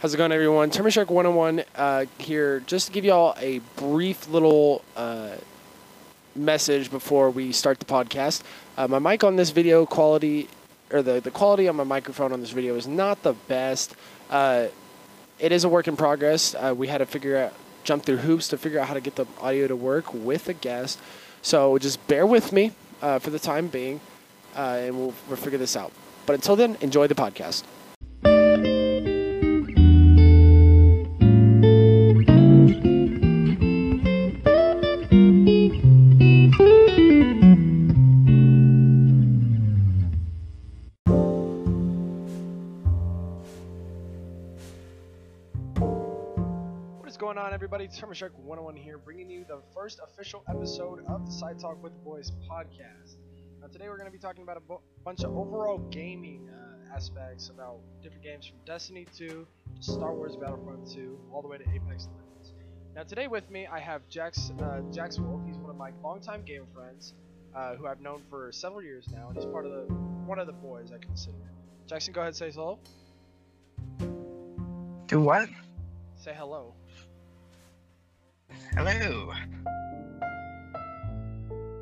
How's 0.00 0.14
it 0.14 0.16
going, 0.16 0.32
everyone? 0.32 0.70
Termin 0.70 0.90
Shark 0.90 1.10
101 1.10 1.62
uh, 1.76 2.06
here, 2.16 2.60
just 2.60 2.86
to 2.86 2.92
give 2.94 3.04
y'all 3.04 3.34
a 3.38 3.58
brief 3.76 4.30
little 4.30 4.82
uh, 4.96 5.32
message 6.34 6.90
before 6.90 7.28
we 7.28 7.52
start 7.52 7.78
the 7.80 7.84
podcast. 7.84 8.42
Uh, 8.78 8.88
my 8.88 8.98
mic 8.98 9.24
on 9.24 9.36
this 9.36 9.50
video 9.50 9.84
quality, 9.84 10.48
or 10.90 11.02
the, 11.02 11.20
the 11.20 11.30
quality 11.30 11.68
on 11.68 11.76
my 11.76 11.84
microphone 11.84 12.32
on 12.32 12.40
this 12.40 12.48
video 12.48 12.76
is 12.76 12.88
not 12.88 13.22
the 13.22 13.34
best. 13.46 13.94
Uh, 14.30 14.68
it 15.38 15.52
is 15.52 15.64
a 15.64 15.68
work 15.68 15.86
in 15.86 15.98
progress. 15.98 16.54
Uh, 16.54 16.74
we 16.74 16.86
had 16.88 16.98
to 16.98 17.06
figure 17.06 17.36
out, 17.36 17.52
jump 17.84 18.02
through 18.02 18.16
hoops 18.16 18.48
to 18.48 18.56
figure 18.56 18.80
out 18.80 18.88
how 18.88 18.94
to 18.94 19.02
get 19.02 19.16
the 19.16 19.26
audio 19.38 19.68
to 19.68 19.76
work 19.76 20.14
with 20.14 20.48
a 20.48 20.54
guest. 20.54 20.98
So 21.42 21.76
just 21.76 22.06
bear 22.08 22.24
with 22.24 22.54
me 22.54 22.72
uh, 23.02 23.18
for 23.18 23.28
the 23.28 23.38
time 23.38 23.68
being, 23.68 24.00
and 24.56 24.96
we'll, 24.96 25.12
we'll 25.28 25.36
figure 25.36 25.58
this 25.58 25.76
out. 25.76 25.92
But 26.24 26.36
until 26.36 26.56
then, 26.56 26.78
enjoy 26.80 27.06
the 27.06 27.14
podcast. 27.14 27.64
It's 47.92 47.98
Shark 47.98 48.32
101 48.38 48.76
here, 48.76 48.98
bringing 48.98 49.28
you 49.28 49.44
the 49.48 49.58
first 49.74 49.98
official 49.98 50.44
episode 50.48 51.04
of 51.08 51.26
the 51.26 51.32
Side 51.32 51.58
Talk 51.58 51.82
with 51.82 51.92
the 51.92 51.98
Boys 51.98 52.30
podcast. 52.48 53.16
Now, 53.60 53.66
today 53.66 53.88
we're 53.88 53.96
going 53.96 54.06
to 54.06 54.12
be 54.12 54.18
talking 54.20 54.44
about 54.44 54.58
a 54.58 54.60
bu- 54.60 54.78
bunch 55.04 55.24
of 55.24 55.36
overall 55.36 55.78
gaming 55.90 56.48
uh, 56.48 56.94
aspects 56.94 57.48
about 57.48 57.80
different 58.00 58.22
games 58.22 58.46
from 58.46 58.58
Destiny 58.64 59.08
2 59.16 59.26
to 59.26 59.46
Star 59.80 60.14
Wars 60.14 60.36
Battlefront 60.36 60.88
2, 60.88 61.18
all 61.32 61.42
the 61.42 61.48
way 61.48 61.58
to 61.58 61.64
Apex 61.64 62.06
Legends. 62.14 62.52
Now, 62.94 63.02
today 63.02 63.26
with 63.26 63.50
me, 63.50 63.66
I 63.66 63.80
have 63.80 64.08
Jax, 64.08 64.52
uh, 64.62 64.82
Jax 64.92 65.18
Wolf. 65.18 65.40
He's 65.44 65.58
one 65.58 65.70
of 65.70 65.76
my 65.76 65.90
longtime 66.00 66.44
game 66.44 66.66
friends, 66.72 67.14
uh, 67.56 67.74
who 67.74 67.88
I've 67.88 68.00
known 68.00 68.22
for 68.30 68.52
several 68.52 68.84
years 68.84 69.08
now, 69.12 69.30
and 69.30 69.36
he's 69.36 69.46
part 69.46 69.66
of 69.66 69.72
the 69.72 69.92
one 70.26 70.38
of 70.38 70.46
the 70.46 70.52
boys 70.52 70.92
I 70.94 70.98
consider. 70.98 71.34
Jackson, 71.88 72.12
go 72.12 72.20
ahead 72.20 72.28
and 72.28 72.36
say 72.36 72.52
hello. 72.52 72.78
Do 75.08 75.20
what? 75.20 75.48
Say 76.14 76.32
hello. 76.38 76.74
Hello. 78.74 79.32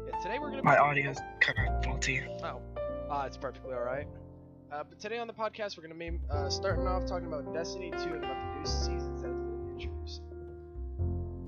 Yeah, 0.06 0.18
today 0.22 0.38
we're 0.38 0.50
gonna. 0.50 0.62
My 0.62 0.74
be- 0.74 0.80
audio's 0.80 1.18
kind 1.40 1.68
of 1.68 1.84
faulty. 1.84 2.22
Oh, 2.42 2.60
uh, 3.10 3.24
it's 3.26 3.36
perfectly 3.36 3.74
all 3.74 3.82
right. 3.82 4.06
Uh, 4.70 4.84
but 4.84 5.00
today 5.00 5.18
on 5.18 5.26
the 5.26 5.32
podcast, 5.32 5.78
we're 5.78 5.86
going 5.86 5.98
to 5.98 6.10
be 6.10 6.18
uh, 6.30 6.50
starting 6.50 6.86
off 6.86 7.06
talking 7.06 7.26
about 7.26 7.54
Destiny 7.54 7.90
2 7.90 7.96
and 7.96 8.22
about 8.24 8.36
the 8.36 8.58
new 8.58 8.66
seasons 8.66 9.22
that 9.22 9.28
have 9.28 9.38
been 9.38 9.70
introduced. 9.80 10.20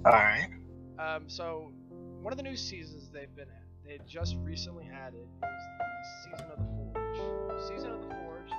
Alright. 0.06 0.48
Um, 0.98 1.28
so, 1.28 1.70
one 2.22 2.32
of 2.32 2.38
the 2.38 2.42
new 2.42 2.56
seasons 2.56 3.10
they've 3.12 3.34
been 3.36 3.48
at, 3.48 3.64
they 3.86 3.98
just 4.06 4.36
recently 4.42 4.86
had 4.86 5.12
it, 5.12 5.28
is 5.42 5.62
the 5.78 6.30
Season 6.30 6.50
of 6.50 6.58
the 6.58 6.64
Forge. 6.94 7.68
Season 7.68 7.90
of 7.90 8.00
the 8.00 8.08
Forge. 8.08 8.52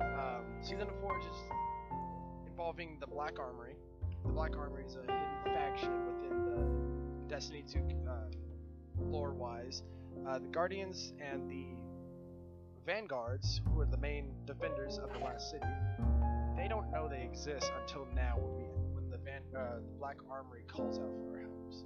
Um, 0.00 0.44
Season 0.60 0.80
of 0.80 0.88
the 0.88 0.94
Forge 1.00 1.22
is 1.22 2.48
involving 2.48 2.96
the 2.98 3.06
Black 3.06 3.38
Armory. 3.38 3.76
The 4.28 4.34
Black 4.34 4.56
Armory 4.56 4.84
is 4.84 4.94
a 4.96 5.00
hidden 5.00 5.16
faction 5.44 5.90
within 6.06 6.44
the 6.44 7.28
Destiny 7.34 7.64
2 7.70 7.80
uh, 8.08 8.12
lore-wise. 9.00 9.82
Uh, 10.28 10.38
the 10.38 10.48
Guardians 10.48 11.12
and 11.20 11.50
the 11.50 11.66
Vanguards, 12.86 13.60
who 13.72 13.80
are 13.80 13.86
the 13.86 13.96
main 13.96 14.32
defenders 14.46 14.98
of 14.98 15.12
the 15.12 15.18
last 15.18 15.50
city, 15.50 15.66
they 16.56 16.68
don't 16.68 16.90
know 16.90 17.08
they 17.08 17.22
exist 17.22 17.70
until 17.80 18.06
now 18.14 18.36
when 18.38 18.56
we 18.56 18.64
when 18.94 19.10
the 19.10 19.18
Van 19.18 19.42
uh, 19.56 19.76
the 19.76 19.98
Black 19.98 20.16
Armory 20.30 20.62
calls 20.68 20.98
out 20.98 21.10
for 21.24 21.36
our 21.36 21.42
helps. 21.42 21.84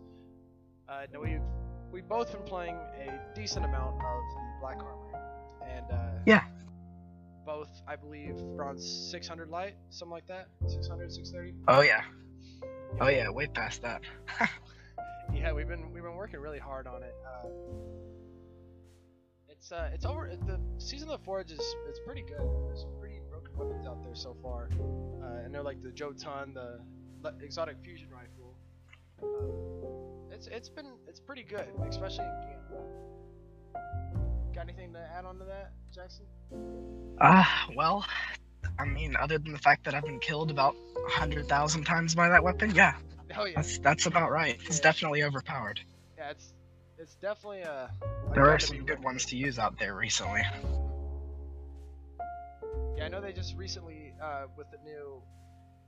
Uh, 0.88 1.06
now 1.12 1.20
we've 1.20 1.40
we've 1.90 2.08
both 2.08 2.32
been 2.32 2.42
playing 2.42 2.74
a 2.74 3.20
decent 3.34 3.64
amount 3.64 3.94
of 3.96 4.20
the 4.34 4.60
Black 4.60 4.78
Armory, 4.78 5.20
and 5.68 5.86
uh, 5.90 6.10
Yeah. 6.26 6.42
both 7.44 7.70
I 7.86 7.96
believe 7.96 8.36
are 8.58 8.64
on 8.64 8.78
600 8.78 9.48
light, 9.48 9.74
something 9.90 10.12
like 10.12 10.26
that, 10.28 10.48
600, 10.68 11.12
630. 11.12 11.54
Oh 11.68 11.82
yeah. 11.82 12.02
Oh 13.00 13.08
yeah, 13.08 13.28
way 13.30 13.46
past 13.46 13.82
that. 13.82 14.02
Yeah, 15.34 15.52
we've 15.52 15.68
been 15.68 15.92
we've 15.92 16.02
been 16.02 16.14
working 16.14 16.40
really 16.40 16.58
hard 16.58 16.86
on 16.86 17.02
it. 17.02 17.14
Uh, 17.26 17.48
it's 19.48 19.72
uh 19.72 19.88
it's 19.94 20.04
over. 20.04 20.30
The 20.46 20.60
season 20.78 21.08
of 21.08 21.18
the 21.18 21.24
Forge 21.24 21.50
is 21.50 21.74
it's 21.88 22.00
pretty 22.04 22.22
good. 22.22 22.42
There's 22.66 22.82
some 22.82 22.92
pretty 23.00 23.20
broken 23.30 23.56
weapons 23.56 23.86
out 23.86 24.02
there 24.02 24.14
so 24.14 24.36
far. 24.42 24.68
Uh, 25.22 25.44
and 25.44 25.54
they're 25.54 25.62
like 25.62 25.82
the 25.82 25.90
Jotun, 25.90 26.52
the 26.54 26.80
exotic 27.42 27.76
fusion 27.82 28.08
rifle. 28.10 28.56
Uh, 29.22 30.34
it's 30.34 30.48
it's 30.48 30.68
been 30.68 30.92
it's 31.08 31.20
pretty 31.20 31.44
good, 31.44 31.66
especially 31.88 32.24
in 32.26 32.40
game. 32.42 32.58
Got 34.54 34.64
anything 34.64 34.92
to 34.92 35.00
add 35.16 35.24
on 35.24 35.38
to 35.38 35.44
that, 35.46 35.72
Jackson? 35.94 36.26
Ah, 37.20 37.68
well, 37.74 38.04
I 38.78 38.84
mean, 38.84 39.16
other 39.16 39.38
than 39.38 39.52
the 39.52 39.58
fact 39.58 39.84
that 39.84 39.94
I've 39.94 40.04
been 40.04 40.18
killed 40.20 40.50
about 40.50 40.74
a 41.06 41.10
hundred 41.10 41.48
thousand 41.48 41.84
times 41.84 42.14
by 42.14 42.28
that 42.28 42.42
weapon, 42.42 42.74
yeah, 42.74 42.94
Oh 43.36 43.44
yeah, 43.44 43.56
that's 43.56 43.78
that's 43.78 44.06
about 44.06 44.30
right. 44.30 44.58
It's 44.66 44.78
Yeah. 44.78 44.82
definitely 44.82 45.22
overpowered. 45.22 45.80
yeah. 46.18 46.30
It's 46.30 46.52
it's 46.98 47.14
definitely 47.16 47.62
a. 47.62 47.90
a 48.30 48.34
There 48.34 48.48
are 48.48 48.58
some 48.58 48.84
good 48.84 49.02
ones 49.02 49.24
to 49.26 49.36
use 49.36 49.58
out 49.58 49.78
there 49.78 49.94
recently. 49.94 50.42
Yeah, 52.96 53.06
I 53.06 53.08
know 53.08 53.20
they 53.20 53.32
just 53.32 53.56
recently, 53.56 54.12
uh, 54.22 54.44
with 54.56 54.66
the 54.70 54.78
new 54.84 55.22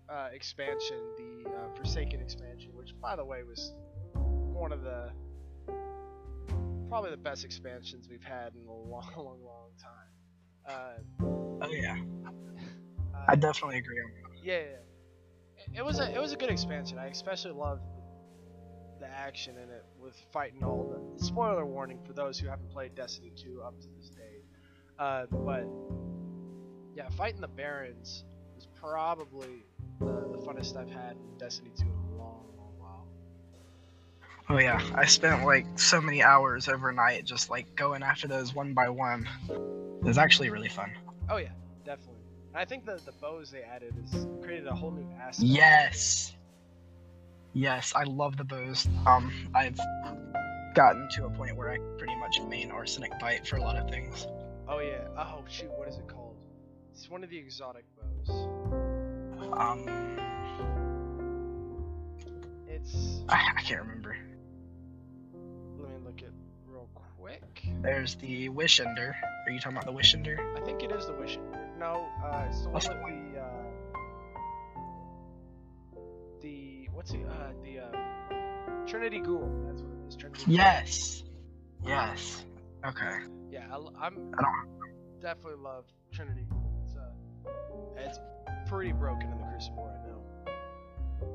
uh, 0.09 0.29
expansion, 0.33 0.99
the 1.45 1.51
uh, 1.51 1.75
Forsaken 1.77 2.21
expansion, 2.21 2.71
which, 2.75 2.95
by 3.01 3.15
the 3.17 3.25
way, 3.25 3.43
was 3.45 3.73
one 4.15 4.73
of 4.73 4.83
the 4.83 5.11
probably 6.89 7.11
the 7.11 7.17
best 7.17 7.45
expansions 7.45 8.09
we've 8.09 8.23
had 8.25 8.55
in 8.55 8.67
a 8.67 8.73
long, 8.91 9.11
long, 9.17 9.39
long 9.45 9.71
time. 9.81 10.11
Uh, 10.67 11.25
Oh 11.63 11.71
yeah, 11.71 11.97
I 13.29 13.37
definitely 13.37 13.79
agree 13.79 14.01
on 14.01 14.11
that. 14.11 14.45
yeah, 14.45 14.59
yeah. 14.59 15.79
It- 15.81 15.85
was 15.85 15.99
a 15.99 16.13
it 16.15 16.21
was 16.21 16.33
a 16.33 16.37
good 16.37 16.51
expansion. 16.51 16.99
I 16.99 17.07
especially 17.07 17.53
loved 17.53 17.83
the 19.01 19.07
action 19.09 19.57
in 19.57 19.71
it 19.71 19.85
with 19.99 20.15
fighting 20.33 20.63
all 20.63 20.85
the 21.19 21.25
spoiler 21.25 21.65
warning 21.67 21.99
for 22.07 22.13
those 22.13 22.39
who 22.39 22.49
haven't 22.49 22.71
played 22.71 22.95
Destiny 22.95 23.33
2 23.37 23.63
up 23.63 23.81
to 23.81 23.89
this 23.99 24.11
date. 24.11 24.45
Uh, 24.99 25.27
but 25.31 25.67
yeah, 26.95 27.09
fighting 27.11 27.41
the 27.41 27.49
Barons 27.49 28.25
was 28.55 28.69
probably 28.81 29.65
the, 30.01 30.29
the 30.33 30.39
funnest 30.47 30.77
I've 30.77 30.91
had 30.91 31.17
in 31.17 31.37
Destiny 31.39 31.71
2 31.77 31.85
in 31.85 31.91
a 31.91 32.17
long, 32.17 32.45
long 32.57 32.73
while. 32.79 33.09
Oh 34.49 34.59
yeah, 34.59 34.81
I 34.95 35.07
spent 35.07 35.45
like 35.45 35.67
so 35.79 36.01
many 36.01 36.23
hours 36.23 36.69
overnight 36.69 37.25
just 37.25 37.51
like 37.51 37.75
going 37.75 38.03
after 38.03 38.29
those 38.29 38.55
one 38.55 38.75
by 38.75 38.89
one. 38.91 39.29
It 39.49 40.05
was 40.05 40.19
actually 40.19 40.51
really 40.51 40.69
fun. 40.69 40.93
Oh 41.29 41.39
yeah, 41.39 41.49
definitely. 41.85 42.21
I 42.55 42.65
think 42.65 42.85
the 42.87 43.01
the 43.05 43.13
bows 43.21 43.51
they 43.51 43.63
added 43.63 43.95
is 44.05 44.27
created 44.43 44.67
a 44.67 44.75
whole 44.75 44.91
new 44.93 45.07
aspect. 45.21 45.35
to 45.37 45.41
the 45.43 45.47
game. 45.49 45.57
Yes. 45.57 46.33
Yes, 47.53 47.93
I 47.95 48.05
love 48.05 48.37
the 48.37 48.45
bows. 48.45 48.89
Um, 49.07 49.33
I've 49.55 49.79
gotten 50.75 51.09
to 51.13 51.27
a 51.27 51.31
point 51.31 51.57
where 51.57 51.71
I 51.71 51.79
pretty 51.99 52.17
much 52.17 52.41
main 52.49 52.71
arsenic 52.73 53.13
bite 53.21 53.47
for 53.47 53.57
a 53.57 53.61
lot 53.63 53.77
of 53.77 53.89
things. 53.89 54.27
Oh 54.69 54.81
yeah. 54.81 55.07
Oh 55.17 55.45
shoot, 55.49 55.71
what 55.77 55.89
is 55.89 55.99
it 55.99 56.09
called? 56.09 56.37
It's 56.93 57.09
one 57.11 57.23
of 57.25 57.31
the 57.31 57.39
exotic 57.39 57.85
bows. 57.97 58.49
Um, 59.57 59.87
It's 62.69 63.21
I, 63.29 63.53
I 63.57 63.61
can't 63.63 63.83
remember. 63.83 64.17
let 65.79 65.91
me 65.91 65.97
look 66.05 66.23
it 66.23 66.33
real 66.67 66.89
quick. 67.19 67.43
There's 67.83 68.15
the 68.17 68.49
Wishender. 68.49 69.15
Are 69.47 69.51
you 69.53 69.61
talking 69.61 69.77
about 69.77 69.87
the 69.87 69.93
Wishender? 69.93 70.39
I 70.57 70.65
think 70.65 70.83
it 70.83 70.91
is 70.93 71.07
the 71.07 71.13
wishing. 71.15 71.43
No, 71.85 72.09
uh, 72.25 72.45
it's 72.49 72.63
the 72.63 72.65
one 72.65 72.73
What's 72.73 72.89
with 72.89 72.97
the 72.97 73.41
uh, 73.41 73.45
the 76.41 76.89
what's 76.95 77.13
it? 77.13 77.21
Uh, 77.29 77.53
the 77.63 77.81
uh, 77.81 78.87
Trinity 78.87 79.21
Ghoul. 79.21 79.51
That's 79.67 79.83
what 79.83 79.93
it 79.93 80.09
is. 80.09 80.17
Trinity. 80.17 80.45
Ghoul. 80.47 80.55
Yes. 80.55 81.25
Yes. 81.85 82.47
Okay. 82.87 83.19
Yeah, 83.51 83.67
I, 83.71 83.77
I'm 84.07 84.33
I 84.39 84.41
don't. 84.41 85.21
definitely 85.21 85.63
love 85.63 85.85
Trinity 86.11 86.47
Ghoul. 86.49 86.73
It's 86.87 86.97
uh, 86.97 87.51
it's 87.99 88.19
pretty 88.67 88.93
broken 88.93 89.31
in 89.31 89.37
the 89.37 89.45
Crucible 89.45 89.85
right 89.85 90.09
now. 90.09 91.31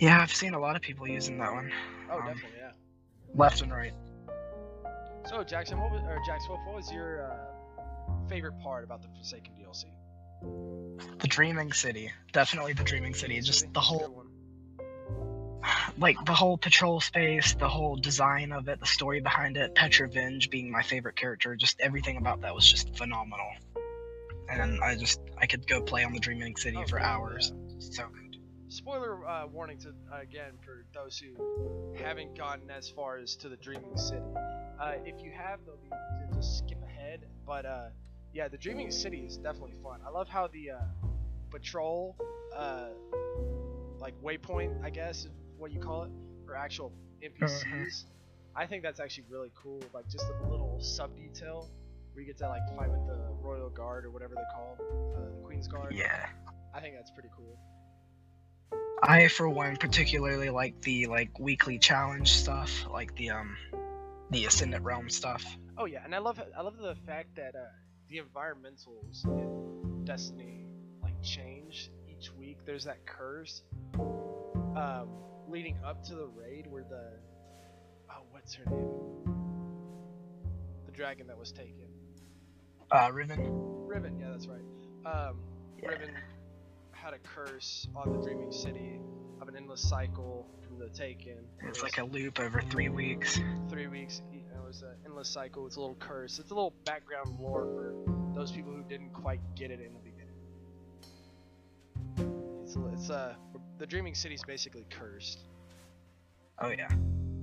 Yeah, 0.00 0.20
I've 0.20 0.34
seen 0.34 0.54
a 0.54 0.58
lot 0.60 0.74
of 0.74 0.82
people 0.82 1.06
using 1.06 1.38
that 1.38 1.52
one, 1.52 1.70
Oh, 2.10 2.18
Um, 2.18 2.26
definitely, 2.26 2.58
yeah. 2.58 2.72
left 3.36 3.62
and 3.62 3.70
right. 3.70 3.92
So 5.28 5.44
Jackson, 5.44 5.78
what 5.78 5.92
was 5.92 6.00
or 6.02 6.18
what, 6.48 6.66
what 6.66 6.74
was 6.74 6.90
your 6.90 7.30
uh, 7.30 7.49
favorite 8.30 8.58
part 8.60 8.84
about 8.84 9.02
the 9.02 9.08
Forsaken 9.08 9.52
DLC? 9.60 9.84
The 11.18 11.26
Dreaming 11.28 11.72
City, 11.72 12.10
definitely 12.32 12.72
the 12.72 12.84
Dreaming 12.84 13.14
City. 13.14 13.40
Just 13.40 13.72
the 13.74 13.80
whole, 13.80 14.24
like 15.98 16.16
the 16.24 16.32
whole 16.32 16.56
patrol 16.56 17.00
space, 17.00 17.54
the 17.54 17.68
whole 17.68 17.96
design 17.96 18.52
of 18.52 18.68
it, 18.68 18.80
the 18.80 18.86
story 18.86 19.20
behind 19.20 19.56
it. 19.56 19.74
Petra 19.74 20.08
Venj 20.08 20.48
being 20.50 20.70
my 20.70 20.82
favorite 20.82 21.16
character, 21.16 21.56
just 21.56 21.80
everything 21.80 22.16
about 22.16 22.40
that 22.42 22.54
was 22.54 22.70
just 22.70 22.96
phenomenal. 22.96 23.50
and 24.48 24.80
I 24.82 24.96
just 24.96 25.20
I 25.38 25.46
could 25.46 25.66
go 25.66 25.82
play 25.82 26.04
on 26.04 26.12
the 26.12 26.20
Dreaming 26.20 26.56
City 26.56 26.78
Oh, 26.80 26.86
for 26.86 26.98
yeah, 26.98 27.10
hours. 27.14 27.52
So 27.78 28.04
good. 28.08 28.36
Spoiler 28.68 29.26
uh, 29.26 29.46
warning 29.48 29.78
to 29.80 29.92
again 30.16 30.52
for 30.64 30.84
those 30.94 31.18
who 31.18 31.94
haven't 32.02 32.38
gotten 32.38 32.70
as 32.70 32.88
far 32.88 33.18
as 33.18 33.34
to 33.36 33.48
the 33.48 33.56
Dreaming 33.56 33.96
City. 33.96 34.22
Uh, 34.80 34.92
if 35.04 35.20
you 35.22 35.32
have, 35.32 35.58
they'll 35.66 35.76
be 35.76 35.90
to 35.90 36.36
just 36.36 36.58
skip 36.58 36.78
ahead. 36.82 37.26
But 37.44 37.66
uh, 37.66 37.88
yeah, 38.32 38.48
the 38.48 38.58
Dreaming 38.58 38.90
City 38.90 39.24
is 39.26 39.36
definitely 39.36 39.74
fun. 39.82 40.00
I 40.06 40.10
love 40.10 40.28
how 40.28 40.46
the 40.48 40.72
uh, 40.72 40.78
patrol, 41.50 42.16
uh, 42.56 42.88
like 43.98 44.14
waypoint, 44.22 44.84
I 44.84 44.90
guess, 44.90 45.24
is 45.24 45.30
what 45.58 45.72
you 45.72 45.80
call 45.80 46.04
it, 46.04 46.10
or 46.48 46.56
actual 46.56 46.92
NPCs. 47.22 48.04
I 48.54 48.66
think 48.66 48.82
that's 48.82 49.00
actually 49.00 49.24
really 49.28 49.50
cool. 49.54 49.82
Like 49.92 50.08
just 50.08 50.24
a 50.24 50.50
little 50.50 50.78
sub 50.80 51.16
detail 51.16 51.68
where 52.12 52.22
you 52.22 52.26
get 52.26 52.38
to 52.38 52.48
like 52.48 52.62
fight 52.76 52.90
with 52.90 53.06
the 53.06 53.18
Royal 53.40 53.70
Guard 53.70 54.04
or 54.04 54.10
whatever 54.10 54.34
they're 54.34 54.44
called, 54.54 54.78
uh, 55.16 55.36
the 55.36 55.46
Queen's 55.46 55.68
Guard. 55.68 55.94
Yeah. 55.94 56.26
I 56.74 56.80
think 56.80 56.94
that's 56.94 57.10
pretty 57.10 57.30
cool. 57.36 57.58
I 59.02 59.28
for 59.28 59.48
one 59.48 59.76
particularly 59.76 60.50
like 60.50 60.80
the 60.82 61.06
like 61.06 61.38
weekly 61.38 61.78
challenge 61.78 62.30
stuff, 62.30 62.86
like 62.90 63.14
the 63.16 63.30
um 63.30 63.56
the 64.30 64.44
Ascendant 64.44 64.84
Realm 64.84 65.08
stuff. 65.08 65.44
Oh 65.78 65.86
yeah, 65.86 66.04
and 66.04 66.14
I 66.14 66.18
love 66.18 66.40
I 66.56 66.60
love 66.60 66.76
the 66.76 66.94
fact 67.06 67.36
that 67.36 67.54
uh, 67.54 67.64
the 68.10 68.20
environmentals 68.20 69.24
in 69.24 70.04
Destiny 70.04 70.66
like 71.02 71.20
change 71.22 71.90
each 72.08 72.32
week. 72.34 72.58
There's 72.66 72.84
that 72.84 73.06
curse 73.06 73.62
um, 73.94 75.08
leading 75.48 75.76
up 75.84 76.02
to 76.04 76.14
the 76.14 76.26
raid 76.26 76.66
where 76.68 76.82
the 76.82 77.12
oh 78.10 78.22
what's 78.30 78.54
her 78.54 78.64
name? 78.70 78.88
The 80.86 80.92
dragon 80.92 81.26
that 81.28 81.38
was 81.38 81.52
taken. 81.52 81.86
Uh 82.90 83.10
Riven. 83.12 83.86
Riven, 83.86 84.18
yeah, 84.18 84.30
that's 84.32 84.46
right. 84.48 84.60
Um, 85.06 85.38
Yeah. 85.80 85.90
Riven 85.90 86.10
had 86.92 87.14
a 87.14 87.18
curse 87.18 87.86
on 87.94 88.12
the 88.12 88.22
Dreaming 88.22 88.52
City 88.52 89.00
of 89.40 89.48
an 89.48 89.56
endless 89.56 89.80
cycle 89.80 90.46
from 90.66 90.78
the 90.78 90.88
Taken. 90.88 91.38
It's 91.62 91.78
It 91.78 91.82
like 91.84 91.98
a 91.98 92.04
loop 92.04 92.38
over 92.40 92.60
three 92.60 92.88
weeks. 92.88 93.38
three 93.70 93.86
weeks. 93.86 94.20
Was 94.70 94.82
an 94.82 94.94
endless 95.04 95.28
cycle. 95.28 95.66
It's 95.66 95.74
a 95.74 95.80
little 95.80 95.96
curse. 95.96 96.38
It's 96.38 96.52
a 96.52 96.54
little 96.54 96.72
background 96.84 97.40
lore 97.40 97.64
for 97.64 97.92
those 98.36 98.52
people 98.52 98.72
who 98.72 98.84
didn't 98.84 99.12
quite 99.12 99.40
get 99.56 99.72
it 99.72 99.80
in 99.80 99.92
the 99.92 99.98
beginning. 99.98 100.28
It's 102.62 102.76
it's 102.92 103.10
uh 103.10 103.34
the 103.78 103.86
Dreaming 103.86 104.14
City's 104.14 104.44
basically 104.44 104.86
cursed, 104.88 105.40
Oh 106.60 106.68
yeah. 106.68 106.86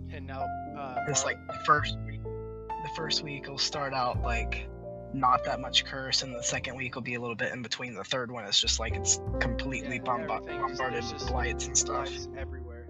and 0.09 0.25
now 0.25 0.45
uh, 0.77 1.03
It's 1.09 1.25
like 1.25 1.35
the 1.47 1.59
first 1.65 1.97
week 2.05 2.23
the 2.23 2.89
first 2.95 3.23
week 3.23 3.49
will 3.49 3.57
start 3.57 3.93
out 3.93 4.21
like 4.21 4.69
not 5.13 5.43
that 5.43 5.59
much 5.59 5.83
curse 5.83 6.23
and 6.23 6.33
the 6.33 6.41
second 6.43 6.77
week 6.77 6.95
will 6.95 7.01
be 7.01 7.15
a 7.15 7.19
little 7.19 7.35
bit 7.35 7.51
in 7.51 7.61
between 7.61 7.93
the 7.93 8.05
third 8.05 8.31
one 8.31 8.45
it's 8.45 8.61
just 8.61 8.79
like 8.79 8.95
it's 8.95 9.19
completely 9.41 9.97
Yeah, 9.97 10.03
bomba- 10.03 10.39
bombarded 10.45 11.03
with 11.03 11.11
just 11.11 11.27
blights 11.27 11.67
and 11.67 11.77
stuff 11.77 12.09
everywhere. 12.37 12.87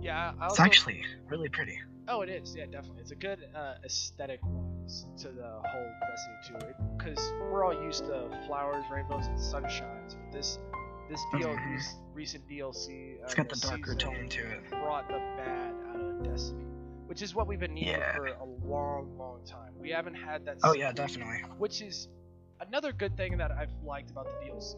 Yeah, 0.00 0.32
I 0.40 0.46
it's 0.46 0.60
actually 0.60 1.02
really 1.28 1.50
pretty 1.50 1.78
Oh, 2.08 2.20
it 2.20 2.28
is. 2.28 2.54
Yeah, 2.56 2.66
definitely. 2.66 3.00
It's 3.00 3.10
a 3.12 3.16
good 3.16 3.38
uh, 3.54 3.74
aesthetic 3.84 4.40
wise 4.44 5.06
to 5.18 5.28
the 5.28 5.42
whole 5.64 5.90
Destiny 6.42 6.58
2 6.60 6.74
because 6.98 7.32
we're 7.50 7.64
all 7.64 7.82
used 7.82 8.04
to 8.06 8.28
flowers, 8.46 8.84
rainbows, 8.92 9.26
and 9.26 9.38
sunshines. 9.38 10.14
But 10.16 10.32
this 10.32 10.58
this 11.10 11.20
deal, 11.32 11.48
Mhm. 11.48 11.76
this 11.76 11.96
recent 12.14 12.48
DLC, 12.48 13.18
uh, 13.20 13.24
it's 13.24 13.34
got 13.34 13.48
the 13.48 13.56
darker 13.56 13.94
tone 13.94 14.26
to 14.28 14.40
it 14.40 14.70
brought 14.70 15.06
the 15.08 15.18
bad 15.36 15.74
out 15.90 16.00
of 16.00 16.22
Destiny, 16.24 16.64
which 17.06 17.20
is 17.22 17.34
what 17.34 17.46
we've 17.46 17.60
been 17.60 17.74
needing 17.74 17.92
Yeah. 17.94 18.14
for 18.16 18.26
a 18.26 18.44
long, 18.44 19.16
long 19.18 19.44
time. 19.44 19.74
We 19.78 19.90
haven't 19.90 20.14
had 20.14 20.44
that. 20.46 20.58
oh 20.64 20.72
yeah 20.74 20.92
definitely 20.92 21.40
which 21.58 21.82
is 21.82 22.08
another 22.60 22.90
good 22.92 23.16
thing 23.18 23.36
that 23.38 23.50
I've 23.52 23.72
liked 23.84 24.10
about 24.10 24.26
the 24.26 24.46
DLC. 24.46 24.76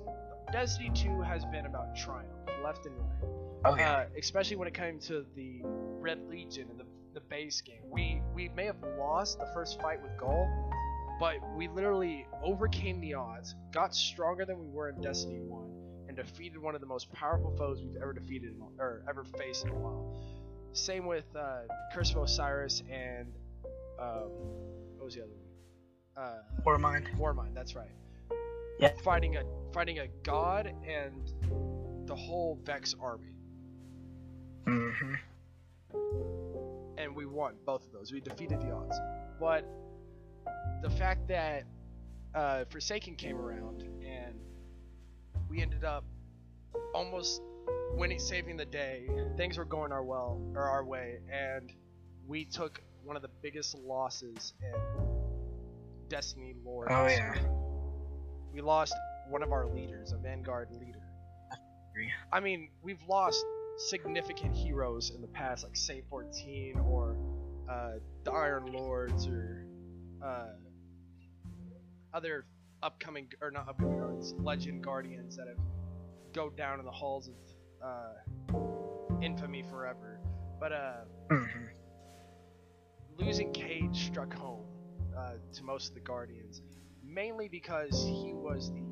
Destiny 0.52 0.90
2 0.94 1.20
has 1.22 1.44
been 1.46 1.66
about 1.66 1.94
triumph, 1.96 2.26
left 2.64 2.86
and 2.86 2.96
right 2.98 3.30
oh 3.64 3.76
yeah 3.76 3.92
uh, 3.98 4.06
especially 4.18 4.56
when 4.56 4.66
it 4.68 4.74
came 4.74 4.98
to 5.00 5.24
the 5.36 5.60
Red 5.64 6.20
Legion 6.28 6.68
and 6.70 6.80
the, 6.80 6.86
the 7.16 7.20
base 7.22 7.62
game. 7.62 7.80
We 7.90 8.20
we 8.34 8.50
may 8.50 8.66
have 8.66 8.76
lost 8.98 9.38
the 9.38 9.46
first 9.54 9.80
fight 9.80 10.02
with 10.02 10.12
Ghaul, 10.18 10.70
but 11.18 11.36
we 11.56 11.66
literally 11.66 12.26
overcame 12.44 13.00
the 13.00 13.14
odds, 13.14 13.54
got 13.72 13.94
stronger 13.94 14.44
than 14.44 14.60
we 14.60 14.68
were 14.68 14.90
in 14.90 15.00
Destiny 15.00 15.40
1, 15.40 15.70
and 16.08 16.16
defeated 16.16 16.60
one 16.60 16.74
of 16.74 16.82
the 16.82 16.86
most 16.86 17.10
powerful 17.12 17.56
foes 17.56 17.80
we've 17.82 17.96
ever 17.96 18.12
defeated 18.12 18.50
in, 18.50 18.62
or 18.78 19.02
ever 19.08 19.24
faced 19.24 19.64
in 19.64 19.70
a 19.70 19.74
while. 19.74 20.14
Same 20.74 21.06
with 21.06 21.24
uh, 21.34 21.60
Curse 21.94 22.10
of 22.10 22.18
Osiris 22.24 22.82
and 22.92 23.32
um, 23.98 24.28
what 24.96 25.06
was 25.06 25.14
the 25.14 25.22
other 25.22 25.32
one? 25.32 26.22
Uh, 26.22 26.42
or 26.66 26.76
mine 26.76 27.08
Warmind, 27.18 27.54
that's 27.54 27.74
right. 27.74 27.88
Yeah. 28.78 28.92
Fighting 29.02 29.38
a 29.38 29.42
fighting 29.72 30.00
a 30.00 30.08
god 30.22 30.70
and 30.86 31.32
the 32.06 32.14
whole 32.14 32.60
Vex 32.62 32.94
army. 33.00 33.32
hmm 34.66 35.14
and 36.98 37.14
we 37.14 37.26
won 37.26 37.54
both 37.64 37.84
of 37.86 37.92
those. 37.92 38.12
We 38.12 38.20
defeated 38.20 38.60
the 38.60 38.72
odds. 38.72 38.98
But 39.38 39.64
the 40.82 40.90
fact 40.90 41.28
that 41.28 41.64
uh, 42.34 42.64
Forsaken 42.70 43.16
came 43.16 43.36
around 43.36 43.82
and 43.82 44.34
we 45.48 45.62
ended 45.62 45.84
up 45.84 46.04
almost 46.94 47.42
winning, 47.94 48.18
saving 48.18 48.56
the 48.56 48.64
day. 48.64 49.08
Things 49.36 49.58
were 49.58 49.64
going 49.64 49.92
our 49.92 50.04
well 50.04 50.40
or 50.54 50.62
our 50.62 50.84
way, 50.84 51.18
and 51.32 51.72
we 52.26 52.44
took 52.44 52.80
one 53.04 53.16
of 53.16 53.22
the 53.22 53.30
biggest 53.42 53.74
losses 53.74 54.54
in 54.62 54.74
Destiny 56.08 56.54
lore. 56.64 56.90
Oh, 56.90 57.06
history. 57.06 57.40
We 58.52 58.60
lost 58.60 58.94
one 59.28 59.42
of 59.42 59.52
our 59.52 59.66
leaders, 59.66 60.12
a 60.12 60.16
Vanguard 60.16 60.70
leader. 60.72 61.00
I 62.32 62.40
mean, 62.40 62.70
we've 62.82 63.02
lost 63.08 63.44
significant 63.76 64.54
heroes 64.54 65.10
in 65.14 65.20
the 65.20 65.28
past, 65.28 65.64
like 65.64 65.76
Saint 65.76 66.04
14 66.08 66.80
or 66.84 67.16
uh, 67.70 67.92
the 68.24 68.32
Iron 68.32 68.72
Lords 68.72 69.26
or 69.26 69.66
uh, 70.24 70.48
other 72.14 72.44
upcoming 72.82 73.28
or 73.40 73.50
not 73.50 73.68
upcoming 73.68 73.98
guards, 73.98 74.34
Legend 74.38 74.82
Guardians 74.82 75.36
that 75.36 75.48
have 75.48 75.58
go 76.32 76.50
down 76.50 76.78
in 76.78 76.84
the 76.84 76.90
halls 76.90 77.28
of 77.28 77.34
uh, 77.82 78.56
infamy 79.22 79.62
forever. 79.62 80.20
But 80.60 80.72
uh, 80.72 80.94
hmm 81.30 81.66
losing 83.18 83.52
Cayde 83.52 83.94
struck 83.94 84.32
home 84.34 84.64
uh, 85.16 85.32
to 85.54 85.64
most 85.64 85.88
of 85.88 85.94
the 85.94 86.00
Guardians, 86.00 86.62
mainly 87.02 87.48
because 87.48 88.04
he 88.04 88.32
was 88.34 88.70
the 88.72 88.82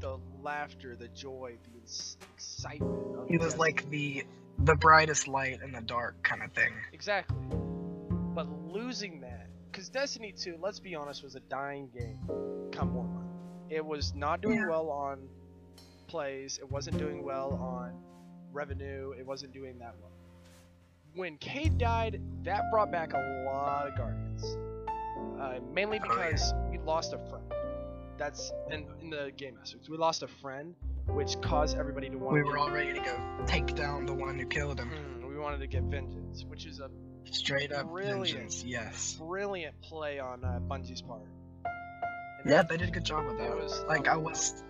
the 0.00 0.18
laughter, 0.42 0.96
the 0.96 1.08
joy, 1.08 1.56
the 1.64 1.80
excitement. 2.34 3.16
Of 3.18 3.28
he 3.28 3.38
was 3.38 3.56
like 3.58 3.88
the 3.90 4.24
the 4.60 4.74
brightest 4.74 5.28
light 5.28 5.60
in 5.62 5.72
the 5.72 5.82
dark 5.82 6.22
kind 6.22 6.42
of 6.42 6.50
thing 6.52 6.72
Exactly. 6.92 7.36
But 8.34 8.48
losing 8.66 9.20
that, 9.20 9.48
because 9.70 9.88
Destiny 9.90 10.32
2, 10.32 10.56
let's 10.60 10.80
be 10.80 10.94
honest, 10.94 11.22
was 11.22 11.34
a 11.34 11.40
dying 11.40 11.88
game 11.96 12.18
come 12.72 12.92
Warmind. 12.94 13.28
It 13.70 13.84
was 13.84 14.14
not 14.14 14.40
doing 14.40 14.58
Yeah. 14.60 14.68
well 14.68 14.88
on 14.90 15.28
plays, 16.06 16.58
it 16.58 16.70
wasn't 16.70 16.98
doing 16.98 17.22
well 17.24 17.52
on 17.54 17.92
revenue, 18.52 19.12
it 19.18 19.26
wasn't 19.26 19.52
doing 19.52 19.78
that 19.78 19.94
well. 20.00 20.12
When 21.14 21.36
Cayde 21.38 21.78
died, 21.78 22.20
that 22.44 22.70
brought 22.70 22.90
back 22.92 23.12
a 23.14 23.44
lot 23.46 23.86
of 23.88 23.96
Guardians. 23.96 24.56
Uh, 25.40 25.58
mainly 25.72 25.98
Oh, 26.02 26.04
yeah. 26.06 26.30
because 26.30 26.54
we 26.70 26.78
lost 26.78 27.12
a 27.14 27.18
friend. 27.30 27.44
That's 28.18 28.52
in, 28.70 28.86
in 29.00 29.10
the 29.10 29.32
game 29.36 29.58
aspects. 29.60 29.88
We 29.88 29.96
lost 29.96 30.22
a 30.22 30.28
friend, 30.28 30.74
which 31.08 31.40
caused 31.40 31.76
everybody 31.76 32.08
to 32.10 32.16
want 32.16 32.34
we 32.34 32.40
to 32.40 32.46
were 32.46 32.58
all 32.58 32.70
ready 32.70 32.92
to 32.92 33.00
go 33.00 33.16
take 33.46 33.74
down 33.74 34.06
the 34.06 34.14
one 34.14 34.38
who 34.38 34.46
killed 34.46 34.80
him 34.80 34.88
Hmm, 34.90 35.26
we 35.26 35.38
wanted 35.38 35.60
to 35.60 35.66
get 35.66 35.82
vengeance, 35.84 36.44
which 36.44 36.66
is 36.66 36.80
a 36.80 36.90
straight 37.30 37.72
up 37.72 37.88
Brilliant. 37.88 38.26
vengeance 38.28 38.64
yes 38.64 39.16
brilliant 39.18 39.80
play 39.82 40.18
on 40.20 40.44
uh, 40.44 40.60
Bungie's 40.60 41.02
part. 41.02 41.28
And 42.42 42.50
yeah 42.50 42.62
they 42.62 42.76
did 42.76 42.88
a 42.88 42.92
good 42.92 43.04
job 43.04 43.26
with 43.26 43.34
It 43.34 43.38
that 43.48 43.56
was 43.56 43.82
like 43.88 44.06
i 44.06 44.16
was 44.16 44.62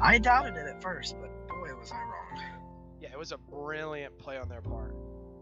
i 0.00 0.18
doubted 0.18 0.56
it 0.56 0.66
at 0.66 0.82
first 0.82 1.14
but 1.20 1.30
boy 1.48 1.74
was 1.78 1.92
i 1.92 1.96
wrong 2.02 2.42
yeah, 3.00 3.08
it 3.12 3.18
was 3.18 3.32
a 3.32 3.38
brilliant 3.38 4.16
play 4.18 4.38
on 4.38 4.48
their 4.48 4.60
part. 4.60 4.94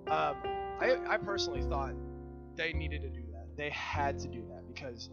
Um, 0.09 0.37
I 0.81 0.97
I 1.07 1.19
personally 1.19 1.61
thought 1.63 1.93
they 2.57 2.73
needed 2.73 3.03
to 3.03 3.11
do 3.11 3.23
that. 3.33 3.49
They 3.55 3.69
had 3.69 4.19
to 4.21 4.29
do 4.29 4.43
that 4.49 4.67
because 4.67 5.11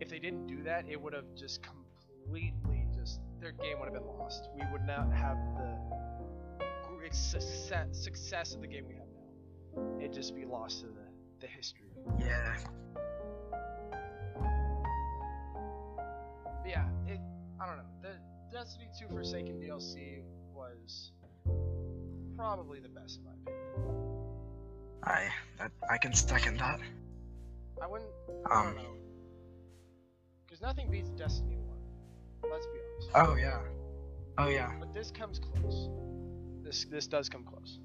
if 0.00 0.08
they 0.08 0.18
didn't 0.18 0.46
do 0.46 0.62
that, 0.62 0.86
it 0.88 1.00
would 1.00 1.12
have 1.12 1.34
just 1.36 1.60
completely 1.62 2.86
just 2.94 3.20
their 3.40 3.52
game 3.52 3.78
would 3.78 3.84
have 3.84 3.94
been 3.94 4.18
lost. 4.18 4.48
We 4.54 4.62
would 4.72 4.86
not 4.86 5.12
have 5.12 5.36
the 5.56 5.76
great 6.88 7.14
success 7.14 7.86
success 7.92 8.54
of 8.54 8.62
the 8.62 8.66
game 8.66 8.86
we 8.88 8.94
have 8.94 9.06
now. 9.14 9.98
It'd 9.98 10.12
just 10.12 10.34
be 10.34 10.44
lost 10.44 10.80
to 10.80 10.86
the 10.86 11.06
the 11.40 11.46
history. 11.46 11.92
yeah 12.18 12.56
But 16.44 16.68
yeah, 16.68 16.86
it. 17.06 17.20
I 17.60 17.66
don't 17.66 17.76
know. 17.76 17.84
The 18.02 18.56
Destiny 18.56 18.88
2 18.98 19.08
Forsaken 19.08 19.60
DLC 19.60 20.22
was 20.54 21.12
probably 22.36 22.80
the 22.80 22.88
best 22.88 23.18
in 23.18 23.24
my 23.24 23.32
opinion. 23.32 23.96
i 25.04 25.28
that, 25.58 25.70
i 25.90 25.98
can 25.98 26.14
second 26.14 26.58
that 26.58 26.80
I 27.82 27.86
wouldn't. 27.86 28.10
I 28.50 28.60
um 28.60 28.66
don't 28.66 28.76
know. 28.76 29.09
Because 30.50 30.62
nothing 30.62 30.90
beats 30.90 31.10
Destiny 31.10 31.56
1. 32.42 32.50
Let's 32.50 32.66
be 32.66 32.72
honest. 32.96 33.10
Oh 33.14 33.36
yeah. 33.36 33.60
Oh 34.36 34.48
yeah. 34.48 34.72
But 34.80 34.92
this 34.92 35.12
comes 35.12 35.38
close. 35.38 35.88
This 36.64 36.86
this 36.86 37.06
does 37.06 37.28
come 37.28 37.44
close. 37.44 37.78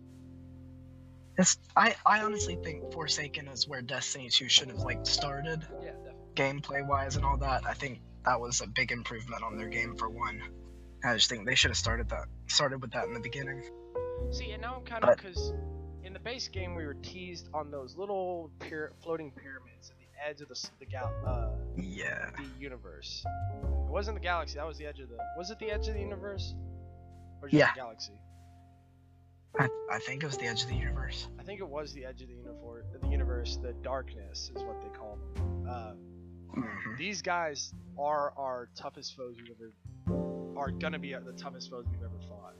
It's 1.38 1.57
I 1.75 1.95
I 2.07 2.22
honestly 2.22 2.57
think 2.63 2.91
Forsaken 2.91 3.48
is 3.50 3.67
where 3.67 3.84
Destiny 3.84 4.29
2 4.29 4.50
should 4.50 4.69
have 4.69 4.79
like 4.79 5.05
started 5.05 5.67
Yeah, 5.84 5.91
definitely. 5.91 6.34
gameplay 6.34 6.88
wise 6.88 7.17
and 7.17 7.25
all 7.25 7.38
that. 7.38 7.65
I 7.67 7.74
think 7.74 8.01
that 8.25 8.39
was 8.41 8.62
a 8.62 8.67
big 8.67 8.91
improvement 8.91 9.43
on 9.43 9.57
their 9.57 9.69
game 9.69 9.95
for 9.95 10.10
one. 10.10 10.41
I 11.03 11.13
just 11.13 11.29
think 11.29 11.45
they 11.45 11.53
should 11.53 11.69
have 11.69 11.77
started 11.77 12.10
that 12.10 12.25
started 12.48 12.81
with 12.81 12.91
that 12.93 13.05
in 13.05 13.13
the 13.13 13.19
beginning. 13.19 13.62
See, 14.31 14.51
and 14.53 14.62
now 14.62 14.77
I'm 14.77 14.86
kind 14.86 15.03
of 15.03 15.17
because 15.17 15.53
in 16.03 16.13
the 16.13 16.19
base 16.19 16.48
game 16.48 16.74
we 16.74 16.86
were 16.86 16.95
teased 16.95 17.48
on 17.53 17.69
those 17.69 17.95
little 17.95 18.50
pyra- 18.60 18.89
floating 19.03 19.29
pyramids 19.31 19.91
at 19.91 20.00
the 20.00 20.04
edge 20.27 20.41
of 20.41 20.50
the 20.50 20.69
the 20.79 20.86
gal 20.86 21.12
uh, 21.25 21.50
Yeah. 21.77 22.29
the 22.38 22.45
universe. 22.60 23.25
It 23.63 23.91
wasn't 23.91 24.15
the 24.17 24.22
galaxy. 24.24 24.55
That 24.57 24.67
was 24.67 24.77
the 24.77 24.86
edge 24.86 25.00
of 25.00 25.10
the. 25.10 25.17
Was 25.38 25.50
it 25.51 25.60
the 25.60 25.72
edge 25.72 25.88
of 25.88 25.93
the 25.93 26.00
universe? 26.01 26.53
Or 27.41 27.48
just 27.50 27.60
Yeah. 27.60 27.72
the 27.74 27.79
galaxy? 27.79 28.13
I, 29.57 29.69
I 29.89 30.00
think 30.00 30.24
it 30.24 30.25
was 30.25 30.38
the 30.38 30.48
edge 30.48 30.63
of 30.63 30.69
the 30.69 30.75
universe. 30.75 31.29
I 31.39 31.43
think 31.43 31.62
it 31.62 31.67
was 31.67 31.93
the 31.93 32.05
edge 32.05 32.22
of 32.22 32.27
the 32.27 32.34
universe. 32.34 32.84
The 33.01 33.07
universe, 33.07 33.57
the 33.62 33.72
darkness 33.74 34.51
is 34.53 34.63
what 34.63 34.81
they 34.81 34.89
call 34.89 35.17
them. 35.36 35.67
Uh, 35.69 35.91
hmm 36.53 36.95
these 36.98 37.22
guys 37.22 37.74
are 37.98 38.34
our 38.38 38.69
toughest 38.75 39.15
foes 39.15 39.36
we've 39.38 39.51
ever. 39.51 39.72
Are 40.57 40.72
gonna 40.72 41.00
be 41.00 41.13
the 41.13 41.34
toughest 41.34 41.69
foes 41.69 41.86
we've 41.91 42.01
ever 42.03 42.19
fought. 42.29 42.53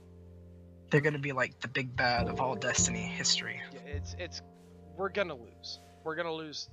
They're 0.90 1.00
gonna 1.00 1.18
be 1.18 1.32
like 1.32 1.58
the 1.60 1.68
big 1.68 1.96
bad 1.96 2.28
of 2.28 2.40
all 2.40 2.54
Destiny 2.54 3.00
history. 3.02 3.60
Yeah, 3.72 3.80
it's 3.86 4.14
it's 4.18 4.42
we're 4.96 5.08
gonna 5.08 5.34
lose. 5.34 5.80
We're 6.04 6.14
gonna 6.16 6.32
lose 6.32 6.68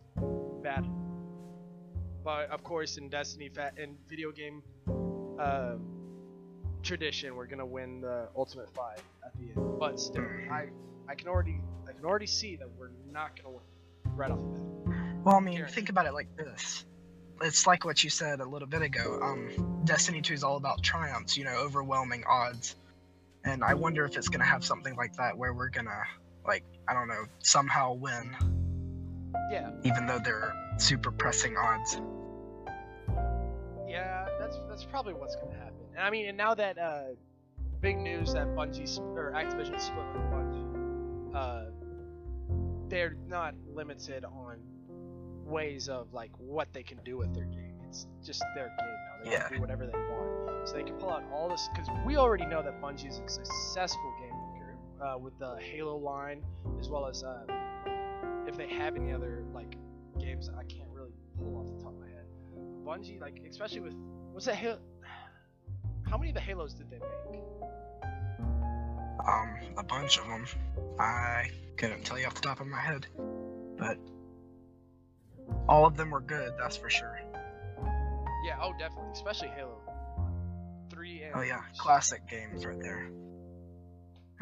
badly. 0.64 0.90
But 2.24 2.50
of 2.50 2.64
course, 2.64 2.98
in 2.98 3.10
Destiny, 3.10 3.50
fa- 3.50 3.74
in 3.78 3.96
video 4.08 4.32
game 4.32 4.64
uh, 5.40 5.76
tradition, 6.82 7.36
we're 7.36 7.48
gonna 7.48 7.66
win 7.66 8.02
the 8.02 8.30
ultimate 8.36 8.74
fight 8.74 9.02
at 9.26 9.34
the 9.38 9.48
end. 9.60 9.80
But 9.80 10.00
still, 10.00 10.26
I 10.52 10.68
I 11.08 11.16
can 11.16 11.28
already 11.28 11.60
I 11.88 11.92
can 11.92 12.06
already 12.06 12.28
see 12.28 12.56
that 12.56 12.68
we're 12.80 12.92
not 13.12 13.36
gonna 13.36 13.56
win 13.56 14.16
right 14.16 14.32
off 14.32 14.40
the 14.40 14.90
bat. 14.90 15.16
Well, 15.24 15.36
I 15.36 15.40
mean, 15.40 15.56
Guaranteed. 15.56 15.76
think 15.76 15.90
about 15.90 16.06
it 16.06 16.14
like 16.14 16.36
this. 16.38 16.86
It's 17.42 17.68
like 17.68 17.84
what 17.84 18.04
you 18.04 18.10
said 18.10 18.40
a 18.40 18.46
little 18.46 18.68
bit 18.68 18.82
ago. 18.82 19.20
Um, 19.22 19.82
Destiny 19.86 20.22
2 20.22 20.34
is 20.34 20.44
all 20.44 20.56
about 20.56 20.82
triumphs, 20.84 21.36
you 21.36 21.44
know, 21.44 21.56
overwhelming 21.56 22.24
odds. 22.28 22.76
And 23.44 23.64
I 23.64 23.74
wonder 23.74 24.06
if 24.06 24.16
it's 24.16 24.30
gonna 24.30 24.46
have 24.46 24.64
something 24.64 24.96
like 24.96 25.14
that 25.16 25.38
where 25.38 25.54
we're 25.54 25.70
gonna, 25.70 26.04
like, 26.46 26.64
I 26.88 26.94
don't 26.94 27.08
know, 27.08 27.26
somehow 27.40 27.94
win, 27.94 28.36
Yeah, 29.54 29.70
even 29.84 30.06
though 30.08 30.20
they're 30.20 30.54
super 30.78 31.12
pressing 31.12 31.56
odds. 31.58 32.02
yeah, 33.88 34.28
that's 34.40 34.58
that's 34.68 34.84
probably 34.86 35.14
what's 35.14 35.36
gonna 35.36 35.54
happen. 35.56 35.76
And 35.96 36.04
I 36.06 36.10
mean, 36.10 36.28
and 36.28 36.38
now 36.38 36.54
that 36.56 36.78
uh, 36.78 37.02
big 37.82 37.98
news 37.98 38.34
that 38.34 38.48
Bungie 38.56 38.88
sp- 38.90 39.04
or 39.16 39.32
Activision 39.36 39.80
split 39.80 40.06
with 40.14 40.24
Bungie, 40.32 41.36
uh, 41.36 41.66
they're 42.90 43.16
not 43.28 43.54
limited 43.74 44.26
on 44.26 44.58
ways 45.46 45.90
of 45.90 46.12
like 46.14 46.32
what 46.38 46.68
they 46.74 46.84
can 46.84 46.98
do 47.06 47.18
with 47.18 47.34
their 47.34 47.46
game. 47.46 47.76
It's 47.88 48.08
just 48.26 48.44
their 48.56 48.68
game 48.68 48.76
now. 48.80 49.24
They 49.26 49.32
Yeah. 49.32 49.44
can 49.48 49.56
do 49.58 49.62
whatever 49.62 49.86
they 49.86 49.92
want. 49.94 50.68
So 50.68 50.76
they 50.76 50.84
can 50.84 50.96
pull 50.96 51.10
out 51.12 51.24
all 51.32 51.50
this 51.50 51.70
because 51.74 51.88
we 52.06 52.16
already 52.18 52.46
know 52.46 52.64
that 52.64 52.82
Bungie 52.82 53.10
is 53.10 53.20
a 53.20 53.28
successful 53.30 54.14
game 54.20 54.36
maker 54.54 54.78
uh, 55.06 55.18
with 55.18 55.38
the 55.38 55.58
Halo 55.60 55.98
line, 55.98 56.42
as 56.80 56.90
well 56.90 57.06
as 57.06 57.24
uh, 57.24 57.44
if 58.54 58.58
they 58.58 58.68
have 58.76 58.96
any 58.96 59.12
other 59.12 59.44
like 59.52 59.76
games 60.20 60.50
I 60.56 60.64
can't 60.66 60.90
really 60.92 61.14
pull 61.40 61.58
off 61.58 61.66
the 61.66 61.84
top 61.84 61.94
of 61.94 62.00
my 62.00 62.08
head. 62.08 62.26
Bungie, 62.86 63.20
like 63.20 63.42
especially 63.50 63.80
with 63.80 63.96
what's 64.32 64.46
that 64.46 64.56
Halo? 64.56 64.80
How 66.10 66.18
many 66.18 66.30
of 66.30 66.36
the 66.36 66.42
Halos 66.42 66.74
did 66.74 66.92
they 66.92 67.00
make? 67.00 67.42
Um, 69.28 69.56
a 69.78 69.84
bunch 69.84 70.20
of 70.20 70.28
them. 70.28 70.46
I 71.00 71.50
couldn't 71.78 72.04
tell 72.04 72.20
you 72.20 72.28
off 72.28 72.36
the 72.36 72.42
top 72.42 72.60
of 72.60 72.68
my 72.68 72.80
head, 72.80 73.08
but 73.78 73.98
all 75.68 75.88
of 75.88 75.98
them 75.98 76.12
were 76.12 76.22
good. 76.22 76.54
That's 76.60 76.78
for 76.78 76.90
sure. 76.90 77.20
Yeah, 78.46 78.58
oh 78.62 78.74
definitely, 78.78 79.14
especially 79.14 79.48
Halo. 79.48 79.80
Three 80.92 81.24
and 81.24 81.36
Oh 81.36 81.42
yeah, 81.42 81.62
classic 81.78 82.28
games 82.30 82.66
right 82.66 82.80
there. 82.80 83.10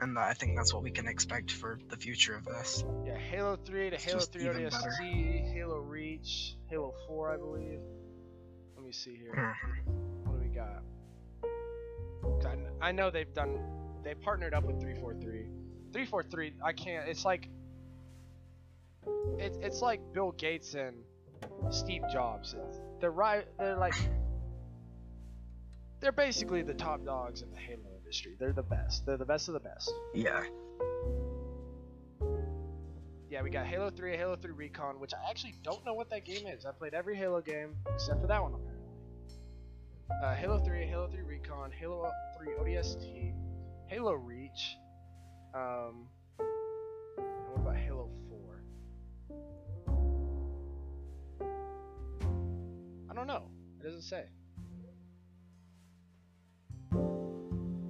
And 0.01 0.17
I 0.17 0.34
think 0.34 0.58
that's 0.58 0.74
what 0.74 0.81
we 0.81 0.89
can 0.91 1.08
expect 1.08 1.51
for 1.51 1.79
the 1.89 1.96
future 1.96 2.36
of 2.36 2.43
this. 2.43 2.84
Yeah, 3.05 3.17
Halo 3.17 3.55
3 3.55 3.91
to 3.91 3.96
It's 3.96 4.03
Halo 4.03 4.17
just 4.17 4.34
3 4.34 4.41
even 4.46 4.55
ODST, 4.65 5.53
Halo 5.53 5.77
Reach, 5.77 6.55
Halo 6.70 6.93
4, 7.08 7.34
I 7.34 7.38
believe. 7.38 7.79
Let 8.75 8.84
me 8.86 8.91
see 8.91 9.15
here. 9.15 9.31
Mhm. 9.34 10.25
What 10.25 10.41
do 10.41 10.48
we 10.48 10.53
got? 10.53 10.84
I 12.81 12.91
know 12.91 13.12
they've 13.12 13.34
done. 13.34 13.60
They 14.03 14.15
partnered 14.15 14.53
up 14.53 14.63
with 14.63 14.81
343. 14.81 15.48
343. 15.93 16.53
I 16.63 16.74
can't. 16.74 17.08
It's 17.08 17.24
like. 17.24 17.48
It's 19.38 19.58
it's 19.58 19.81
like 19.81 20.01
Bill 20.13 20.31
Gates 20.31 20.74
and 20.74 21.03
Steve 21.70 22.01
Jobs. 22.12 22.55
It's, 22.58 22.79
they're 23.00 23.12
right. 23.12 23.46
They're 23.60 23.77
like. 23.77 23.96
They're 26.00 26.12
basically 26.12 26.63
the 26.63 26.74
top 26.74 27.05
dogs 27.05 27.43
in 27.43 27.51
the 27.51 27.58
Halo 27.58 27.80
industry. 28.12 28.36
They're 28.38 28.51
the 28.51 28.62
best. 28.62 29.06
They're 29.06 29.15
the 29.15 29.25
best 29.25 29.48
of 29.48 29.53
the 29.53 29.62
best. 29.62 29.89
Yeah. 30.13 30.44
Yeah, 33.30 33.41
we 33.41 33.50
got 33.50 33.65
Halo 33.65 33.89
3, 33.89 34.18
Halo 34.18 34.36
3 34.36 34.51
Recon, 34.51 35.00
which 35.00 35.13
I 35.13 35.30
actually 35.30 35.56
don't 35.63 35.86
know 35.86 35.94
what 35.94 36.10
that 36.10 36.25
game 36.25 36.46
is. 36.46 36.65
I 36.65 36.72
played 36.72 36.94
every 36.94 37.15
Halo 37.15 37.39
game 37.39 37.77
except 37.94 38.20
for 38.20 38.27
that 38.27 38.41
one 38.41 38.53
apparently. 38.53 38.82
Uh, 40.22 40.36
Halo 40.36 40.60
3, 40.60 40.86
Halo 40.86 41.08
3 41.08 41.22
Recon, 41.22 41.72
Halo 41.72 42.12
3 42.38 42.48
ODST, 42.60 43.34
Halo 43.88 44.12
Reach, 44.12 44.75
um, 45.56 46.10
and 46.38 47.27
what 47.53 47.62
about 47.62 47.77
Halo 47.77 48.10
4? 48.27 48.63
I 53.10 53.13
don't 53.13 53.27
know. 53.27 53.46
It 53.80 53.84
doesn't 53.86 54.01
say. 54.01 54.25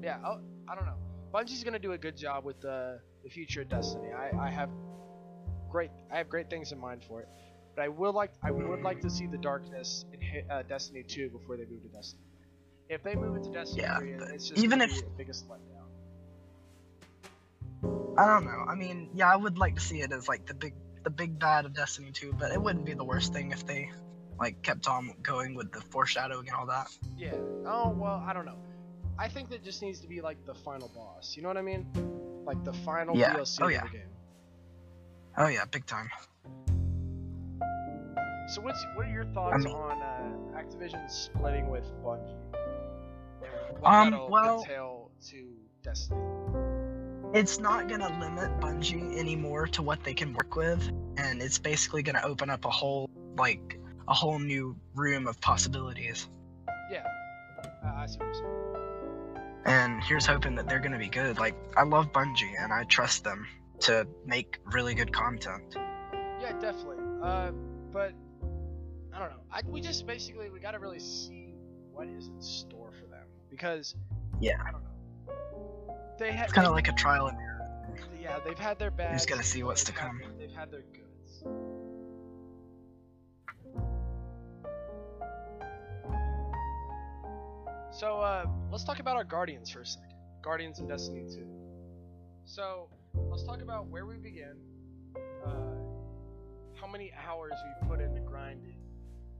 Yeah, 0.01 0.17
oh, 0.25 0.39
I 0.67 0.75
don't 0.75 0.85
know. 0.85 0.97
Bungie's 1.33 1.63
gonna 1.63 1.79
do 1.79 1.93
a 1.93 1.97
good 1.97 2.17
job 2.17 2.43
with 2.43 2.59
the 2.61 2.99
the 3.23 3.29
future 3.29 3.61
of 3.61 3.69
Destiny. 3.69 4.11
I, 4.11 4.47
I 4.47 4.49
have 4.49 4.69
great 5.69 5.91
I 6.11 6.17
have 6.17 6.29
great 6.29 6.49
things 6.49 6.71
in 6.71 6.79
mind 6.79 7.03
for 7.07 7.21
it, 7.21 7.29
but 7.75 7.83
I 7.83 7.87
will 7.87 8.13
like 8.13 8.31
I 8.43 8.51
would 8.51 8.81
like 8.81 9.01
to 9.01 9.09
see 9.09 9.27
the 9.27 9.37
darkness 9.37 10.05
in 10.13 10.49
uh, 10.49 10.63
Destiny 10.63 11.03
2 11.03 11.29
before 11.29 11.57
they 11.57 11.65
move 11.65 11.83
to 11.83 11.89
Destiny. 11.89 12.23
If 12.89 13.03
they 13.03 13.15
move 13.15 13.37
it 13.37 13.43
to 13.43 13.51
Destiny 13.51 13.83
Yeah, 13.83 13.97
3, 13.99 14.11
it's 14.33 14.49
just 14.49 14.61
even 14.63 14.81
if- 14.81 14.95
the 14.95 15.09
biggest 15.17 15.47
letdown. 15.47 15.57
I 18.17 18.25
don't 18.25 18.45
know. 18.45 18.65
I 18.67 18.75
mean, 18.75 19.09
yeah, 19.13 19.31
I 19.31 19.35
would 19.37 19.57
like 19.57 19.75
to 19.75 19.81
see 19.81 20.01
it 20.01 20.11
as 20.11 20.27
like 20.27 20.45
the 20.45 20.53
big 20.53 20.73
the 21.03 21.09
big 21.09 21.39
bad 21.39 21.65
of 21.65 21.73
Destiny 21.73 22.11
2, 22.11 22.33
but 22.37 22.51
it 22.51 22.61
wouldn't 22.61 22.85
be 22.85 22.93
the 22.93 23.03
worst 23.05 23.33
thing 23.33 23.51
if 23.51 23.65
they 23.65 23.89
like 24.39 24.61
kept 24.61 24.87
on 24.87 25.13
going 25.23 25.55
with 25.55 25.71
the 25.71 25.81
foreshadowing 25.81 26.47
and 26.47 26.57
all 26.57 26.65
that. 26.65 26.87
Yeah. 27.17 27.33
Oh 27.65 27.89
well, 27.97 28.23
I 28.27 28.33
don't 28.33 28.45
know. 28.45 28.57
I 29.21 29.27
think 29.27 29.49
that 29.51 29.63
just 29.63 29.83
needs 29.83 29.99
to 29.99 30.07
be 30.07 30.19
like 30.19 30.43
the 30.47 30.53
final 30.55 30.87
boss. 30.95 31.35
You 31.35 31.43
know 31.43 31.49
what 31.49 31.57
I 31.57 31.61
mean? 31.61 31.85
Like 32.43 32.63
the 32.63 32.73
final 32.73 33.15
Yeah. 33.15 33.35
DLC 33.35 33.59
Oh, 33.61 33.65
of 33.67 33.71
yeah. 33.71 33.83
the 33.83 33.89
game. 33.89 34.09
Oh 35.37 35.47
yeah, 35.47 35.65
big 35.65 35.85
time. 35.85 36.09
So 38.47 38.61
what's 38.61 38.83
what 38.95 39.05
are 39.05 39.11
your 39.11 39.25
thoughts 39.25 39.63
mean- 39.63 39.75
on 39.75 40.01
uh, 40.01 40.57
Activision 40.59 41.09
splitting 41.09 41.69
with 41.69 41.83
Bungie? 42.03 42.35
What 43.79 43.83
Um, 43.93 44.09
that'll 44.11 44.29
well- 44.29 44.61
entail 44.61 45.11
to 45.29 45.53
Destiny. 45.83 46.19
It's 47.33 47.59
not 47.59 47.87
gonna 47.87 48.09
limit 48.19 48.59
Bungie 48.59 49.17
anymore 49.17 49.67
to 49.67 49.83
what 49.83 50.03
they 50.03 50.13
can 50.15 50.33
work 50.33 50.55
with, 50.55 50.81
and 51.17 51.41
it's 51.41 51.59
basically 51.59 52.01
gonna 52.03 52.21
open 52.23 52.49
up 52.49 52.65
a 52.65 52.69
whole 52.71 53.07
like 53.37 53.79
a 54.07 54.13
whole 54.15 54.39
new 54.39 54.75
room 54.95 55.27
of 55.27 55.39
possibilities. 55.41 56.27
Yeah. 56.91 57.05
Uh, 57.85 57.87
I 57.95 58.05
see 58.07 58.17
what 58.17 58.25
you're 58.25 58.33
saying. 58.33 58.70
And 59.65 60.03
here's 60.03 60.25
hoping 60.25 60.55
that 60.55 60.67
they're 60.67 60.79
gonna 60.79 60.97
be 60.97 61.09
good. 61.09 61.37
Like 61.37 61.55
I 61.77 61.83
love 61.83 62.11
Bungie 62.11 62.53
and 62.59 62.73
I 62.73 62.83
trust 62.85 63.23
them 63.23 63.45
to 63.81 64.07
make 64.25 64.59
really 64.65 64.95
good 64.95 65.11
content. 65.13 65.75
Yeah, 66.41 66.53
definitely. 66.59 66.97
Uh, 67.21 67.51
but 67.91 68.13
I 69.13 69.19
don't 69.19 69.29
know. 69.29 69.41
I, 69.51 69.61
we 69.67 69.81
just 69.81 70.07
basically 70.07 70.49
we 70.49 70.59
gotta 70.59 70.79
really 70.79 70.99
see 70.99 71.53
what 71.91 72.07
is 72.07 72.27
in 72.27 72.41
store 72.41 72.91
for 72.99 73.05
them 73.07 73.25
because 73.49 73.95
Yeah. 74.39 74.57
I 74.65 74.71
don't 74.71 74.83
know. 74.83 75.35
They 76.17 76.31
had 76.31 76.45
It's 76.45 76.53
kind 76.53 76.67
of 76.67 76.73
like 76.73 76.87
a 76.87 76.93
trial 76.93 77.27
and 77.27 77.37
error. 77.37 77.97
yeah 78.19 78.39
they've 78.45 78.57
had 78.57 78.79
their 78.79 78.91
bad. 78.91 79.13
just 79.13 79.27
gotta 79.29 79.43
see 79.43 79.61
what's 79.63 79.83
to 79.85 79.91
come. 79.91 80.21
They've 80.39 80.51
had 80.51 80.71
their 80.71 80.81
goods. 80.93 81.43
So 88.01 88.19
uh, 88.19 88.47
let's 88.71 88.83
talk 88.83 88.97
about 88.99 89.15
our 89.15 89.23
Guardians 89.23 89.69
for 89.69 89.81
a 89.81 89.85
second. 89.85 90.15
Guardians 90.41 90.79
of 90.79 90.87
Destiny 90.87 91.21
2. 91.29 91.45
So 92.45 92.89
let's 93.13 93.43
talk 93.43 93.61
about 93.61 93.89
where 93.89 94.07
we 94.07 94.17
begin, 94.17 94.55
uh, 95.45 95.51
how 96.73 96.87
many 96.87 97.13
hours 97.27 97.53
we 97.63 97.87
put 97.87 98.01
into 98.01 98.19
grinding. 98.21 98.79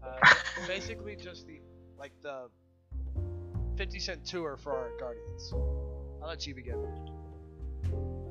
Uh, 0.03 0.15
basically, 0.67 1.15
just 1.15 1.47
the 1.47 1.59
like 1.97 2.11
the 2.21 2.49
50 3.77 3.97
Cent 3.97 4.25
tour 4.27 4.57
for 4.57 4.73
our 4.73 4.91
Guardians? 4.99 5.51
I'll 6.21 6.27
let 6.27 6.45
you 6.45 6.53
begin. 6.53 6.85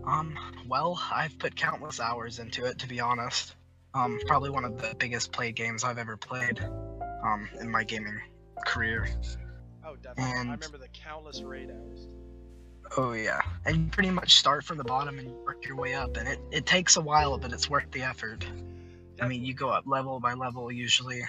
Um, 0.07 0.39
well, 0.69 1.03
I've 1.13 1.37
put 1.41 1.57
countless 1.57 1.99
hours 1.99 2.39
into 2.39 2.67
it, 2.67 2.79
to 2.79 2.87
be 2.87 3.01
honest. 3.01 3.57
Um, 3.95 4.21
probably 4.29 4.51
one 4.51 4.65
of 4.65 4.81
the 4.81 4.95
biggest 4.97 5.33
played 5.33 5.57
games 5.57 5.83
I've 5.83 5.99
ever 5.99 6.17
played, 6.17 6.61
um, 7.25 7.49
in 7.61 7.69
my 7.69 7.83
gaming 7.83 8.21
career. 8.65 9.09
Oh, 9.91 9.97
definitely. 9.97 10.33
I 10.33 10.53
remember 10.53 10.79
the 10.79 10.89
countless 10.89 11.43
raid 11.43 11.71
hours. 11.71 12.07
Oh 12.97 13.13
yeah, 13.13 13.41
and 13.65 13.77
you 13.77 13.87
pretty 13.91 14.11
much 14.11 14.37
start 14.37 14.65
from 14.65 14.77
the 14.79 14.85
bottom 14.85 15.19
and 15.19 15.31
work 15.45 15.65
your 15.67 15.77
way 15.77 15.95
up, 15.95 16.17
and 16.17 16.27
it, 16.29 16.41
it 16.51 16.67
takes 16.67 16.97
a 16.97 17.01
while, 17.01 17.39
but 17.39 17.53
it's 17.53 17.69
worth 17.71 17.91
the 17.93 18.03
effort. 18.03 18.45
I 19.21 19.29
mean, 19.29 19.45
you 19.45 19.53
go 19.55 19.69
up 19.69 19.85
level 19.87 20.19
by 20.19 20.35
level 20.35 20.73
usually. 20.73 21.23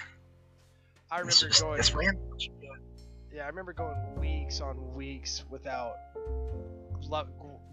I 1.11 1.19
It's 1.21 1.41
remember 1.41 1.53
just 1.53 1.61
going. 1.61 1.79
it's 1.79 1.93
random. 1.93 2.23
Yeah, 3.33 3.43
I 3.43 3.47
remember 3.47 3.73
going 3.73 4.15
weeks 4.19 4.59
on 4.61 4.93
weeks 4.95 5.43
without 5.49 5.95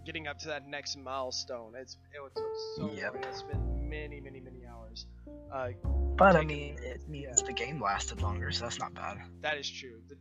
getting 0.05 0.27
up 0.27 0.39
to 0.39 0.47
that 0.47 0.67
next 0.67 0.97
milestone. 0.97 1.73
It's 1.75 1.97
it 2.13 2.19
was 2.21 2.31
so 2.77 2.91
Yep. 2.91 3.13
long. 3.15 3.23
I 3.25 3.31
spent 3.37 3.61
many, 3.81 4.19
many, 4.19 4.39
many 4.39 4.65
hours. 4.65 5.05
Uh, 5.51 5.69
But 6.15 6.35
I 6.35 6.43
mean, 6.43 6.77
it 6.83 7.07
means 7.07 7.41
the 7.43 7.53
game 7.53 7.81
lasted 7.81 8.21
longer, 8.21 8.51
so 8.51 8.65
that's 8.65 8.79
not 8.79 8.93
bad. 8.93 9.19
that 9.41 9.57
is 9.57 9.69
true. 9.69 10.01
The, 10.09 10.15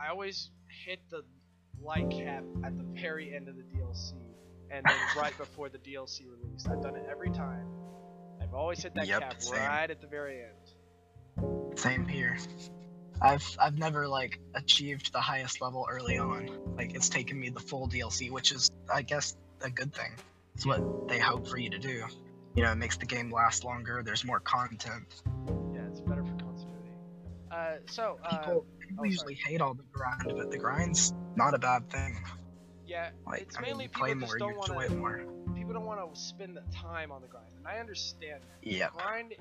I 0.00 0.08
always 0.10 0.50
hit 0.84 1.00
the 1.10 1.22
light 1.82 2.10
cap 2.10 2.44
at 2.64 2.76
the 2.76 2.84
very 3.00 3.34
end 3.34 3.48
of 3.48 3.56
the 3.56 3.62
DLC, 3.62 4.12
and 4.70 4.84
then 4.84 4.94
right 5.16 5.36
before 5.38 5.68
the 5.68 5.78
DLC 5.78 6.22
release. 6.28 6.66
I've 6.70 6.82
done 6.82 6.96
it 6.96 7.06
every 7.10 7.30
time. 7.30 7.66
I've 8.42 8.54
always 8.54 8.82
hit 8.82 8.94
that 8.94 9.06
Yep, 9.06 9.20
cap 9.20 9.42
same. 9.42 9.58
right 9.60 9.90
at 9.90 10.00
the 10.00 10.06
very 10.06 10.42
end. 10.42 11.78
Same 11.78 12.06
here. 12.06 12.36
I've 13.20 13.56
I've 13.58 13.78
never 13.78 14.06
like 14.06 14.38
achieved 14.54 15.12
the 15.12 15.20
highest 15.20 15.60
level 15.62 15.86
early 15.90 16.18
on. 16.18 16.50
Like 16.76 16.94
it's 16.94 17.08
taken 17.08 17.40
me 17.40 17.48
the 17.48 17.60
full 17.60 17.88
DLC, 17.88 18.30
which 18.30 18.52
is 18.52 18.70
I 18.92 19.02
guess 19.02 19.36
a 19.62 19.70
good 19.70 19.94
thing. 19.94 20.12
It's 20.54 20.66
what 20.66 21.08
they 21.08 21.18
hope 21.18 21.46
for 21.48 21.56
you 21.58 21.70
to 21.70 21.78
do. 21.78 22.04
You 22.54 22.62
know, 22.62 22.72
it 22.72 22.76
makes 22.76 22.96
the 22.96 23.06
game 23.06 23.30
last 23.30 23.64
longer. 23.64 24.02
There's 24.04 24.24
more 24.24 24.40
content. 24.40 25.22
Uh, 27.76 27.80
so 27.86 28.18
uh, 28.24 28.30
People, 28.38 28.66
people 28.80 28.94
oh, 28.98 29.02
sorry. 29.02 29.10
usually 29.10 29.34
hate 29.34 29.60
all 29.60 29.74
the 29.74 29.84
grind, 29.92 30.32
but 30.36 30.50
the 30.50 30.58
grind's 30.58 31.12
not 31.36 31.54
a 31.54 31.58
bad 31.58 31.88
thing. 31.90 32.16
yeah, 32.86 33.10
Like 33.26 33.42
it's 33.42 33.56
I 33.56 33.60
mean, 33.60 33.70
mainly 33.70 33.84
you 33.84 33.90
play 33.90 34.14
people 34.14 34.20
more, 34.20 34.26
just 34.28 34.34
you 34.34 34.38
don't 34.40 34.56
want 34.56 34.70
enjoy 34.70 34.86
to. 34.86 34.92
it 34.94 34.98
more. 34.98 35.54
People 35.54 35.72
don't 35.74 35.84
want 35.84 36.14
to 36.14 36.20
spend 36.20 36.56
the 36.56 36.62
time 36.74 37.10
on 37.12 37.22
the 37.22 37.28
grind, 37.28 37.48
and 37.56 37.66
I 37.66 37.78
understand 37.78 38.42
that. 38.42 38.68
Yep. 38.70 38.92
grind 38.96 39.32
it 39.32 39.40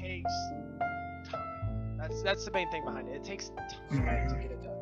takes 0.00 0.32
time. 1.30 1.98
That's 1.98 2.22
that's 2.22 2.44
the 2.44 2.50
main 2.52 2.70
thing 2.70 2.84
behind 2.84 3.08
it. 3.08 3.16
It 3.16 3.24
takes 3.24 3.48
time 3.48 3.68
to 3.88 3.94
Mhm. 3.96 4.42
get 4.42 4.50
it 4.52 4.62
done. 4.62 4.76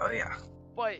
Oh 0.00 0.10
yeah. 0.10 0.36
But 0.76 0.98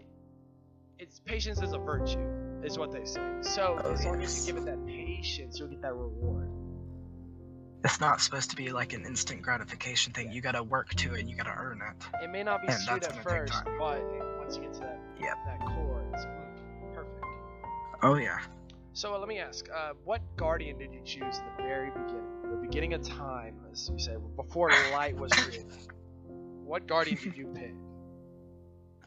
it's 0.99 1.21
patience 1.21 1.63
is 1.63 1.73
a 1.73 1.79
virtue, 1.79 2.19
is 2.65 2.79
what 2.79 2.91
they 2.91 3.05
say. 3.05 3.23
So 3.43 3.81
Oh, 3.85 3.93
as 3.93 4.05
long 4.05 4.21
as 4.23 4.47
you 4.47 4.53
give 4.55 4.63
it 4.63 4.67
that 4.67 4.85
patience, 4.87 5.59
you'll 5.59 5.69
get 5.69 5.83
that 5.83 5.95
reward. 5.95 6.48
It's 7.85 8.01
not 8.01 8.21
supposed 8.21 8.51
to 8.51 8.57
be 8.57 8.71
like 8.73 8.93
an 8.93 9.05
instant 9.07 9.43
gratification 9.43 10.13
thing. 10.13 10.33
You 10.33 10.41
gotta 10.41 10.63
work 10.63 10.95
to 10.97 11.15
it. 11.15 11.21
And 11.21 11.31
you 11.31 11.37
gotta 11.37 11.55
earn 11.57 11.81
it. 11.81 12.07
It 12.25 12.31
may 12.31 12.43
not 12.43 12.61
be 12.63 12.69
And 12.69 12.81
sweet 12.81 13.05
at 13.05 13.23
first, 13.23 13.53
but 13.79 14.03
once 14.39 14.57
you 14.57 14.63
get 14.63 14.75
to 14.75 14.81
that 14.81 15.01
Yep. 15.21 15.37
that 15.47 15.61
core, 15.61 16.05
it's 16.13 16.25
mm, 16.25 16.95
perfect. 16.95 17.25
Oh 18.03 18.15
yeah. 18.15 18.39
So 18.95 19.15
uh, 19.15 19.19
let 19.19 19.29
me 19.29 19.39
ask, 19.39 19.69
uh, 19.71 19.93
what 20.05 20.21
guardian 20.37 20.77
did 20.79 20.93
you 20.93 21.01
choose 21.05 21.39
in 21.39 21.45
the 21.57 21.63
very 21.63 21.91
beginning, 21.91 22.51
the 22.51 22.57
beginning 22.57 22.95
of 22.95 23.03
time, 23.03 23.55
as 23.71 23.89
you 23.89 23.99
say, 23.99 24.17
before 24.35 24.71
light 24.91 25.17
was 25.17 25.33
created? 25.37 25.67
What 26.65 26.87
guardian 26.89 27.17
did 27.23 27.37
you 27.37 27.47
pick? 27.55 27.75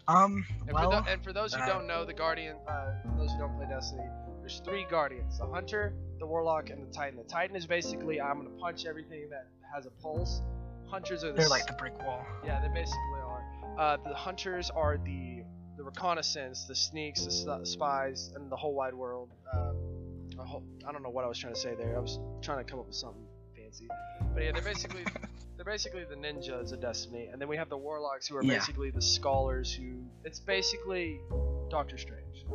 Um. 0.07 0.45
And, 0.67 0.71
Well. 0.73 0.91
for, 0.91 1.01
tho- 1.01 1.11
and 1.11 1.23
for 1.23 1.33
those 1.33 1.53
who 1.53 1.61
uh, 1.61 1.65
don't 1.65 1.87
know, 1.87 2.05
the 2.05 2.13
Guardian, 2.13 2.55
uh, 2.67 2.85
for 3.03 3.17
those 3.17 3.31
who 3.33 3.39
don't 3.39 3.55
play 3.55 3.67
Destiny, 3.69 4.03
there's 4.39 4.61
three 4.65 4.85
Guardians: 4.89 5.37
the 5.37 5.45
Hunter, 5.45 5.93
the 6.21 6.25
Warlock, 6.27 6.69
and 6.69 6.81
the 6.87 6.93
Titan. 6.93 7.17
The 7.17 7.23
Titan 7.25 7.55
is 7.57 7.65
basically 7.65 8.21
I'm 8.21 8.37
gonna 8.37 8.49
punch 8.61 8.85
everything 8.85 9.29
that 9.31 9.47
has 9.75 9.85
a 9.85 9.89
pulse. 10.01 10.41
Hunters 10.87 11.23
are 11.25 11.31
the 11.31 11.37
they're 11.39 11.49
like 11.49 11.67
the 11.67 11.73
brick 11.73 11.97
wall. 11.99 12.25
yeah, 12.45 12.61
they 12.61 12.67
basically 12.73 13.19
are. 13.25 13.43
Uh, 13.77 13.97
the 14.07 14.13
Hunters 14.13 14.69
are 14.69 14.97
the 15.03 15.43
the 15.77 15.83
reconnaissance, 15.83 16.65
the 16.67 16.75
sneaks, 16.75 17.25
the 17.25 17.51
s- 17.61 17.69
spies, 17.71 18.31
and 18.35 18.51
the 18.51 18.55
whole 18.55 18.73
wide 18.75 18.93
world. 18.93 19.29
A 20.39 20.43
whole, 20.45 20.63
I 20.87 20.91
don't 20.91 21.03
know 21.03 21.09
what 21.09 21.23
I 21.25 21.27
was 21.27 21.37
trying 21.37 21.53
to 21.53 21.59
say 21.59 21.75
there. 21.75 21.97
I 21.97 21.99
was 21.99 22.19
trying 22.41 22.63
to 22.63 22.69
come 22.69 22.79
up 22.79 22.87
with 22.87 22.95
something 22.95 23.25
fancy, 23.55 23.87
but 24.33 24.43
yeah, 24.43 24.51
they're 24.51 24.61
basically 24.61 25.03
they're 25.55 25.65
basically 25.65 26.03
the 26.03 26.15
ninjas 26.15 26.71
of 26.71 26.81
Destiny, 26.81 27.29
and 27.31 27.41
then 27.41 27.47
we 27.47 27.57
have 27.57 27.69
the 27.69 27.77
warlocks 27.77 28.27
who 28.27 28.35
are 28.37 28.43
Yeah. 28.43 28.55
basically 28.59 28.91
the 28.91 29.01
scholars 29.01 29.73
who 29.73 30.03
it's 30.23 30.39
basically 30.39 31.19
Doctor 31.69 31.97
Strange, 31.97 32.45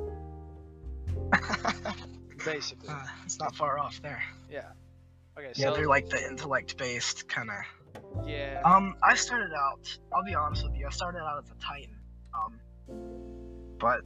basically. 2.46 2.88
Uh, 2.88 3.02
it's 3.24 3.38
not 3.38 3.54
far 3.54 3.78
off 3.78 4.00
there. 4.02 4.22
Yeah. 4.50 4.62
Okay, 5.38 5.52
Yeah, 5.56 5.68
so 5.70 5.74
they're 5.76 5.86
like 5.86 6.08
the 6.08 6.24
intellect-based 6.26 7.28
kind 7.28 7.50
of. 7.50 8.26
yeah, 8.26 8.62
Um, 8.64 8.96
I 9.02 9.14
started 9.14 9.52
out. 9.54 9.98
I'll 10.14 10.24
be 10.24 10.34
honest 10.34 10.64
with 10.64 10.74
you. 10.76 10.86
I 10.86 10.90
started 10.90 11.18
out 11.18 11.44
as 11.44 11.50
a 11.50 11.54
Titan. 11.62 11.96
Um, 12.34 12.58
but 13.78 14.00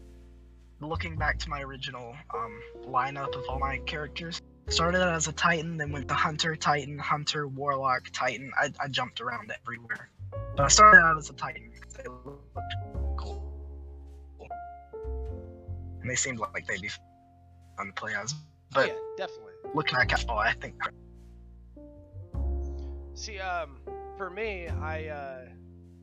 looking 0.81 1.17
back 1.17 1.39
to 1.39 1.49
my 1.51 1.61
original 1.63 2.17
um 2.35 2.61
lineup 2.89 3.35
of 3.37 3.45
all 3.49 3.59
my 3.59 3.79
characters, 3.87 4.41
started 4.69 5.03
out 5.03 5.15
as 5.15 5.29
a 5.29 5.33
Titan, 5.33 5.77
then 5.77 5.93
went 5.93 6.09
to 6.09 6.15
Hunter, 6.15 6.57
Titan, 6.57 6.99
Hunter, 6.99 7.47
Warlock, 7.47 8.09
Titan. 8.13 8.51
I, 8.61 8.73
I 8.81 8.89
jumped 8.89 9.21
around 9.21 9.53
everywhere. 9.63 10.11
But 10.57 10.65
I 10.65 10.69
started 10.69 10.99
out 11.01 11.17
as 11.19 11.31
a 11.31 11.35
Titan 11.35 11.71
because 11.73 11.95
they 11.95 12.05
looked 12.09 12.75
cool, 13.17 13.53
and 16.01 16.11
they 16.11 16.15
seemed 16.17 16.39
like 16.39 16.67
they'd 16.67 16.81
be 16.81 16.91
fun 17.81 17.87
to 17.89 17.93
play 17.95 18.15
as. 18.15 18.35
oh, 18.35 18.37
But 18.75 18.89
yeah, 18.89 18.95
definitely. 19.17 19.53
looking 19.75 19.97
at 19.99 20.25
oh, 20.29 20.37
I 20.37 20.53
think 20.55 20.75
See, 23.15 23.39
um, 23.39 23.77
for 24.17 24.31
me, 24.31 24.67
I 24.69 25.07
uh, 25.09 25.41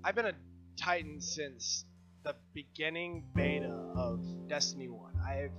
I've 0.04 0.14
been 0.16 0.28
a 0.28 0.34
Titan 0.80 1.20
since 1.20 1.86
the 2.24 2.36
beginning 2.54 3.24
beta 3.34 3.72
of 3.96 4.20
Destiny 4.48 4.90
One. 4.90 5.14
I've 5.28 5.52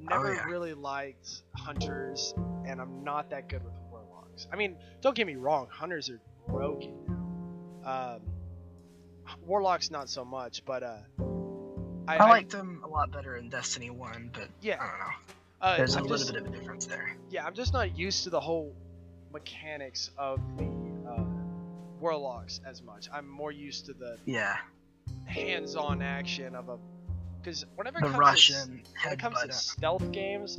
never 0.00 0.30
Oh, 0.30 0.32
yeah. 0.32 0.44
really 0.44 0.72
liked 0.74 1.42
hunters, 1.56 2.32
and 2.64 2.80
I'm 2.80 3.04
not 3.04 3.28
that 3.30 3.48
good 3.48 3.62
with 3.64 3.74
warlocks. 3.90 4.46
I 4.52 4.56
mean, 4.56 4.76
don't 5.02 5.14
get 5.14 5.26
me 5.26 5.36
wrong, 5.36 5.66
hunters 5.70 6.08
are 6.08 6.20
broken 6.46 6.94
now. 7.06 8.14
Um, 8.16 8.20
warlocks 9.44 9.90
not 9.90 10.08
so 10.08 10.24
much, 10.24 10.64
but 10.64 10.82
uh, 10.82 10.96
I, 12.06 12.16
I 12.16 12.30
liked 12.30 12.50
them 12.50 12.80
a 12.84 12.88
lot 12.88 13.10
better 13.12 13.36
in 13.36 13.50
Destiny 13.50 13.90
One, 13.90 14.30
but 14.32 14.48
yeah. 14.62 14.76
I 14.80 14.86
don't 14.86 14.98
know. 15.00 15.34
Uh, 15.60 15.76
There's 15.76 15.94
a 15.96 15.98
I'm 15.98 16.04
little 16.04 16.18
just- 16.18 16.32
bit 16.32 16.42
of 16.42 16.48
a 16.48 16.56
difference 16.56 16.86
there. 16.86 17.16
yeah, 17.30 17.44
I'm 17.44 17.54
just 17.54 17.72
not 17.72 17.96
used 17.98 18.24
to 18.24 18.30
the 18.30 18.40
whole 18.40 18.74
mechanics 19.32 20.10
of 20.16 20.40
the 20.56 20.64
uh, 21.10 21.24
warlocks 22.00 22.60
as 22.64 22.82
much. 22.82 23.08
I'm 23.12 23.28
more 23.28 23.50
used 23.50 23.86
to 23.86 23.92
the 23.92 24.18
Yeah, 24.24 24.56
hands-on 25.26 26.00
action 26.02 26.54
of 26.54 26.68
a 26.68 26.78
because 27.40 27.64
whenever 27.76 27.98
it 27.98 28.02
the 28.02 28.06
comes 28.08 28.18
Russian 28.18 28.82
to, 28.84 28.90
when 29.04 29.12
it 29.14 29.18
comes 29.18 29.40
to 29.42 29.52
stealth 29.52 30.10
games, 30.12 30.58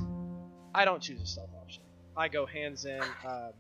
I 0.76 0.86
don't 0.86 1.02
choose 1.02 1.22
a 1.22 1.26
stealth 1.26 1.50
option. 1.62 1.84
I 2.18 2.28
go 2.28 2.46
hands 2.46 2.86
in, 2.86 3.02
uh, 3.26 3.52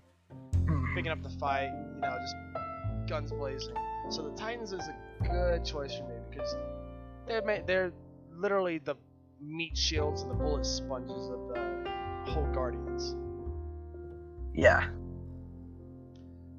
Mhm. 0.54 0.93
picking 0.95 1.12
up 1.12 1.21
the 1.23 1.30
fight, 1.30 1.69
you 1.95 2.02
know, 2.02 2.17
just 2.19 2.36
guns 3.08 3.32
blazing. 3.32 3.75
So 4.10 4.23
the 4.30 4.36
Titans 4.36 4.73
is 4.73 4.88
a 4.88 4.95
good 5.28 5.63
choice 5.65 5.95
for 5.95 6.04
me 6.04 6.15
because 6.30 6.54
they're 7.28 7.63
they're 7.65 7.91
literally 8.36 8.80
the 8.80 8.95
meat 9.41 9.78
shields 9.78 10.21
and 10.21 10.32
the 10.32 10.36
bullet 10.36 10.65
sponges 10.65 11.30
of 11.30 11.47
the 11.49 11.89
whole 12.32 12.47
Guardians. 12.54 13.15
Yeah. 14.54 14.88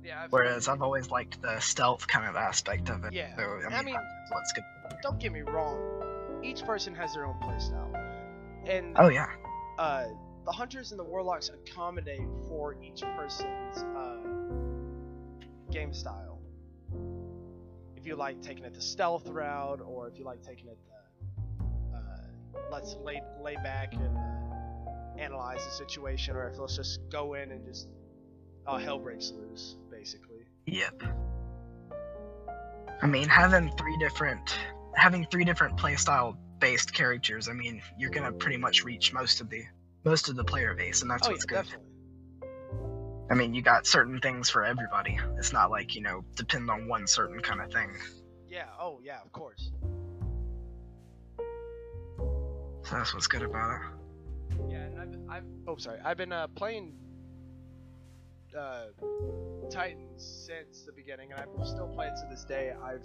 Yeah. 0.05 0.23
I've, 0.25 0.33
Whereas 0.33 0.69
I've 0.69 0.83
always 0.83 1.11
liked 1.11 1.41
the 1.43 1.61
stealth 1.61 2.07
kind 2.07 2.27
of 2.29 2.37
aspect 2.37 2.89
of 2.91 3.05
it. 3.05 3.13
Yeah, 3.13 3.37
So 3.37 3.43
I 3.43 3.57
mean, 3.69 3.73
I 3.73 3.83
mean- 3.83 3.95
that's 3.95 4.31
what's 4.31 4.53
good. 4.53 4.65
don't 5.03 5.19
get 5.21 5.33
me 5.33 5.41
wrong. 5.43 5.79
Each 6.43 6.63
person 6.65 6.95
has 6.95 7.13
their 7.13 7.27
own 7.27 7.35
playstyle, 7.43 7.95
and 8.67 8.97
Oh 8.99 9.09
yeah. 9.09 9.27
uh, 9.79 10.07
the 10.47 10.53
hunters 10.53 10.91
and 10.91 10.99
the 10.99 11.05
warlocks 11.05 11.51
accommodate 11.51 12.27
for 12.49 12.77
each 12.83 13.03
person's 13.03 13.77
uh, 13.95 14.17
game 15.71 15.93
style. 15.93 16.39
If 17.95 18.07
you 18.07 18.17
like 18.17 18.41
taking 18.41 18.65
it 18.65 18.73
the 18.73 18.81
stealth 18.81 19.29
route, 19.29 19.83
or 19.85 20.09
if 20.09 20.19
you 20.19 20.25
like 20.25 20.43
taking 20.43 20.69
it 20.69 20.79
the 20.87 20.93
let's 22.71 22.97
lay 23.05 23.21
lay 23.43 23.55
back 23.57 23.95
and 23.95 24.17
uh, 24.17 25.19
analyze 25.19 25.65
the 25.65 25.71
situation, 25.71 26.37
or 26.37 26.49
if 26.49 26.59
let's 26.59 26.77
just 26.77 27.01
go 27.11 27.35
in 27.35 27.51
and 27.53 27.65
just 27.65 27.89
oh 28.67 28.77
hell 28.77 28.99
breaks 28.99 29.33
loose, 29.33 29.77
basically. 29.91 30.47
Yep. 30.67 31.03
I 33.03 33.07
mean, 33.07 33.29
having 33.29 33.71
three 33.77 33.97
different 33.99 34.59
having 34.95 35.27
three 35.31 35.45
different 35.45 35.77
playstyle 35.77 36.37
based 36.59 36.93
characters, 36.93 37.49
I 37.49 37.53
mean, 37.53 37.83
you're 37.99 38.11
gonna 38.11 38.33
pretty 38.33 38.59
much 38.59 38.85
reach 38.85 39.13
most 39.13 39.41
of 39.41 39.49
the 39.49 39.65
most 40.05 40.29
of 40.29 40.37
the 40.37 40.45
player 40.45 40.75
base, 40.75 41.03
and 41.03 41.11
that's 41.11 41.27
oh 41.27 41.31
what's 41.31 41.45
yeah, 41.51 41.63
good. 41.63 41.65
definitely. 41.67 41.87
I 43.31 43.35
mean, 43.35 43.55
you 43.55 43.63
got 43.63 43.87
certain 43.87 44.19
things 44.19 44.51
for 44.51 44.65
everybody. 44.65 45.19
It's 45.39 45.53
not 45.53 45.71
like 45.71 45.95
you 45.95 46.03
know 46.03 46.25
depend 46.37 46.71
on 46.71 46.89
one 46.89 47.07
certain 47.07 47.41
kind 47.41 47.61
of 47.61 47.73
thing. 47.73 47.97
Yeah. 48.51 48.67
Oh, 48.81 48.99
yeah. 49.03 49.21
Of 49.25 49.31
course. 49.31 49.71
So 52.91 52.97
that's 52.97 53.15
what's 53.15 53.29
good 53.29 53.43
about 53.43 53.71
it. 53.71 54.59
Yeah, 54.69 54.79
and 54.79 54.99
I've, 54.99 55.37
I've 55.37 55.45
oh 55.69 55.77
sorry, 55.77 56.01
I've 56.05 56.17
been 56.17 56.33
uh, 56.33 56.49
playing 56.49 56.95
uh, 58.59 58.87
Titans 59.71 60.49
since 60.49 60.83
the 60.87 60.91
beginning, 60.91 61.31
and 61.31 61.41
I'm 61.41 61.65
still 61.65 61.87
playing 61.87 62.17
to 62.17 62.27
this 62.29 62.43
day. 62.43 62.73
I've 62.83 63.05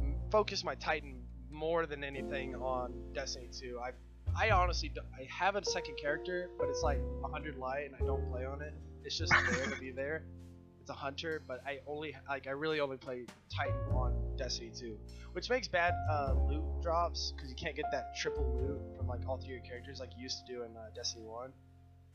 m- 0.00 0.16
focused 0.32 0.64
my 0.64 0.74
Titan 0.74 1.22
more 1.52 1.86
than 1.86 2.02
anything 2.02 2.56
on 2.56 2.94
Destiny 3.14 3.48
2. 3.56 3.78
I 3.78 3.92
I 4.36 4.50
honestly 4.50 4.90
I 5.16 5.28
have 5.30 5.54
a 5.54 5.64
second 5.64 5.94
character, 5.96 6.50
but 6.58 6.68
it's 6.68 6.82
like 6.82 6.98
100 7.20 7.56
light, 7.56 7.84
and 7.86 7.94
I 7.94 8.04
don't 8.04 8.28
play 8.28 8.44
on 8.44 8.60
it. 8.60 8.74
It's 9.04 9.16
just 9.16 9.32
there 9.52 9.66
to 9.66 9.80
be 9.80 9.92
there. 9.92 10.24
It's 10.84 10.90
a 10.90 10.92
hunter, 10.92 11.40
but 11.48 11.62
I 11.66 11.78
only 11.86 12.14
like 12.28 12.46
I 12.46 12.50
really 12.50 12.78
only 12.78 12.98
play 12.98 13.24
Titan 13.56 13.74
on 13.94 14.36
Destiny 14.36 14.70
2, 14.78 14.98
which 15.32 15.48
makes 15.48 15.66
bad 15.66 15.94
uh, 16.10 16.34
loot 16.46 16.62
drops 16.82 17.32
because 17.34 17.48
you 17.48 17.56
can't 17.56 17.74
get 17.74 17.86
that 17.90 18.14
triple 18.18 18.44
loot 18.60 18.94
from 18.94 19.06
like 19.06 19.26
all 19.26 19.38
three 19.38 19.56
of 19.56 19.64
your 19.64 19.66
characters 19.66 19.98
like 19.98 20.10
you 20.14 20.22
used 20.22 20.46
to 20.46 20.52
do 20.52 20.62
in 20.62 20.76
uh, 20.76 20.90
Destiny 20.94 21.24
1. 21.24 21.52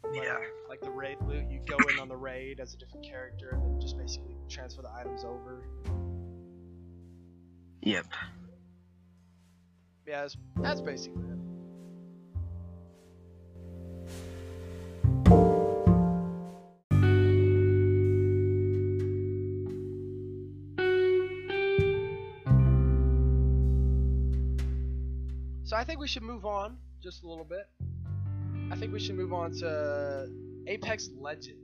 But, 0.03 0.13
Yeah. 0.13 0.37
Like 0.69 0.81
the 0.81 0.91
raid 0.91 1.17
loot, 1.25 1.45
you 1.49 1.61
go 1.65 1.77
in 1.91 1.99
on 1.99 2.09
the 2.09 2.15
raid 2.15 2.59
as 2.59 2.75
a 2.75 2.77
different 2.77 3.03
character 3.03 3.49
and 3.53 3.63
then 3.63 3.81
just 3.81 3.97
basically 3.97 4.35
transfer 4.47 4.83
the 4.83 4.91
items 4.91 5.23
over. 5.23 5.63
Yep. 7.81 8.05
Yeah, 10.05 10.21
that's, 10.21 10.37
that's 10.57 10.81
basically 10.81 11.23
it. 11.23 11.48
I 25.79 25.85
think 25.85 26.01
we 26.01 26.09
should 26.09 26.23
move 26.23 26.45
on 26.45 26.75
just 27.01 27.23
a 27.23 27.27
little 27.29 27.45
bit. 27.45 27.65
I 28.69 28.75
think 28.75 28.91
we 28.91 28.99
should 28.99 29.15
move 29.15 29.31
on 29.31 29.53
to 29.59 30.27
Apex 30.67 31.07
Legend. 31.17 31.57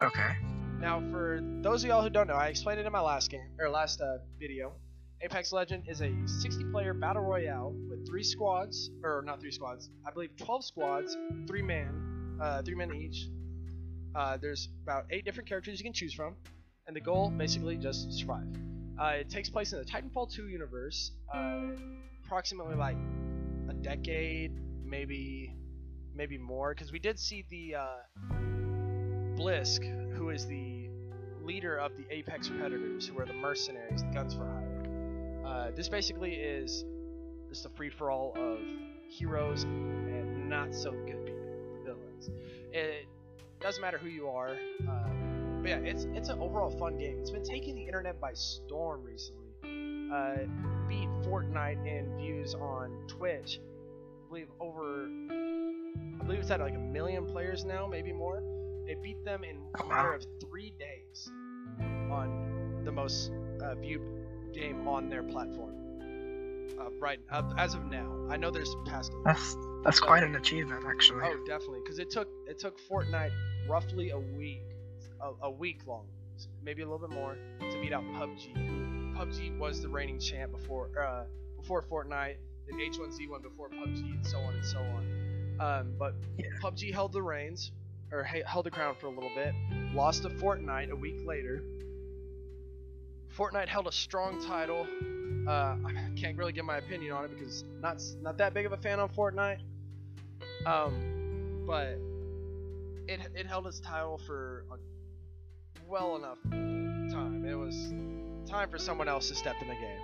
Okay. 0.00 0.36
Now, 0.78 1.02
for 1.10 1.40
those 1.62 1.82
of 1.82 1.88
y'all 1.88 2.00
who 2.00 2.10
don't 2.10 2.28
know, 2.28 2.34
I 2.34 2.46
explained 2.46 2.78
it 2.78 2.86
in 2.86 2.92
my 2.92 3.00
last 3.00 3.28
game 3.28 3.48
or 3.58 3.68
last 3.68 4.00
uh, 4.00 4.18
video. 4.38 4.74
Apex 5.20 5.50
Legend 5.50 5.82
is 5.88 6.00
a 6.00 6.10
60-player 6.10 6.94
battle 6.94 7.24
royale 7.24 7.74
with 7.90 8.06
three 8.06 8.22
squads, 8.22 8.88
or 9.02 9.24
not 9.26 9.40
three 9.40 9.50
squads. 9.50 9.90
I 10.06 10.12
believe 10.12 10.30
12 10.36 10.64
squads, 10.64 11.16
three 11.48 11.62
man, 11.62 12.38
uh, 12.40 12.62
three 12.62 12.76
men 12.76 12.94
each. 12.94 13.30
Uh, 14.14 14.36
there's 14.36 14.68
about 14.84 15.06
eight 15.10 15.24
different 15.24 15.48
characters 15.48 15.80
you 15.80 15.84
can 15.84 15.92
choose 15.92 16.14
from, 16.14 16.36
and 16.86 16.94
the 16.94 17.00
goal 17.00 17.30
basically 17.30 17.76
just 17.76 18.12
survive. 18.12 18.46
Uh, 18.96 19.06
it 19.06 19.28
takes 19.28 19.50
place 19.50 19.72
in 19.72 19.80
the 19.80 19.84
Titanfall 19.84 20.32
2 20.32 20.46
universe, 20.46 21.10
uh, 21.34 21.62
approximately 22.24 22.74
like 22.74 22.96
a 23.68 23.74
decade, 23.74 24.52
maybe, 24.84 25.54
maybe 26.14 26.38
more, 26.38 26.74
because 26.74 26.92
we 26.92 26.98
did 26.98 27.18
see 27.18 27.44
the 27.50 27.74
uh, 27.76 27.86
Blisk, 29.36 29.84
who 30.14 30.30
is 30.30 30.46
the 30.46 30.88
leader 31.42 31.76
of 31.76 31.92
the 31.96 32.04
Apex 32.10 32.48
Predators, 32.48 33.06
who 33.06 33.18
are 33.18 33.26
the 33.26 33.34
mercenaries, 33.34 34.02
the 34.02 34.08
guns 34.08 34.34
for 34.34 34.46
hire. 34.46 35.44
Uh, 35.46 35.70
this 35.76 35.88
basically 35.88 36.34
is 36.34 36.84
just 37.48 37.66
a 37.66 37.68
free 37.70 37.90
for 37.90 38.10
all 38.10 38.32
of 38.36 38.58
heroes 39.08 39.64
and 39.64 40.48
not 40.48 40.74
so 40.74 40.90
good 40.90 41.24
people, 41.26 41.84
villains. 41.84 42.30
It 42.72 43.06
doesn't 43.60 43.82
matter 43.82 43.98
who 43.98 44.08
you 44.08 44.28
are. 44.28 44.56
Uh, 44.88 45.08
but 45.60 45.68
yeah, 45.68 45.78
it's 45.78 46.06
it's 46.12 46.28
an 46.28 46.38
overall 46.40 46.70
fun 46.70 46.98
game. 46.98 47.18
It's 47.20 47.30
been 47.30 47.44
taking 47.44 47.74
the 47.74 47.84
internet 47.84 48.20
by 48.20 48.32
storm 48.34 49.02
recently. 49.02 49.48
Uh, 50.12 50.46
beat 50.88 51.08
Fortnite 51.22 51.86
in 51.86 52.16
views 52.16 52.54
on 52.54 52.96
Twitch. 53.08 53.60
I 53.60 54.28
believe 54.28 54.48
over. 54.60 55.08
I 56.20 56.24
believe 56.24 56.40
it's 56.40 56.50
at 56.50 56.60
like 56.60 56.74
a 56.74 56.78
million 56.78 57.26
players 57.26 57.64
now, 57.64 57.86
maybe 57.86 58.12
more. 58.12 58.42
They 58.86 58.94
beat 58.94 59.24
them 59.24 59.44
in 59.44 59.58
a 59.80 59.86
matter 59.86 60.12
of 60.12 60.24
three 60.40 60.72
days 60.78 61.30
on 62.10 62.82
the 62.84 62.92
most 62.92 63.30
uh, 63.62 63.74
viewed 63.76 64.02
game 64.52 64.86
on 64.86 65.08
their 65.08 65.22
platform. 65.22 65.74
Uh, 66.78 66.90
right 66.98 67.20
uh, 67.30 67.42
as 67.56 67.74
of 67.74 67.84
now, 67.86 68.10
I 68.30 68.36
know 68.36 68.50
there's 68.50 68.74
past 68.86 69.12
games. 69.12 69.24
That's 69.24 69.56
that's 69.84 70.00
quite 70.00 70.22
an 70.22 70.34
achievement, 70.36 70.84
actually. 70.86 71.22
Oh, 71.24 71.38
definitely, 71.46 71.80
because 71.82 71.98
it 71.98 72.10
took 72.10 72.28
it 72.46 72.58
took 72.58 72.78
Fortnite 72.88 73.32
roughly 73.68 74.10
a 74.10 74.18
week, 74.18 74.62
a, 75.20 75.30
a 75.42 75.50
week 75.50 75.80
long, 75.86 76.06
maybe 76.62 76.82
a 76.82 76.88
little 76.88 77.06
bit 77.06 77.14
more, 77.14 77.36
to 77.60 77.80
beat 77.80 77.92
out 77.92 78.02
PUBG. 78.04 79.03
PUBG 79.14 79.58
was 79.58 79.80
the 79.80 79.88
reigning 79.88 80.18
champ 80.18 80.52
before 80.52 80.88
uh, 80.98 81.24
before 81.56 81.82
Fortnite, 81.82 82.36
then 82.68 82.78
H1Z1 82.78 83.42
before 83.42 83.68
PUBG, 83.70 84.00
and 84.14 84.26
so 84.26 84.38
on 84.38 84.54
and 84.54 84.64
so 84.64 84.78
on. 84.78 85.04
Um, 85.60 85.94
but 85.98 86.14
Yeah. 86.38 86.46
PUBG 86.62 86.92
held 86.92 87.12
the 87.12 87.22
reins, 87.22 87.70
or 88.12 88.24
he- 88.24 88.42
held 88.46 88.66
the 88.66 88.70
crown 88.70 88.94
for 89.00 89.06
a 89.06 89.10
little 89.10 89.30
bit, 89.34 89.54
lost 89.94 90.22
to 90.22 90.28
Fortnite 90.30 90.90
a 90.90 90.96
week 90.96 91.24
later. 91.24 91.62
Fortnite 93.36 93.68
held 93.68 93.86
a 93.88 93.92
strong 93.92 94.44
title. 94.44 94.86
Uh, 95.48 95.76
I 95.84 96.10
can't 96.16 96.36
really 96.38 96.52
give 96.52 96.64
my 96.64 96.78
opinion 96.78 97.12
on 97.12 97.24
it 97.24 97.30
because 97.36 97.64
not 97.80 98.02
not 98.22 98.38
that 98.38 98.54
big 98.54 98.66
of 98.66 98.72
a 98.72 98.76
fan 98.76 99.00
on 99.00 99.08
Fortnite. 99.08 99.58
Um, 100.66 101.64
but 101.66 101.98
it 103.08 103.20
it 103.34 103.46
held 103.46 103.66
its 103.66 103.80
title 103.80 104.18
for 104.26 104.64
a 104.72 104.76
well 105.88 106.16
enough 106.16 106.38
time. 107.12 107.44
It 107.44 107.54
was 107.54 107.92
time 108.54 108.68
for 108.70 108.78
someone 108.78 109.08
else 109.08 109.28
to 109.28 109.34
step 109.34 109.56
in 109.60 109.66
the 109.68 109.74
game, 109.74 109.98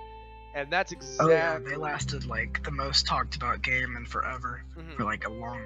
and 0.54 0.72
that's 0.72 0.90
exactly. 0.90 1.32
Oh 1.32 1.36
yeah, 1.36 1.58
they 1.58 1.76
lasted 1.76 2.26
like 2.26 2.62
the 2.64 2.72
most 2.72 3.06
talked 3.06 3.36
about 3.36 3.62
game 3.62 3.96
in 3.96 4.04
forever 4.04 4.62
Mhm. 4.76 4.96
for 4.96 5.04
like 5.04 5.24
a 5.24 5.30
long. 5.30 5.62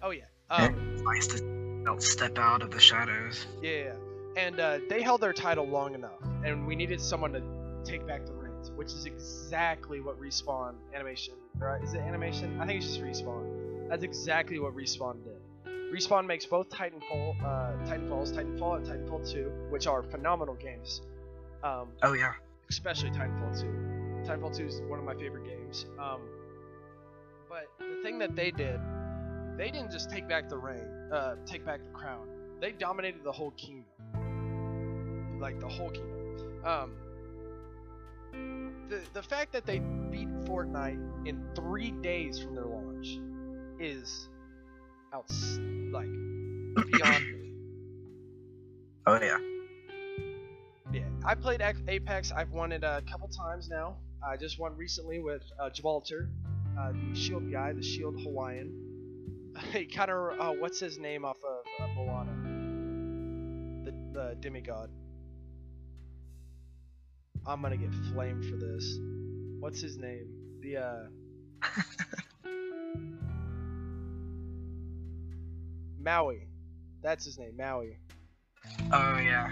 Oh 0.00 0.10
yeah. 0.10 0.24
Um, 0.50 0.92
it's 0.94 1.02
nice 1.02 1.26
to 1.28 1.96
step 2.00 2.38
out 2.38 2.62
of 2.62 2.70
the 2.70 2.78
shadows. 2.80 3.46
Yeah, 3.60 3.70
yeah. 3.72 3.94
and 4.36 4.60
uh, 4.60 4.78
they 4.88 5.02
held 5.02 5.20
their 5.20 5.32
title 5.32 5.66
long 5.66 5.94
enough, 5.94 6.22
and 6.44 6.64
we 6.66 6.76
needed 6.76 7.00
someone 7.00 7.32
to 7.32 7.42
take 7.84 8.06
back 8.06 8.24
the 8.24 8.32
reins, 8.34 8.70
which 8.76 8.88
is 8.92 9.04
exactly 9.04 10.00
what 10.00 10.20
Respawn 10.20 10.74
Animation, 10.94 11.34
right? 11.58 11.82
Is 11.82 11.94
it 11.94 11.98
Animation? 12.00 12.60
I 12.60 12.66
think 12.66 12.82
it's 12.82 12.86
just 12.96 13.02
Respawn. 13.02 13.88
That's 13.88 14.04
exactly 14.04 14.60
what 14.60 14.76
Respawn 14.76 15.24
did. 15.24 15.34
Respawn 15.92 16.24
makes 16.26 16.46
both 16.46 16.68
Titanfall, 16.68 17.42
uh, 17.42 17.72
Titanfalls, 17.88 18.32
Titanfall 18.32 18.76
and 18.76 18.86
Titanfall 18.86 19.28
2, 19.32 19.50
which 19.70 19.86
are 19.86 20.02
phenomenal 20.02 20.54
games. 20.54 21.00
Um, 21.62 21.88
Oh 22.02 22.12
yeah. 22.14 22.32
especially 22.70 23.10
Titanfall 23.10 23.60
2. 23.60 23.66
Titanfall 24.30 24.56
2 24.56 24.66
is 24.66 24.80
one 24.82 24.98
of 24.98 25.04
my 25.04 25.14
favorite 25.14 25.44
games. 25.44 25.86
Um, 25.98 26.20
but 27.48 27.66
the 27.78 28.00
thing 28.02 28.18
that 28.18 28.36
they 28.36 28.50
did, 28.50 28.78
they 29.56 29.70
didn't 29.70 29.90
just 29.90 30.10
take 30.10 30.28
back 30.28 30.48
the 30.48 30.56
reign, 30.58 30.86
uh, 31.12 31.36
take 31.46 31.64
back 31.64 31.82
the 31.84 31.90
crown. 31.90 32.28
They 32.60 32.72
dominated 32.72 33.22
the 33.24 33.32
whole 33.32 33.52
kingdom, 33.52 33.86
like 35.40 35.58
the 35.60 35.68
whole 35.68 35.90
kingdom. 35.90 36.64
Um, 36.64 36.92
the 38.88 39.00
the 39.14 39.22
fact 39.22 39.52
that 39.52 39.64
they 39.66 39.78
beat 40.10 40.28
Fortnite 40.44 41.26
in 41.26 41.42
three 41.54 41.90
days 42.02 42.38
from 42.40 42.54
their 42.54 42.66
launch 42.66 43.18
is 43.80 44.28
outs 45.12 45.58
like 45.92 46.08
beyond 46.92 47.24
me. 47.32 47.34
Oh 49.06 49.18
yeah. 49.22 49.38
I 51.24 51.34
played 51.34 51.60
Apex. 51.88 52.32
I've 52.32 52.50
won 52.52 52.72
it 52.72 52.84
a 52.84 53.02
couple 53.10 53.28
times 53.28 53.68
now. 53.68 53.96
I 54.26 54.36
just 54.36 54.58
won 54.58 54.76
recently 54.76 55.20
with 55.20 55.42
uh, 55.60 55.70
Gibraltar, 55.70 56.28
uh, 56.78 56.92
the 56.92 57.14
Shield 57.18 57.50
guy, 57.50 57.72
the 57.72 57.82
Shield 57.82 58.20
Hawaiian. 58.22 58.72
he 59.72 59.86
kind 59.86 60.10
of, 60.10 60.40
uh, 60.40 60.52
what's 60.52 60.80
his 60.80 60.98
name 60.98 61.24
off 61.24 61.38
of 61.38 61.64
uh, 61.82 61.88
Moana? 61.94 62.32
The, 63.84 63.92
the 64.12 64.36
demigod. 64.40 64.90
I'm 67.46 67.62
gonna 67.62 67.76
get 67.76 67.94
flamed 68.12 68.44
for 68.44 68.56
this. 68.56 68.98
What's 69.60 69.80
his 69.80 69.96
name? 69.96 70.28
The, 70.60 70.76
uh. 70.76 71.04
Maui. 76.00 76.46
That's 77.02 77.24
his 77.24 77.38
name, 77.38 77.56
Maui. 77.56 77.96
Oh 78.92 79.18
yeah. 79.18 79.50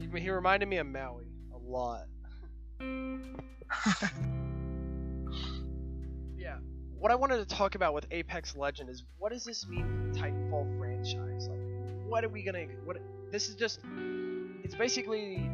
He, 0.00 0.30
reminded 0.30 0.68
me 0.68 0.78
of 0.78 0.86
Maui 0.86 1.24
a 1.54 1.58
lot. 1.58 2.06
Yeah. 6.40 6.56
What 6.98 7.12
I 7.12 7.14
wanted 7.14 7.36
to 7.46 7.54
talk 7.54 7.74
about 7.74 7.92
with 7.92 8.06
Apex 8.10 8.56
Legend 8.56 8.88
is 8.88 9.04
what 9.18 9.30
does 9.30 9.44
this 9.44 9.68
mean 9.68 9.86
for 9.86 10.18
the 10.18 10.18
Titanfall 10.18 10.78
franchise? 10.78 11.48
Like, 11.48 11.60
what 12.08 12.24
are 12.24 12.28
we 12.28 12.42
gonna? 12.42 12.64
What? 12.84 12.96
This 13.30 13.48
is 13.48 13.54
just. 13.54 13.80
It's 14.64 14.74
basically 14.74 15.48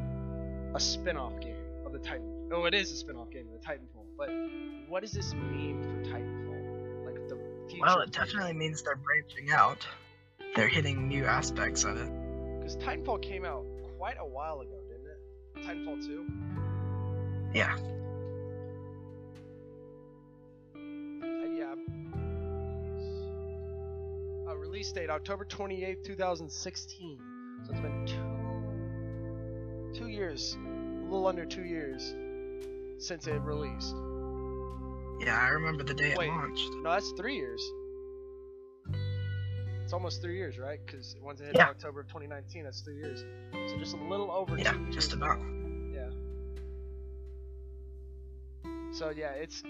a 0.74 0.80
spin-off 0.80 1.40
game 1.40 1.56
of 1.84 1.92
the 1.92 1.98
Titan. 1.98 2.50
Oh, 2.52 2.64
it 2.66 2.74
is 2.74 2.92
a 2.92 2.96
spin-off 2.96 3.30
game 3.30 3.48
of 3.52 3.60
the 3.60 3.66
Titanfall. 3.66 4.04
But 4.16 4.30
what 4.88 5.02
does 5.02 5.12
this 5.12 5.34
mean 5.34 5.82
for 5.82 6.10
Titanfall? 6.10 7.04
Like 7.04 7.28
the 7.28 7.36
future. 7.68 7.82
Well, 7.84 8.00
it 8.00 8.12
definitely 8.12 8.54
means 8.54 8.82
they're 8.82 8.96
branching 8.96 9.50
out. 9.50 9.86
They're 10.54 10.68
hitting 10.68 11.08
new 11.08 11.24
aspects 11.24 11.84
of 11.84 11.96
it. 11.96 12.10
Because 12.60 12.76
Titanfall 12.76 13.22
came 13.22 13.44
out 13.44 13.64
quite 13.96 14.16
a 14.20 14.26
while 14.26 14.60
ago, 14.60 14.78
didn't 14.88 15.06
it? 15.06 15.20
Titanfall 15.66 16.04
2. 16.06 16.26
Yeah. 17.54 17.76
Uh, 20.74 20.78
yeah. 21.56 21.74
Uh, 24.48 24.56
release 24.56 24.92
date 24.92 25.10
October 25.10 25.44
28th, 25.44 26.04
2016. 26.04 27.18
So 27.64 27.72
it's 27.72 27.80
been 27.80 28.06
two 28.06 28.36
two 29.98 30.08
years, 30.08 30.58
a 30.62 31.04
little 31.04 31.26
under 31.26 31.46
two 31.46 31.64
years 31.64 32.14
since 32.98 33.26
it 33.26 33.40
released. 33.42 33.94
Yeah, 35.20 35.40
I 35.40 35.48
remember 35.48 35.84
the 35.84 35.94
day 35.94 36.14
Wait. 36.16 36.28
it 36.28 36.30
launched. 36.30 36.70
No, 36.82 36.90
that's 36.90 37.12
three 37.12 37.36
years. 37.36 37.62
It's 39.86 39.92
almost 39.92 40.20
three 40.20 40.36
years, 40.36 40.58
right? 40.58 40.80
Because 40.84 41.14
once 41.22 41.40
it 41.40 41.44
hit 41.46 41.54
Yeah. 41.54 41.68
October 41.68 42.00
of 42.00 42.08
2019, 42.08 42.64
that's 42.64 42.80
three 42.80 42.96
years. 42.96 43.24
So 43.70 43.78
just 43.78 43.94
a 43.94 44.02
little 44.02 44.32
over 44.32 44.58
Yeah, 44.58 44.76
just 44.90 45.12
about. 45.12 45.38
Yeah. 45.94 46.10
So 48.90 49.10
yeah, 49.10 49.30
it's 49.30 49.62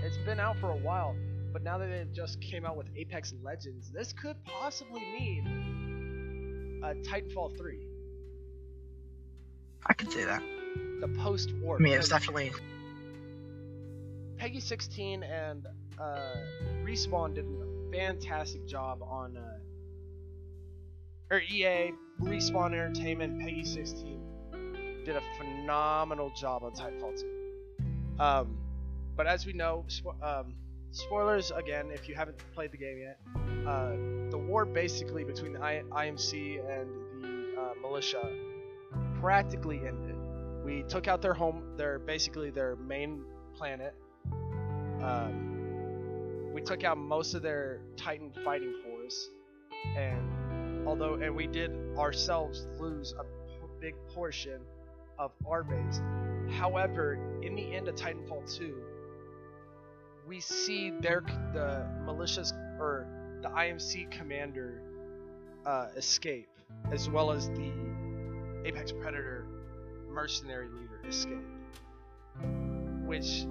it's 0.00 0.16
been 0.24 0.40
out 0.40 0.56
for 0.58 0.70
a 0.70 0.76
while, 0.76 1.14
but 1.52 1.62
now 1.62 1.76
that 1.76 1.90
it 1.90 2.14
just 2.14 2.40
came 2.40 2.64
out 2.64 2.78
with 2.78 2.86
Apex 2.96 3.34
Legends, 3.42 3.90
this 3.90 4.14
could 4.14 4.42
possibly 4.46 5.00
mean 5.00 6.80
a 6.82 6.94
Titanfall 7.06 7.58
3, 7.58 7.86
I 9.84 9.92
could 9.92 10.10
say 10.10 10.24
that. 10.24 10.40
the 11.02 11.08
post-war. 11.22 11.76
I 11.76 11.80
mean, 11.82 11.92
it's 11.92 12.08
definitely 12.08 12.52
PEGI 14.38 14.62
16 14.62 15.22
and 15.24 15.66
uh, 16.00 16.36
Respawn 16.86 17.34
did 17.34 17.44
a 17.44 17.48
fantastic 17.90 18.66
job 18.66 19.02
on, 19.02 19.36
uh, 19.36 19.58
or 21.30 21.40
EA, 21.40 21.92
Respawn 22.22 22.72
Entertainment, 22.72 23.40
PEGI 23.40 23.66
16 23.66 24.18
did 25.04 25.16
a 25.16 25.22
phenomenal 25.38 26.30
job 26.36 26.62
on 26.62 26.72
Titanfall 26.72 27.18
2. 27.18 28.22
Um, 28.22 28.58
but 29.16 29.26
as 29.26 29.46
we 29.46 29.54
know, 29.54 29.86
spo- 29.88 30.22
um, 30.22 30.54
spoilers 30.90 31.50
again, 31.50 31.90
if 31.90 32.08
you 32.08 32.14
haven't 32.14 32.36
played 32.54 32.72
the 32.72 32.76
game 32.76 32.98
yet, 32.98 33.18
uh, 33.66 33.92
the 34.30 34.36
war 34.36 34.66
basically 34.66 35.24
between 35.24 35.54
the 35.54 35.62
I- 35.62 35.82
IMC 35.92 36.58
and 36.58 37.22
the 37.22 37.60
uh, 37.60 37.74
militia 37.80 38.22
practically 39.18 39.78
ended. 39.78 40.16
We 40.62 40.82
took 40.82 41.08
out 41.08 41.22
their 41.22 41.34
home, 41.34 41.62
their 41.76 41.98
basically 41.98 42.50
their 42.50 42.76
main 42.76 43.24
planet. 43.56 43.94
Um, 45.00 45.47
we 46.58 46.64
took 46.64 46.82
out 46.82 46.98
most 46.98 47.34
of 47.34 47.42
their 47.42 47.78
Titan 47.96 48.32
fighting 48.44 48.74
force, 48.82 49.30
and 49.96 50.88
although 50.88 51.14
and 51.14 51.36
we 51.36 51.46
did 51.46 51.70
ourselves 51.96 52.66
lose 52.80 53.14
a 53.16 53.24
big 53.80 53.94
portion 54.08 54.60
of 55.20 55.30
our 55.46 55.62
base. 55.62 56.00
However, 56.50 57.16
in 57.42 57.54
the 57.54 57.62
end 57.62 57.86
of 57.86 57.94
Titanfall 57.94 58.52
2, 58.56 58.74
we 60.26 60.40
see 60.40 60.90
their 61.00 61.20
the 61.54 61.86
militias 62.04 62.52
or 62.80 63.06
the 63.40 63.50
IMC 63.50 64.10
commander 64.10 64.82
uh, 65.64 65.90
escape, 65.96 66.48
as 66.90 67.08
well 67.08 67.30
as 67.30 67.48
the 67.50 67.70
Apex 68.64 68.90
Predator 68.90 69.46
mercenary 70.10 70.66
leader 70.66 71.00
escape, 71.06 71.38
which 73.06 73.46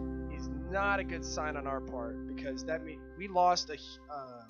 not 0.72 1.00
a 1.00 1.04
good 1.04 1.26
sign 1.26 1.58
on 1.58 1.68
our 1.68 1.82
part 1.82 2.28
because 2.36 2.64
that 2.66 2.84
means 2.84 3.02
we 3.18 3.28
lost 3.28 3.70
a. 3.70 3.78
Uh, 4.12 4.44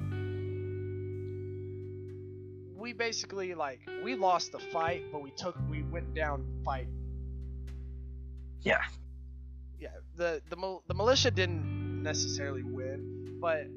we 2.76 2.94
basically 2.94 3.54
like 3.54 3.82
we 4.04 4.16
lost 4.16 4.52
the 4.52 4.60
fight, 4.60 5.04
but 5.12 5.22
we 5.22 5.32
took 5.32 5.56
we 5.70 5.84
went 5.84 6.14
down 6.14 6.46
fight. 6.66 6.88
yeah. 8.62 8.82
Yeah, 9.80 9.90
the 10.16 10.42
the 10.50 10.80
the 10.88 10.94
militia 10.96 11.30
didn't 11.30 12.02
necessarily 12.02 12.64
win, 12.64 13.38
but 13.40 13.68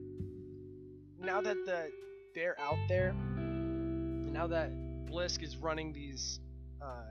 now 1.18 1.42
that 1.42 1.57
the 1.66 1.90
they're 2.35 2.59
out 2.59 2.79
there, 2.88 3.12
now 3.12 4.46
that 4.46 4.70
Blisk 5.07 5.42
is 5.42 5.57
running 5.59 5.92
these 5.92 6.40
uh, 6.83 7.05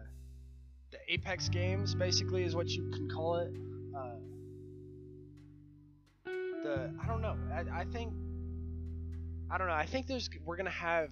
the 0.92 0.98
Apex 1.14 1.50
games, 1.50 1.94
basically 1.94 2.44
is 2.44 2.56
what 2.56 2.68
you 2.70 2.90
can 2.90 3.10
call 3.10 3.36
it. 3.36 3.54
Uh, 3.96 4.16
the 6.70 6.92
I 7.04 7.08
don't 7.08 7.22
know. 7.22 7.36
I, 7.54 7.82
I 7.82 7.84
think 7.86 8.14
I 9.52 9.58
don't 9.58 9.68
know. 9.68 9.74
I 9.74 9.86
think 9.86 10.08
there's 10.08 10.30
we're 10.46 10.58
gonna 10.58 10.70
have 10.70 11.12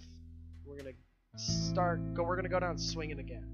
we're 0.65 0.77
gonna 0.77 0.95
start 1.35 2.13
go. 2.13 2.23
We're 2.23 2.35
gonna 2.35 2.49
go 2.49 2.59
down 2.59 2.77
swinging 2.77 3.19
again. 3.19 3.45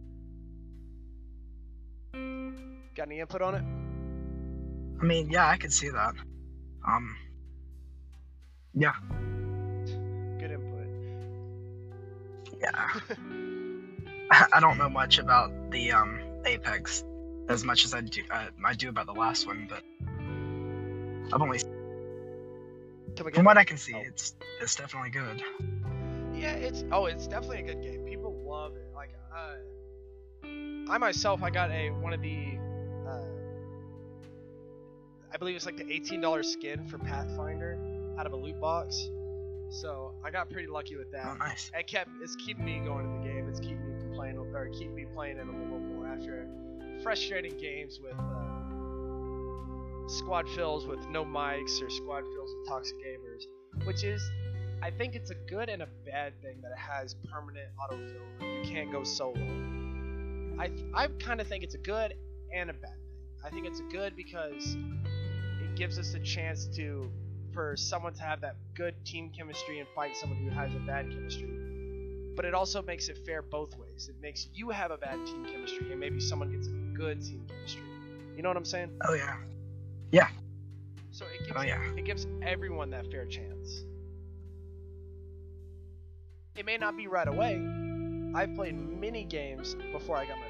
Got 2.95 3.07
any 3.07 3.19
input 3.19 3.41
on 3.41 3.55
it? 3.55 3.63
I 5.01 5.05
mean, 5.05 5.29
yeah, 5.29 5.47
I 5.47 5.57
could 5.57 5.73
see 5.73 5.89
that. 5.89 6.13
Um, 6.87 7.15
yeah, 8.73 8.93
Good 10.39 10.51
input. 10.51 10.87
yeah. 12.61 12.89
I 14.53 14.59
don't 14.59 14.77
know 14.77 14.89
much 14.89 15.17
about 15.19 15.51
the 15.71 15.91
um 15.91 16.19
Apex 16.45 17.03
as 17.49 17.63
much 17.63 17.85
as 17.85 17.93
I 17.93 18.01
do. 18.01 18.23
Uh, 18.29 18.47
I 18.65 18.73
do 18.73 18.89
about 18.89 19.05
the 19.05 19.13
last 19.13 19.47
one, 19.47 19.67
but 19.69 19.83
I've 21.33 21.41
only? 21.41 21.59
From 23.17 23.45
what 23.45 23.58
I 23.58 23.63
can 23.63 23.78
see, 23.78 23.93
Oh. 23.95 24.02
it's 24.06 24.36
it's 24.62 24.76
definitely 24.76 25.10
good. 25.12 25.41
Yeah, 26.34 26.54
it's 26.54 26.84
oh, 26.91 27.06
it's 27.06 27.28
definitely 27.28 27.60
a 27.60 27.63
good 27.73 27.82
game. 27.82 28.06
People 28.06 28.34
love 28.45 28.76
it. 28.76 28.91
Like, 28.93 29.12
uh, 29.36 29.56
I 30.91 30.97
myself, 30.97 31.43
I 31.43 31.49
got 31.49 31.71
a 31.71 31.89
one 31.91 32.13
of 32.13 32.21
the, 32.21 32.58
uh, 33.08 33.23
I 35.34 35.38
believe 35.38 35.56
it's 35.56 35.65
like 35.65 35.78
the 35.78 35.91
eighteen 35.91 36.21
dollars 36.21 36.52
skin 36.52 36.88
for 36.88 36.97
Pathfinder 36.97 37.78
out 38.17 38.26
of 38.26 38.34
a 38.34 38.36
loot 38.38 38.60
box. 38.60 39.10
So 39.69 40.13
I 40.23 40.30
got 40.30 40.49
pretty 40.49 40.67
lucky 40.67 40.95
with 40.95 41.12
that. 41.12 41.26
Oh, 41.26 41.34
nice. 41.36 41.71
It 41.73 41.88
kept 41.88 42.10
it's 42.21 42.36
keeping 42.36 42.65
me 42.65 42.80
going 42.86 43.06
in 43.06 43.21
the 43.21 43.28
game. 43.28 43.49
It's 43.49 43.60
keeping 43.60 44.10
me 44.10 44.15
playing 44.15 44.38
or 44.38 44.69
keep 44.69 44.91
me 44.91 45.06
playing 45.13 45.38
it 45.38 45.47
a 45.47 45.52
little 45.52 45.80
more 45.80 46.08
after 46.08 46.47
frustrating 47.02 47.58
games 47.58 47.99
with 48.04 48.13
uh, 48.13 48.52
squad 50.07 50.47
fills 50.49 50.85
with 50.85 51.07
no 51.07 51.23
mics 51.25 51.81
or 51.81 51.89
squad 51.89 52.23
fills 52.23 52.51
with 52.57 52.67
toxic 52.67 52.97
gamers, 52.97 53.43
which 53.85 54.03
is 54.03 54.21
I 54.81 54.91
think 54.91 55.15
it's 55.15 55.31
a 55.31 55.35
good 55.35 55.69
and 55.69 55.81
a 55.81 55.87
bad 56.05 56.33
thing 56.41 56.59
that 56.61 56.71
it 56.71 56.77
has 56.77 57.15
permanent 57.31 57.69
autofill. 57.79 58.19
You 58.41 58.69
can't 58.69 58.91
go 58.91 59.03
solo. 59.03 59.39
I 60.59 60.69
I 60.93 61.07
kind 61.19 61.39
of 61.39 61.47
think 61.47 61.63
it's 61.63 61.75
a 61.75 61.79
good 61.79 62.15
and 62.53 62.69
a 62.69 62.73
bad 62.73 62.81
thing. 62.81 63.45
I 63.45 63.49
think 63.49 63.65
it's 63.65 63.79
a 63.79 63.83
good 63.83 64.15
because 64.15 64.75
it 65.61 65.75
gives 65.75 65.97
us 65.97 66.13
a 66.13 66.19
chance 66.19 66.67
to 66.75 67.09
for 67.53 67.75
someone 67.77 68.13
to 68.13 68.23
have 68.23 68.41
that 68.41 68.55
good 68.75 68.95
team 69.05 69.31
chemistry 69.35 69.79
and 69.79 69.87
fight 69.95 70.17
someone 70.17 70.39
who 70.39 70.49
has 70.49 70.73
a 70.75 70.79
bad 70.79 71.09
chemistry. 71.09 71.49
But 72.35 72.45
it 72.45 72.53
also 72.53 72.81
makes 72.81 73.09
it 73.09 73.19
fair 73.25 73.41
both 73.41 73.77
ways. 73.77 74.09
It 74.09 74.15
makes 74.21 74.47
you 74.53 74.69
have 74.71 74.91
a 74.91 74.97
bad 74.97 75.25
team 75.25 75.45
chemistry 75.45 75.91
and 75.91 75.99
maybe 75.99 76.19
someone 76.19 76.51
gets 76.51 76.67
a 76.67 76.71
good 76.97 77.21
team 77.21 77.45
chemistry. 77.47 77.83
You 78.35 78.41
know 78.41 78.49
what 78.49 78.57
I'm 78.57 78.65
saying? 78.65 78.89
Oh 79.07 79.13
yeah. 79.13 79.37
So 81.13 81.26
it 81.26 81.45
gives 81.45 81.52
Oh 81.56 81.62
yeah. 81.62 81.80
it 81.95 82.06
gives 82.06 82.26
everyone 82.41 82.89
that 82.89 83.10
fair 83.12 83.26
chance. 83.26 83.84
It 86.56 86.65
may 86.65 86.78
not 86.78 86.97
be 86.97 87.08
right 87.08 87.28
away. 87.28 87.56
I've 88.36 88.56
played 88.56 88.76
many 88.76 89.23
games 89.23 89.76
before 89.91 90.17
I 90.17 90.26
got 90.26 90.38
my 90.38 90.47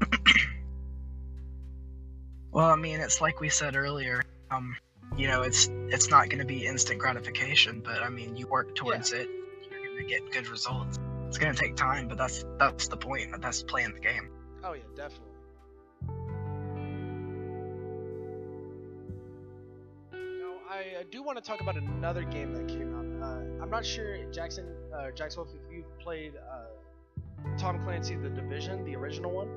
first. 0.00 0.12
Well, 2.52 2.66
I 2.66 2.76
mean, 2.76 3.00
it's 3.00 3.20
like 3.20 3.40
we 3.40 3.48
said 3.48 3.74
earlier. 3.74 4.22
Um, 4.52 4.76
you 5.16 5.26
know, 5.26 5.42
it's 5.42 5.68
it's 5.88 6.08
not 6.08 6.28
going 6.28 6.38
to 6.38 6.44
be 6.44 6.64
instant 6.64 7.00
gratification, 7.00 7.80
but 7.84 8.00
I 8.00 8.08
mean, 8.08 8.36
you 8.36 8.46
work 8.46 8.76
towards 8.76 9.12
it, 9.12 9.28
you're 9.68 9.84
going 9.84 9.98
to 9.98 10.04
get 10.04 10.30
good 10.30 10.46
results. 10.46 11.00
It's 11.26 11.36
going 11.36 11.52
to 11.52 11.60
take 11.60 11.74
time, 11.74 12.06
but 12.06 12.16
that's 12.16 12.44
that's 12.60 12.86
the 12.86 12.96
point. 12.96 13.42
That's 13.42 13.64
playing 13.64 13.94
the 13.94 14.00
game. 14.00 14.30
Oh 14.62 14.74
yeah, 14.74 14.82
definitely. 14.94 15.33
I 20.98 21.04
do 21.10 21.22
want 21.22 21.38
to 21.38 21.44
talk 21.44 21.60
about 21.60 21.76
another 21.76 22.22
game 22.24 22.52
that 22.54 22.68
came 22.68 22.94
out. 22.94 23.04
Uh, 23.26 23.62
I'm 23.62 23.70
not 23.70 23.86
sure 23.86 24.24
Jackson, 24.30 24.66
uh, 24.94 25.10
Jackson 25.12 25.42
Wolf, 25.42 25.54
if 25.54 25.74
you've 25.74 25.98
played 25.98 26.34
uh, 26.36 27.56
Tom 27.58 27.82
Clancy: 27.82 28.16
The 28.16 28.28
Division, 28.28 28.84
the 28.84 28.94
original 28.96 29.30
one. 29.30 29.48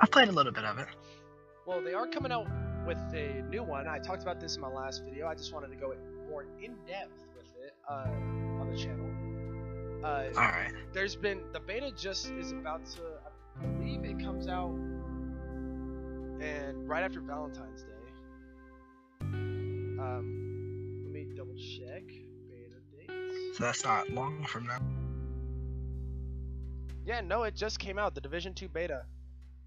I've 0.00 0.10
played 0.10 0.28
a 0.28 0.32
little 0.32 0.52
bit 0.52 0.64
of 0.64 0.78
it. 0.78 0.88
Well, 1.66 1.82
they 1.82 1.94
are 1.94 2.06
coming 2.06 2.32
out 2.32 2.46
with 2.86 2.98
a 3.14 3.42
new 3.50 3.62
one. 3.62 3.86
I 3.86 3.98
talked 3.98 4.22
about 4.22 4.40
this 4.40 4.56
in 4.56 4.62
my 4.62 4.68
last 4.68 5.02
video. 5.04 5.26
I 5.26 5.34
just 5.34 5.52
wanted 5.52 5.70
to 5.70 5.76
go 5.76 5.94
more 6.28 6.44
in 6.62 6.74
depth 6.86 7.24
with 7.36 7.46
it 7.64 7.74
uh, 7.88 8.08
on 8.60 8.70
the 8.70 8.76
channel. 8.76 9.06
Uh, 10.04 10.24
All 10.36 10.42
right. 10.42 10.72
there's 10.92 11.16
been 11.16 11.40
the 11.52 11.60
beta 11.60 11.90
just 11.96 12.30
is 12.30 12.52
about 12.52 12.86
to. 12.86 13.00
I 13.60 13.66
believe 13.66 14.04
it 14.04 14.20
comes 14.20 14.46
out 14.46 14.70
and 16.40 16.88
right 16.88 17.02
after 17.02 17.20
Valentine's 17.20 17.82
Day. 17.82 17.97
Um, 20.00 21.02
let 21.04 21.12
me 21.12 21.26
double 21.36 21.54
check 21.56 22.04
beta 22.48 22.80
dates. 22.92 23.58
So 23.58 23.64
that's 23.64 23.84
not 23.84 24.10
long 24.10 24.44
from 24.46 24.66
now. 24.66 24.78
Yeah, 27.04 27.20
no, 27.22 27.44
it 27.44 27.54
just 27.54 27.78
came 27.78 27.98
out. 27.98 28.14
The 28.14 28.20
Division 28.20 28.52
2 28.54 28.68
beta 28.68 29.04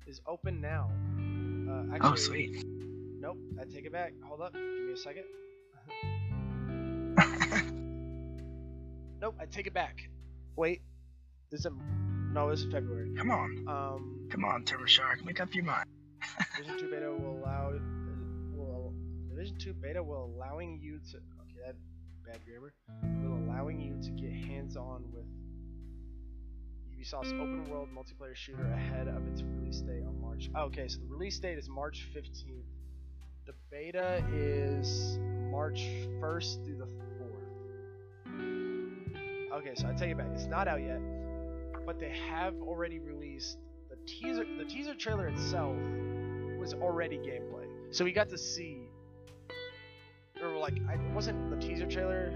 is 0.08 0.22
open 0.28 0.62
now. 0.62 0.90
Uh, 1.70 1.96
actually, 1.96 2.10
Oh, 2.12 2.16
sweet. 2.16 2.66
Nope, 3.20 3.38
I 3.60 3.66
take 3.66 3.86
it 3.86 3.92
back. 3.92 4.14
Hold 4.24 4.42
up, 4.42 4.54
give 4.54 4.62
me 4.62 4.94
a 4.94 4.98
second. 4.98 5.24
Nope, 9.22 9.36
I 9.40 9.46
take 9.46 9.68
it 9.68 9.74
back. 9.76 10.10
Wait, 10.56 10.82
this 11.52 11.60
is 11.66 11.68
no, 12.34 12.50
this 12.50 12.62
is 12.62 12.72
February. 12.72 13.14
Come 13.16 13.30
on, 13.30 13.66
Um, 13.68 14.28
come 14.32 14.44
on, 14.46 14.64
Turbo 14.64 14.86
Shark, 14.88 15.24
make 15.24 15.40
up 15.40 15.54
your 15.54 15.64
mind. 15.64 15.86
Division 16.58 16.80
2 16.80 16.90
beta 16.90 17.12
will 17.12 17.38
allow 17.44 17.74
Division 19.42 19.58
2 19.58 19.74
beta 19.82 20.04
will 20.04 20.26
allowing 20.38 20.80
you 20.80 21.00
to 21.00 21.18
okay 21.18 21.58
that 21.66 21.76
bad 22.24 22.40
grammar 22.46 22.72
will 23.24 23.40
allowing 23.50 23.82
you 23.82 23.98
to 24.00 24.12
get 24.12 24.32
hands-on 24.32 25.04
with 25.12 25.26
Ubisoft's 26.96 27.34
open 27.34 27.68
world 27.68 27.90
multiplayer 27.92 28.36
shooter 28.36 28.72
ahead 28.72 29.08
of 29.08 29.28
its 29.30 29.42
release 29.42 29.82
date 29.82 30.04
on 30.06 30.22
March. 30.22 30.52
Oh, 30.56 30.66
okay, 30.66 30.88
so 30.88 31.00
the 31.00 31.08
release 31.08 31.40
date 31.40 31.58
is 31.58 31.68
March 31.68 32.08
15th. 32.16 32.68
The 33.48 33.54
beta 33.72 34.24
is 34.32 35.18
March 35.50 35.88
1st 36.22 36.64
through 36.64 36.78
the 36.78 36.86
4th. 38.30 39.58
Okay, 39.58 39.74
so 39.74 39.88
I 39.88 39.94
take 39.94 40.12
it 40.12 40.20
back. 40.20 40.28
It's 40.36 40.46
not 40.46 40.68
out 40.68 40.82
yet, 40.84 41.02
but 41.88 42.00
they 42.00 42.16
have 42.30 42.54
already 42.62 43.00
released 43.00 43.58
the 43.90 43.96
teaser. 44.06 44.46
The 44.60 44.66
teaser 44.66 44.94
trailer 44.94 45.30
itself 45.30 45.76
was 46.60 46.76
already 46.76 47.18
gameplay, 47.18 47.66
so 47.90 48.06
we 48.06 48.12
got 48.12 48.30
to 48.30 48.38
see, 48.38 48.91
or 50.44 50.58
like, 50.58 50.78
I, 50.90 50.94
it 50.94 51.14
wasn't 51.14 51.50
the 51.50 51.58
teaser 51.58 51.86
trailer, 51.86 52.32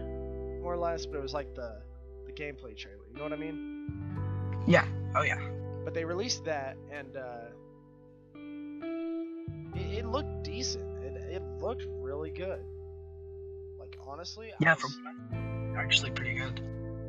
more 0.61 0.73
or 0.73 0.77
less, 0.77 1.05
but 1.05 1.17
it 1.17 1.21
was 1.21 1.33
like 1.33 1.53
the 1.55 1.81
the 2.25 2.31
gameplay 2.33 2.75
trailer. 2.75 2.99
You 3.11 3.17
know 3.17 3.23
what 3.23 3.33
I 3.33 3.37
mean? 3.37 3.89
Yeah. 4.67 4.85
Oh 5.15 5.21
yeah. 5.21 5.39
But 5.83 5.93
they 5.93 6.03
released 6.05 6.43
that, 6.45 6.77
and 6.91 7.15
uh, 7.15 7.45
it, 9.75 9.99
it 9.99 10.05
looked 10.05 10.43
decent. 10.43 11.03
It, 11.03 11.15
it 11.35 11.43
looked 11.61 11.85
really 11.87 12.31
good. 12.31 12.63
Like 13.79 13.97
honestly, 14.05 14.51
I 14.51 14.55
Yeah, 14.59 14.73
was- 14.73 14.81
from 14.81 15.75
actually 15.77 16.11
pretty 16.11 16.33
good. 16.35 16.61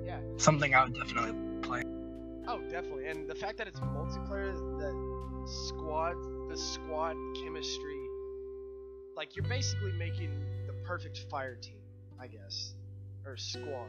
yeah. 0.04 0.18
Something 0.36 0.74
I 0.74 0.84
would 0.84 0.94
definitely 0.94 1.34
play. 1.62 1.82
Oh, 2.48 2.60
definitely. 2.70 3.06
And 3.06 3.28
the 3.28 3.34
fact 3.34 3.58
that 3.58 3.66
it's 3.66 3.80
multiplayer, 3.80 4.52
the 4.78 5.46
squad, 5.50 6.14
the 6.48 6.56
squad 6.56 7.16
chemistry, 7.42 7.98
like 9.16 9.34
you're 9.34 9.48
basically 9.48 9.92
making 9.98 10.30
perfect 10.86 11.26
fire 11.28 11.56
team, 11.56 11.80
I 12.20 12.28
guess, 12.28 12.74
or 13.24 13.36
squad. 13.36 13.88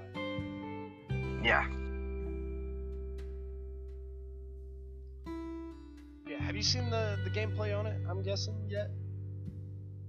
Yeah. 1.43 1.65
Yeah. 6.27 6.39
Have 6.39 6.55
you 6.55 6.63
seen 6.63 6.89
the 6.89 7.19
the 7.23 7.29
gameplay 7.29 7.77
on 7.77 7.85
it? 7.85 7.95
I'm 8.09 8.23
guessing 8.23 8.55
yet. 8.67 8.89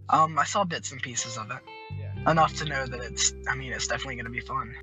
Um, 0.08 0.38
I 0.38 0.44
saw 0.44 0.64
bits 0.64 0.90
and 0.90 1.02
pieces 1.02 1.36
of 1.36 1.50
it. 1.50 1.58
Yeah. 1.98 2.30
Enough 2.30 2.54
to 2.56 2.64
know 2.64 2.86
that 2.86 3.00
it's. 3.00 3.34
I 3.46 3.54
mean, 3.54 3.72
it's 3.72 3.86
definitely 3.86 4.16
gonna 4.16 4.30
be 4.30 4.40
fun. 4.40 4.74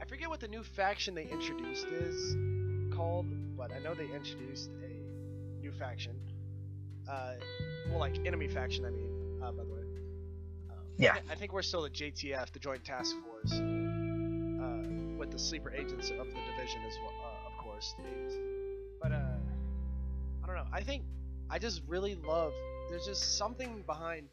I 0.00 0.04
forget 0.04 0.28
what 0.28 0.40
the 0.40 0.48
new 0.48 0.62
faction 0.62 1.14
they 1.14 1.26
introduced 1.26 1.86
is 1.86 2.36
called, 2.94 3.26
but 3.56 3.72
I 3.72 3.80
know 3.80 3.94
they 3.94 4.10
introduced 4.14 4.70
a 4.84 5.60
new 5.60 5.72
faction. 5.72 6.14
Uh, 7.08 7.34
well, 7.88 7.98
like 7.98 8.24
enemy 8.24 8.46
faction, 8.46 8.84
I 8.84 8.90
mean, 8.90 9.40
uh, 9.42 9.50
by 9.50 9.64
the 9.64 9.70
way. 9.70 9.81
Yeah. 10.98 11.16
I, 11.30 11.34
think 11.34 11.52
we're 11.52 11.62
still 11.62 11.82
the 11.82 11.90
JTF, 11.90 12.52
the 12.52 12.58
Joint 12.58 12.84
Task 12.84 13.16
Force, 13.24 13.52
uh, 13.52 15.18
with 15.18 15.30
the 15.30 15.38
sleeper 15.38 15.72
agents 15.72 16.10
of 16.10 16.26
the 16.26 16.40
division 16.56 16.80
as 16.86 16.96
well, 17.02 17.14
uh, 17.24 17.50
of 17.50 17.58
course. 17.58 17.94
But 19.02 19.12
uh, 19.12 19.36
I 20.42 20.46
don't 20.46 20.56
know. 20.56 20.66
I 20.72 20.82
think 20.82 21.04
I 21.50 21.58
just 21.58 21.82
really 21.86 22.14
love. 22.14 22.52
There's 22.90 23.06
just 23.06 23.36
something 23.38 23.82
behind 23.86 24.28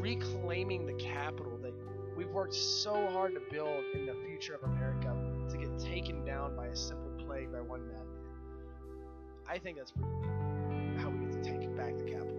reclaiming 0.00 0.86
the 0.86 0.94
capital 0.94 1.58
that 1.62 1.74
we've 2.16 2.30
worked 2.30 2.54
so 2.54 2.92
hard 3.10 3.34
to 3.34 3.40
build 3.50 3.84
in 3.94 4.06
the 4.06 4.14
future 4.26 4.54
of 4.54 4.62
America 4.64 5.14
to 5.50 5.56
get 5.56 5.78
taken 5.78 6.24
down 6.24 6.56
by 6.56 6.66
a 6.66 6.76
simple 6.76 7.10
plague 7.26 7.52
by 7.52 7.60
one 7.60 7.86
madman. 7.86 8.06
I 9.48 9.58
think 9.58 9.78
that's 9.78 9.92
pretty. 9.92 10.08
How 10.98 11.10
we 11.10 11.26
get 11.26 11.42
to 11.42 11.50
take 11.50 11.76
back 11.76 11.96
the 11.96 12.04
capital. 12.04 12.37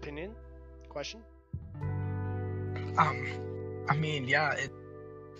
Opinion? 0.00 0.34
Question? 0.88 1.20
Um, 2.96 3.84
I 3.86 3.94
mean, 3.94 4.26
yeah, 4.26 4.52
it 4.52 4.72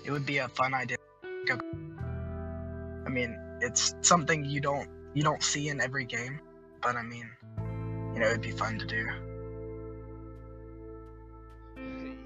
it 0.04 0.10
would 0.10 0.26
be 0.26 0.36
a 0.36 0.48
fun 0.48 0.74
idea. 0.74 0.98
I 1.24 3.08
mean, 3.08 3.38
it's 3.62 3.94
something 4.02 4.44
you 4.44 4.60
don't 4.60 4.86
you 5.14 5.22
don't 5.22 5.42
see 5.42 5.70
in 5.70 5.80
every 5.80 6.04
game, 6.04 6.40
but 6.82 6.94
I 6.94 7.02
mean, 7.02 7.30
you 8.12 8.20
know, 8.20 8.26
it'd 8.26 8.42
be 8.42 8.50
fun 8.50 8.78
to 8.80 8.84
do. 8.84 9.06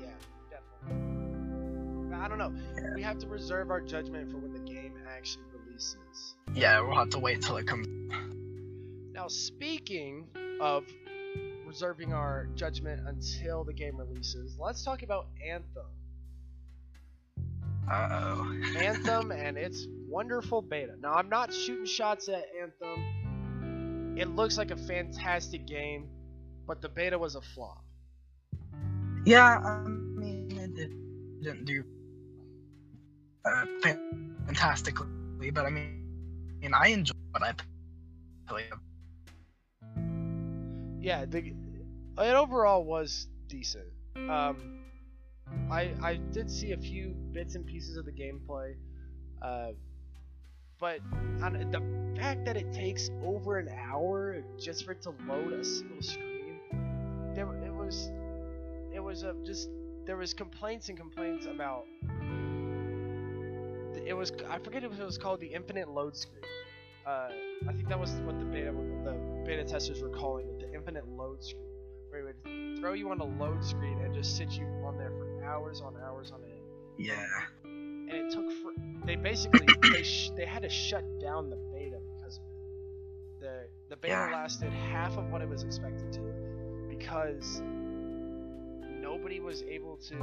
yeah, 0.03 0.11
definitely. 0.51 2.16
I 2.16 2.27
don't 2.29 2.38
know. 2.38 2.53
Yeah. 2.75 2.94
We 2.97 3.03
have 3.03 3.18
to 3.18 3.29
reserve 3.29 3.70
our 3.70 3.81
judgment 3.81 4.33
for 4.33 4.38
when 4.38 4.53
the 4.53 4.59
game 4.59 4.94
actually 5.09 5.44
releases. 5.53 6.35
Yeah, 6.53 6.81
we'll 6.81 6.97
have 6.97 7.11
to 7.11 7.20
wait 7.20 7.42
till 7.42 7.59
it 7.59 7.68
comes. 7.68 7.87
Now, 9.12 9.29
speaking 9.29 10.27
of 10.61 10.85
reserving 11.75 12.13
our 12.13 12.47
judgment 12.55 13.01
until 13.09 13.65
the 13.65 13.73
game 13.73 13.97
releases, 13.97 14.57
let's 14.61 14.85
talk 14.85 15.03
about 15.03 15.27
Anthem. 15.45 15.83
Uh 17.91 18.09
oh. 18.13 18.63
Anthem 18.79 19.33
and 19.33 19.59
its 19.59 19.89
wonderful 20.09 20.63
beta. 20.63 20.95
Now, 21.01 21.15
I'm 21.15 21.29
not 21.29 21.53
shooting 21.53 21.85
shots 21.85 22.29
at 22.29 22.45
Anthem. 22.63 24.15
It 24.17 24.29
looks 24.29 24.57
like 24.57 24.71
a 24.71 24.77
fantastic 24.77 25.67
game, 25.67 26.07
but 26.65 26.81
the 26.81 26.89
beta 26.89 27.19
was 27.19 27.35
a 27.35 27.41
flop. 27.41 27.83
Yeah, 29.27 29.59
I 29.59 29.81
mean, 29.89 30.57
it 30.57 30.77
did, 30.77 30.93
didn't 31.43 31.65
do 31.65 31.83
uh, 33.45 33.65
fantastically, 34.47 35.51
but 35.53 35.67
I 35.67 35.71
mean, 35.71 36.07
I 36.53 36.63
mean, 36.63 36.73
I 36.73 36.87
enjoyed 36.91 37.17
what 37.33 37.43
I 37.43 37.53
played. 38.47 38.67
Yeah, 41.01 41.27
the 41.27 41.53
it 42.18 42.35
overall 42.35 42.85
was 42.85 43.27
decent. 43.48 43.87
Um, 44.16 44.81
I 45.70 45.92
I 46.03 46.20
did 46.33 46.50
see 46.50 46.72
a 46.72 46.77
few 46.77 47.14
bits 47.33 47.55
and 47.55 47.66
pieces 47.66 47.96
of 47.96 48.05
the 48.05 48.12
gameplay, 48.12 48.74
uh, 49.42 49.72
but 50.79 51.00
on, 51.42 51.53
the 51.70 52.20
fact 52.20 52.44
that 52.44 52.57
it 52.57 52.72
takes 52.72 53.11
over 53.24 53.59
an 53.59 53.68
hour 53.68 54.42
just 54.59 54.85
for 54.85 54.92
it 54.92 55.03
to 55.03 55.14
load 55.27 55.53
a 55.53 55.64
single 55.64 56.03
screen, 56.03 56.61
there 57.35 57.46
it 57.64 57.74
was 57.74 58.11
it 58.92 59.00
was 59.00 59.22
a 59.22 59.35
just 59.44 59.68
there 60.07 60.16
was 60.16 60.35
complaints 60.35 60.88
and 60.88 60.98
complaints 60.98 61.46
about 61.46 61.87
it 64.07 64.14
was 64.14 64.33
I 64.48 64.59
forget 64.59 64.85
if 64.85 64.98
it 64.98 65.05
was 65.05 65.18
called 65.18 65.40
the 65.40 65.46
infinite 65.46 65.88
load 65.88 66.16
screen. 66.16 66.44
Uh, 67.07 67.29
I 67.68 67.72
think 67.72 67.88
that 67.88 67.98
was 67.98 68.11
what 68.24 68.38
the 68.38 68.44
beta 68.44 68.72
the 69.05 69.12
beta 69.44 69.64
testers 69.64 70.00
were 70.03 70.09
calling 70.09 70.46
it, 70.48 70.61
the 70.61 70.74
infinite 70.74 71.07
load 71.09 71.42
screen, 71.42 71.74
it 72.18 72.24
would 72.24 72.79
throw 72.81 72.92
you 72.92 73.11
on 73.11 73.20
a 73.20 73.24
load 73.24 73.64
screen 73.64 73.98
and 74.03 74.14
just 74.14 74.37
sit 74.37 74.50
you 74.53 74.66
on 74.85 74.96
there 74.96 75.11
for 75.11 75.44
hours 75.44 75.81
on 75.81 75.94
hours 76.05 76.31
on 76.33 76.40
end. 76.44 76.61
Yeah. 76.98 77.27
And 77.64 78.11
it 78.11 78.31
took 78.31 78.50
for 78.62 78.72
they 79.07 79.16
basically 79.16 79.66
they 79.92 80.03
sh- 80.03 80.31
they 80.37 80.44
had 80.44 80.62
to 80.62 80.68
shut 80.68 81.05
down 81.20 81.50
the 81.50 81.57
beta 81.72 81.98
because 82.18 82.38
of 82.38 82.42
it. 82.44 83.40
The 83.40 83.66
the 83.90 83.96
beta 83.96 84.14
Yeah. 84.14 84.33
lasted 84.33 84.72
half 84.72 85.16
of 85.16 85.31
what 85.31 85.42
it 85.42 85.48
was 85.48 85.62
expected 85.62 86.12
to 86.14 86.20
because 86.88 87.62
nobody 89.00 89.40
was 89.40 89.62
able 89.65 89.96
to 89.96 90.17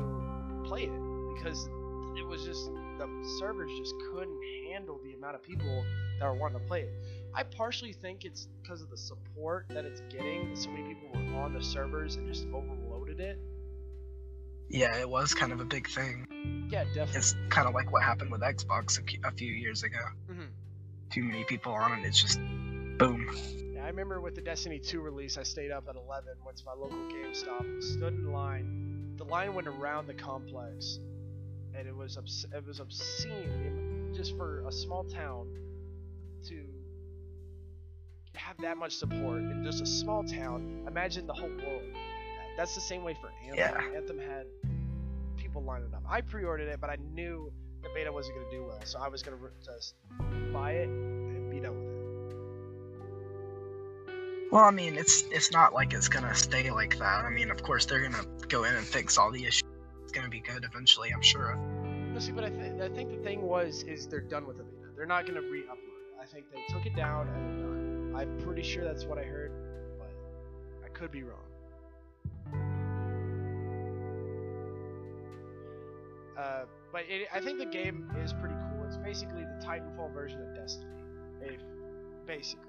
play 0.65 0.83
it 0.83 1.35
because 1.35 1.69
it 2.17 2.25
was 2.27 2.43
just 2.45 2.65
the 2.97 3.07
servers 3.39 3.71
just 3.77 3.93
couldn't 4.11 4.39
handle 4.69 4.99
the 5.03 5.13
amount 5.13 5.35
of 5.35 5.43
people 5.43 5.83
that 6.19 6.25
were 6.25 6.33
wanting 6.35 6.59
to 6.59 6.65
play 6.65 6.81
it. 6.81 6.93
I 7.33 7.43
partially 7.43 7.93
think 7.93 8.25
it's 8.25 8.47
because 8.61 8.81
of 8.81 8.89
the 8.89 8.97
support 8.97 9.65
that 9.69 9.85
it's 9.85 10.01
getting. 10.09 10.55
So 10.55 10.69
many 10.69 10.83
people 10.93 11.09
were 11.13 11.39
on 11.41 11.53
the 11.53 11.63
servers 11.63 12.15
and 12.17 12.27
just 12.27 12.45
overloaded 12.53 13.19
it. 13.19 13.39
Yeah, 14.69 14.95
it 14.97 15.09
was 15.09 15.33
kind 15.33 15.51
of 15.51 15.59
a 15.59 15.65
big 15.65 15.89
thing. 15.89 16.67
Yeah, 16.71 16.83
definitely. 16.85 17.17
It's 17.17 17.35
kind 17.49 17.67
of 17.67 17.73
like 17.73 17.91
what 17.91 18.03
happened 18.03 18.31
with 18.31 18.41
Xbox 18.41 18.99
a, 18.99 19.31
few- 19.31 19.53
years 19.53 19.83
ago. 19.83 19.99
Mhm. 20.29 20.47
Too 21.09 21.23
many 21.23 21.43
people 21.43 21.73
on 21.73 21.99
it, 21.99 22.05
it's 22.05 22.21
just 22.21 22.39
boom. 22.97 23.27
Yeah, 23.73 23.83
I 23.83 23.87
remember 23.87 24.21
with 24.21 24.35
the 24.35 24.41
Destiny 24.41 24.79
2 24.79 25.01
release, 25.01 25.37
I 25.37 25.43
stayed 25.43 25.71
up 25.71 25.89
at 25.89 25.95
11, 25.95 26.35
went 26.45 26.57
to 26.57 26.65
my 26.65 26.73
local 26.73 26.97
GameStop, 27.09 27.83
stood 27.83 28.13
in 28.13 28.31
line. 28.31 29.15
The 29.17 29.25
line 29.25 29.53
went 29.53 29.67
around 29.67 30.07
the 30.07 30.13
complex, 30.13 30.99
and 31.75 31.87
it 31.87 31.95
was 31.95 32.17
obs- 32.17 32.45
it 32.53 32.65
was 32.65 32.79
obscene 32.79 34.11
just 34.15 34.35
for 34.37 34.65
a 34.67 34.71
small 34.71 35.03
town 35.03 35.47
to 36.47 36.63
have 38.35 38.57
that 38.59 38.77
much 38.77 38.93
support 38.95 39.39
in 39.39 39.63
just 39.63 39.81
a 39.81 39.85
small 39.85 40.23
town. 40.23 40.83
Imagine 40.87 41.27
the 41.27 41.33
whole 41.33 41.49
world. 41.49 41.83
That's 42.57 42.75
the 42.75 42.81
same 42.81 43.03
way 43.03 43.13
for 43.13 43.31
Anthem. 43.47 43.57
Yeah. 43.57 43.97
Anthem 43.97 44.19
had 44.19 44.45
people 45.37 45.63
lining 45.63 45.93
up. 45.93 46.03
I 46.07 46.21
pre-ordered 46.21 46.67
it, 46.67 46.79
but 46.79 46.89
I 46.89 46.97
knew 47.13 47.51
the 47.81 47.89
beta 47.93 48.11
wasn't 48.11 48.37
gonna 48.37 48.51
do 48.51 48.65
well, 48.65 48.79
so 48.83 48.99
I 48.99 49.07
was 49.07 49.23
gonna 49.23 49.37
just 49.63 49.95
buy 50.53 50.73
it 50.73 50.89
and 50.89 51.49
be 51.49 51.59
done 51.59 51.75
with 51.75 51.85
it. 51.85 51.91
Well, 54.51 54.65
I 54.65 54.71
mean, 54.71 54.97
it's 54.97 55.23
it's 55.31 55.51
not 55.51 55.73
like 55.73 55.93
it's 55.93 56.09
gonna 56.09 56.35
stay 56.35 56.69
like 56.71 56.97
that. 56.99 57.25
I 57.25 57.29
mean, 57.29 57.49
of 57.49 57.63
course 57.63 57.85
they're 57.85 58.01
gonna 58.01 58.25
go 58.49 58.65
in 58.65 58.75
and 58.75 58.85
fix 58.85 59.17
all 59.17 59.31
the 59.31 59.45
issues. 59.45 59.63
It's 60.11 60.17
gonna 60.17 60.29
be 60.29 60.41
good 60.41 60.65
eventually, 60.65 61.13
I'm 61.13 61.21
sure. 61.21 61.55
No, 61.55 62.19
see, 62.19 62.33
but 62.33 62.43
I, 62.43 62.49
th- 62.49 62.81
I 62.81 62.89
think 62.89 63.11
the 63.11 63.23
thing 63.23 63.43
was 63.43 63.83
is 63.83 64.07
they're 64.07 64.19
done 64.19 64.45
with 64.45 64.57
the 64.57 64.63
beta. 64.63 64.87
They're 64.93 65.05
not 65.05 65.25
gonna 65.25 65.39
re-upload 65.39 65.77
it. 65.77 66.21
I 66.21 66.25
think 66.25 66.51
they 66.51 66.61
took 66.67 66.85
it 66.85 66.97
down 66.97 67.29
and. 67.29 68.17
I'm 68.17 68.37
pretty 68.39 68.61
sure 68.61 68.83
that's 68.83 69.05
what 69.05 69.17
I 69.17 69.23
heard, 69.23 69.53
but 69.97 70.11
I 70.85 70.89
could 70.89 71.11
be 71.13 71.23
wrong. 71.23 71.47
Uh, 76.37 76.65
but 76.91 77.03
it, 77.07 77.29
I 77.33 77.39
think 77.39 77.59
the 77.59 77.65
game 77.65 78.11
is 78.21 78.33
pretty 78.33 78.55
cool. 78.55 78.83
It's 78.85 78.97
basically 78.97 79.43
the 79.43 79.65
Titanfall 79.65 80.13
version 80.13 80.41
of 80.41 80.53
Destiny. 80.53 80.91
If, 81.41 81.61
basically. 82.27 82.65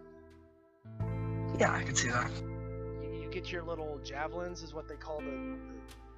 Yeah, 1.59 1.73
I 1.73 1.83
can 1.83 1.97
see 1.97 2.11
that. 2.11 2.31
You, 3.03 3.23
you 3.25 3.29
get 3.33 3.51
your 3.51 3.65
little 3.65 3.99
javelins, 4.05 4.63
is 4.63 4.73
what 4.73 4.87
they 4.87 4.95
call 4.95 5.19
the, 5.19 5.25
the 5.25 5.57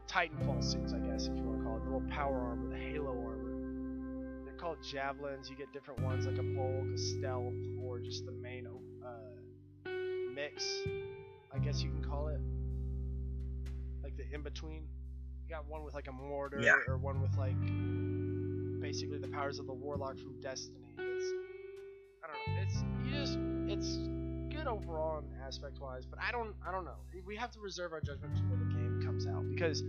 Titanfall 0.09 0.63
suits, 0.63 0.93
I 0.93 0.99
guess, 0.99 1.27
if 1.27 1.37
you 1.37 1.43
want 1.43 1.59
to 1.59 1.65
call 1.65 1.77
it. 1.77 1.85
The 1.85 1.91
little 1.91 2.09
power 2.11 2.39
armor, 2.41 2.69
the 2.71 2.77
Halo 2.83 3.11
armor. 3.11 4.45
They're 4.45 4.55
called 4.55 4.79
javelins. 4.83 5.49
You 5.51 5.57
get 5.57 5.73
different 5.73 6.01
ones 6.03 6.27
like 6.27 6.39
a 6.39 6.43
bulk, 6.43 6.87
a 6.95 6.99
stealth, 6.99 7.55
or 7.83 7.99
just 8.01 8.25
the 8.27 8.33
main 8.33 8.67
uh, 8.67 9.91
mix, 10.35 10.65
I 11.55 11.59
guess 11.59 11.83
you 11.83 11.91
can 11.91 12.05
call 12.05 12.29
it. 12.29 12.41
Like 14.03 14.17
the 14.17 14.25
in 14.35 14.43
between. 14.43 14.87
You 15.47 15.51
got 15.55 15.69
one 15.69 15.85
with 15.85 15.93
like 15.95 16.09
a 16.09 16.13
mortar, 16.13 16.59
Yeah. 16.63 16.73
or 16.89 16.97
one 16.97 17.21
with 17.21 17.37
like 17.37 17.61
basically 18.81 19.19
the 19.19 19.29
powers 19.29 19.59
of 19.59 19.67
the 19.67 19.75
warlock 19.75 20.19
from 20.19 20.41
Destiny. 20.41 20.95
It's 20.99 21.25
I 22.23 22.27
don't 22.29 22.57
know. 22.57 22.63
It's 22.63 22.83
you 23.05 23.11
just 23.15 23.39
it's 23.69 23.97
good 24.55 24.67
overall 24.67 25.19
in 25.19 25.25
aspect 25.47 25.81
wise, 25.81 26.07
but 26.07 26.19
I 26.19 26.33
don't 26.33 26.55
I 26.67 26.73
don't 26.73 26.85
know. 26.87 26.97
We 27.27 27.37
have 27.37 27.51
to 27.53 27.61
reserve 27.61 27.93
our 27.93 28.01
judgment 28.01 28.37
for 28.49 28.57
the 28.57 28.65
game 28.73 28.84
comes 29.03 29.27
out 29.27 29.45
because 29.51 29.83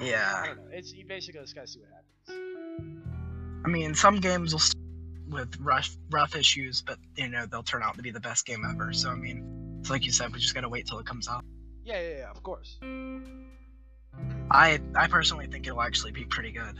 yeah, 0.00 0.40
I 0.42 0.46
don't 0.46 0.56
know. 0.56 0.62
It's 0.72 0.92
you 0.94 1.04
basically 1.06 1.40
just 1.40 1.54
gotta 1.54 1.66
see 1.66 1.80
what 1.80 1.90
happens. 1.90 3.62
I 3.64 3.68
mean, 3.68 3.94
some 3.94 4.20
games 4.20 4.52
will 4.52 4.60
start 4.60 4.76
with 5.28 5.56
rough 5.60 5.94
rough 6.10 6.34
issues, 6.34 6.82
but 6.82 6.98
you 7.16 7.28
know 7.28 7.46
they'll 7.46 7.62
turn 7.62 7.82
out 7.82 7.96
to 7.96 8.02
be 8.02 8.10
the 8.10 8.20
best 8.20 8.46
game 8.46 8.64
ever. 8.68 8.92
So 8.92 9.10
I 9.10 9.14
mean, 9.14 9.78
it's 9.80 9.90
like 9.90 10.04
you 10.04 10.12
said, 10.12 10.32
we 10.32 10.38
just 10.38 10.54
gotta 10.54 10.68
wait 10.68 10.86
till 10.86 10.98
it 10.98 11.06
comes 11.06 11.28
out. 11.28 11.44
Yeah, 11.84 12.00
yeah, 12.00 12.16
yeah. 12.18 12.30
Of 12.30 12.42
course. 12.42 12.78
I 14.50 14.80
I 14.94 15.06
personally 15.08 15.46
think 15.46 15.66
it'll 15.66 15.82
actually 15.82 16.12
be 16.12 16.24
pretty 16.24 16.52
good. 16.52 16.78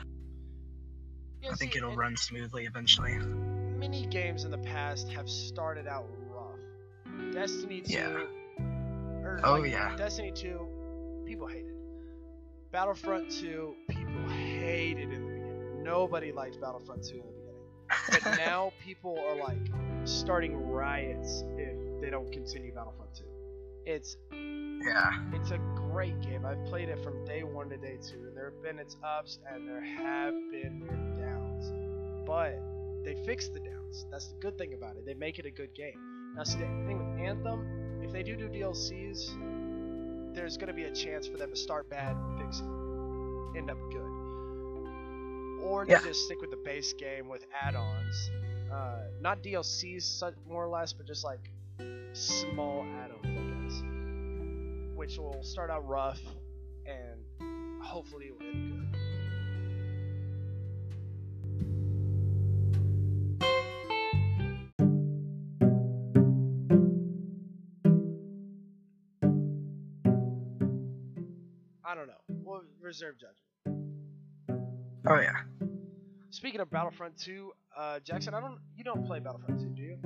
Yeah, 1.42 1.50
I 1.50 1.54
think 1.54 1.72
see, 1.72 1.78
it'll 1.78 1.96
run 1.96 2.16
smoothly 2.16 2.66
eventually. 2.66 3.16
Many 3.18 4.06
games 4.06 4.44
in 4.44 4.50
the 4.50 4.58
past 4.58 5.08
have 5.10 5.28
started 5.28 5.86
out 5.86 6.06
rough. 6.28 7.32
Destiny 7.32 7.80
2. 7.80 7.92
Yeah. 7.92 8.24
or, 9.22 9.40
Oh, 9.42 9.54
like, 9.56 9.70
yeah. 9.70 9.96
Destiny 9.96 10.32
2, 10.32 10.68
people 11.30 11.46
hated. 11.46 11.72
Battlefront 12.72 13.30
2, 13.30 13.76
people 13.88 14.28
hated 14.30 15.12
in 15.12 15.22
the 15.22 15.32
beginning. 15.32 15.82
Nobody 15.84 16.32
liked 16.32 16.60
Battlefront 16.60 17.04
2 17.04 17.14
in 17.14 17.20
the 17.20 17.32
beginning. 17.32 18.24
But 18.24 18.36
now 18.44 18.72
people 18.84 19.16
are 19.16 19.36
like 19.36 19.58
starting 20.04 20.56
riots 20.56 21.44
if 21.56 22.00
they 22.00 22.10
don't 22.10 22.32
continue 22.32 22.74
Battlefront 22.74 23.14
2. 23.14 23.22
It's 23.86 24.16
Yeah. 24.32 25.12
it's 25.32 25.52
a 25.52 25.58
great 25.76 26.20
game. 26.20 26.44
I've 26.44 26.64
played 26.66 26.88
it 26.88 27.00
from 27.04 27.24
day 27.24 27.44
one 27.44 27.68
to 27.68 27.76
day 27.76 27.98
two, 28.02 28.26
and 28.26 28.36
there 28.36 28.50
have 28.50 28.60
been 28.62 28.80
its 28.80 28.96
ups 29.04 29.38
and 29.52 29.68
there 29.68 29.80
have 29.82 30.34
been 30.50 30.80
their 30.80 31.26
downs. 31.28 31.70
But 32.26 32.60
they 33.04 33.14
fix 33.24 33.48
the 33.48 33.60
downs. 33.60 34.04
That's 34.10 34.26
the 34.32 34.38
good 34.40 34.58
thing 34.58 34.74
about 34.74 34.96
it. 34.96 35.06
They 35.06 35.14
make 35.14 35.38
it 35.38 35.46
a 35.46 35.50
good 35.52 35.74
game. 35.74 36.34
Now, 36.36 36.42
see, 36.42 36.58
the 36.58 36.64
thing 36.86 36.98
with 36.98 37.24
Anthem, 37.24 38.00
if 38.02 38.10
they 38.12 38.22
do 38.24 38.34
do 38.36 38.48
DLCs, 38.48 39.30
there's 40.34 40.56
going 40.56 40.68
to 40.68 40.74
be 40.74 40.84
a 40.84 40.92
chance 40.92 41.26
for 41.26 41.36
them 41.36 41.50
to 41.50 41.56
start 41.56 41.88
bad, 41.90 42.16
fix 42.38 42.60
it, 42.60 43.58
end 43.58 43.70
up 43.70 43.78
good. 43.90 45.60
Or 45.62 45.84
Yeah. 45.86 46.00
just 46.02 46.24
stick 46.24 46.40
with 46.40 46.50
the 46.50 46.56
base 46.64 46.92
game 46.94 47.28
with 47.28 47.44
add-ons. 47.62 48.30
Uh, 48.72 49.02
not 49.20 49.42
DLCs, 49.42 50.22
more 50.48 50.64
or 50.64 50.68
less, 50.68 50.92
but 50.92 51.06
just 51.06 51.24
like 51.24 51.50
small 52.12 52.84
add-ons, 53.02 53.24
I 53.26 53.30
guess 53.32 54.96
which 54.96 55.16
will 55.18 55.42
start 55.42 55.70
out 55.70 55.86
rough 55.88 56.20
and 56.86 57.82
hopefully 57.82 58.30
will 58.30 58.46
end 58.46 58.92
good. 58.92 59.19
I 71.90 71.94
don't 71.96 72.06
know. 72.06 72.22
We'll 72.28 72.62
reserve 72.80 73.16
judgment. 73.18 73.82
Oh 75.08 75.18
yeah. 75.18 75.40
Speaking 76.30 76.60
of 76.60 76.70
Battlefront 76.70 77.18
2, 77.18 77.50
uh, 77.76 77.98
Jackson, 78.04 78.32
I 78.32 78.38
don't. 78.38 78.58
You 78.76 78.84
don't 78.84 79.04
play 79.04 79.18
Battlefront 79.18 79.60
2, 79.60 79.66
do 79.70 79.82
you? 79.82 79.98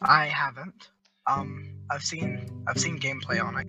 I 0.00 0.28
haven't. 0.28 0.88
Um, 1.26 1.74
I've 1.90 2.02
seen 2.02 2.64
I've 2.66 2.78
seen 2.78 2.98
gameplay 2.98 3.44
on 3.44 3.58
it. 3.58 3.66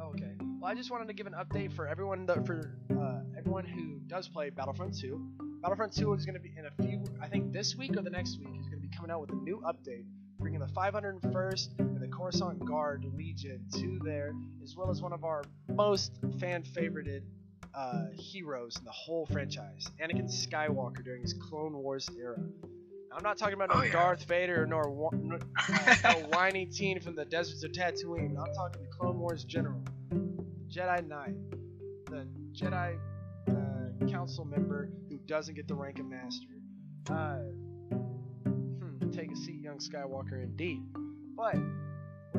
Oh, 0.00 0.08
okay. 0.08 0.32
Well, 0.60 0.68
I 0.68 0.74
just 0.74 0.90
wanted 0.90 1.06
to 1.06 1.14
give 1.14 1.28
an 1.28 1.34
update 1.34 1.72
for 1.72 1.86
everyone 1.86 2.26
that, 2.26 2.44
for 2.44 2.76
uh, 2.90 3.20
everyone 3.38 3.64
who 3.64 4.00
does 4.08 4.28
play 4.28 4.50
Battlefront 4.50 4.98
2. 4.98 5.20
Battlefront 5.62 5.94
2 5.94 6.12
is 6.14 6.26
going 6.26 6.34
to 6.34 6.40
be 6.40 6.52
in 6.58 6.66
a 6.66 6.82
few, 6.82 7.04
I 7.22 7.28
think 7.28 7.52
this 7.52 7.76
week 7.76 7.96
or 7.96 8.02
the 8.02 8.10
next 8.10 8.40
week, 8.40 8.48
is 8.58 8.66
going 8.66 8.82
to 8.82 8.88
be 8.88 8.90
coming 8.96 9.12
out 9.12 9.20
with 9.20 9.30
a 9.30 9.36
new 9.36 9.62
update, 9.64 10.06
bringing 10.40 10.58
the 10.58 10.66
501st 10.66 11.78
and 11.78 11.91
the 11.91 11.91
Coruscant 12.22 12.64
Guard 12.64 13.04
Legion 13.16 13.64
to 13.72 13.98
there, 14.04 14.32
as 14.62 14.76
well 14.76 14.90
as 14.90 15.02
one 15.02 15.12
of 15.12 15.24
our 15.24 15.42
most 15.68 16.20
fan 16.38 16.62
favorited 16.62 17.22
uh, 17.74 18.04
heroes 18.14 18.76
in 18.78 18.84
the 18.84 18.92
whole 18.92 19.26
franchise, 19.26 19.88
Anakin 20.00 20.30
Skywalker 20.30 21.02
during 21.02 21.22
his 21.22 21.32
Clone 21.32 21.72
Wars 21.72 22.08
era. 22.16 22.36
Now, 23.10 23.16
I'm 23.16 23.24
not 23.24 23.38
talking 23.38 23.54
about 23.54 23.70
no 23.70 23.80
Oh, 23.80 23.82
yeah. 23.82 23.92
Darth 23.92 24.22
Vader 24.22 24.66
nor 24.66 25.10
no, 25.20 25.36
uh, 25.36 25.94
no 26.04 26.10
whiny 26.28 26.66
teen 26.66 27.00
from 27.00 27.16
the 27.16 27.24
deserts 27.24 27.64
of 27.64 27.72
Tatooine. 27.72 28.38
I'm 28.38 28.54
talking 28.54 28.82
the 28.82 28.88
Clone 28.96 29.18
Wars 29.18 29.42
general, 29.42 29.82
Jedi 30.68 31.04
Knight, 31.08 31.34
the 32.06 32.28
Jedi 32.52 32.98
uh, 33.48 34.06
Council 34.08 34.44
member 34.44 34.90
who 35.08 35.18
doesn't 35.26 35.56
get 35.56 35.66
the 35.66 35.74
rank 35.74 35.98
of 35.98 36.06
Master. 36.06 36.46
Uh, 37.10 37.38
hmm, 37.90 39.10
take 39.10 39.32
a 39.32 39.36
seat, 39.36 39.60
young 39.60 39.78
Skywalker, 39.78 40.40
indeed. 40.40 40.82
But 41.34 41.56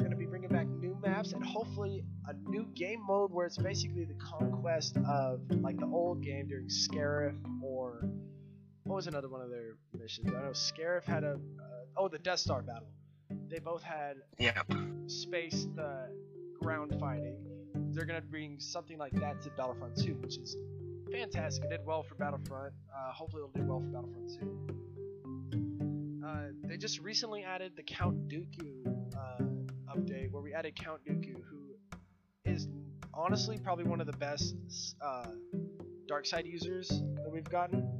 we're 0.04 0.10
gonna 0.10 0.20
be 0.20 0.26
bringing 0.26 0.50
back 0.50 0.68
new 0.68 0.98
maps 1.02 1.32
and 1.32 1.42
hopefully 1.42 2.04
a 2.28 2.34
new 2.50 2.66
game 2.76 3.02
mode 3.08 3.32
where 3.32 3.46
it's 3.46 3.58
basically 3.58 4.04
the 4.04 4.16
conquest 4.16 4.98
of 5.08 5.40
like 5.62 5.80
the 5.80 5.86
old 5.86 6.22
game 6.22 6.46
during 6.50 6.68
Scarif 6.68 7.38
or 7.64 8.10
what 8.84 8.98
was 8.98 9.08
another 9.08 9.30
one 9.30 9.40
of 9.40 9.50
their 9.50 9.78
missions? 9.98 10.30
I 10.30 10.42
know 10.42 10.50
Scarif 10.50 11.06
had 11.06 11.24
a 11.24 11.36
uh, 11.36 11.38
oh 11.96 12.10
the 12.10 12.20
Death 12.20 12.40
Star 12.40 12.62
battle. 12.62 12.90
They 13.48 13.60
both 13.60 13.82
had 13.82 14.18
yeah 14.38 14.62
space 15.08 15.68
the 15.74 16.10
ground 16.62 16.94
fighting. 17.00 17.38
They're 17.94 18.06
gonna 18.06 18.20
bring 18.20 18.60
something 18.60 18.98
like 18.98 19.14
that 19.22 19.42
to 19.44 19.52
Battlefront 19.52 19.96
2, 20.04 20.16
which 20.16 20.38
is 20.38 20.58
fantastic. 21.14 21.64
It 21.64 21.70
did 21.70 21.86
well 21.86 22.04
for 22.04 22.16
Battlefront. 22.16 22.74
Uh, 22.94 23.14
hopefully, 23.14 23.44
it'll 23.44 23.62
do 23.62 23.66
well 23.66 23.80
for 23.80 23.88
Battlefront 23.88 24.32
2. 24.38 26.26
Uh, 26.28 26.68
they 26.68 26.76
just 26.76 27.00
recently 27.00 27.44
added 27.44 27.72
the 27.78 27.84
Count 27.84 28.28
Dooku 28.28 28.84
uh, 29.16 29.44
update, 29.96 30.32
where 30.32 30.42
we 30.42 30.54
added 30.54 30.76
Count 30.76 31.02
Dooku, 31.06 31.36
who 31.50 31.76
is 32.46 32.68
honestly 33.14 33.58
probably 33.58 33.86
one 33.86 34.00
of 34.02 34.08
the 34.08 34.18
best 34.18 34.56
uh, 35.02 35.28
dark 36.08 36.26
side 36.26 36.46
users 36.46 36.90
that 36.90 37.30
we've 37.32 37.50
gotten. 37.50 38.00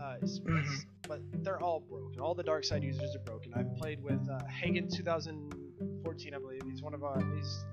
Uh, 0.00 0.14
it's- 0.16 0.38
Mhm. 0.40 0.84
But 1.08 1.20
they're 1.42 1.60
all 1.60 1.80
broken. 1.80 2.20
All 2.20 2.34
the 2.36 2.42
dark 2.44 2.62
side 2.64 2.84
users 2.84 3.16
are 3.16 3.20
broken. 3.20 3.52
I've 3.54 3.74
played 3.74 4.00
with 4.00 4.20
uh, 4.30 4.44
Hagen 4.46 4.88
2014, 4.88 6.34
I 6.34 6.38
believe. 6.38 6.62
He's 6.64 6.82
one 6.82 6.94
of 6.94 7.02
our. 7.02 7.20
He's 7.34 7.64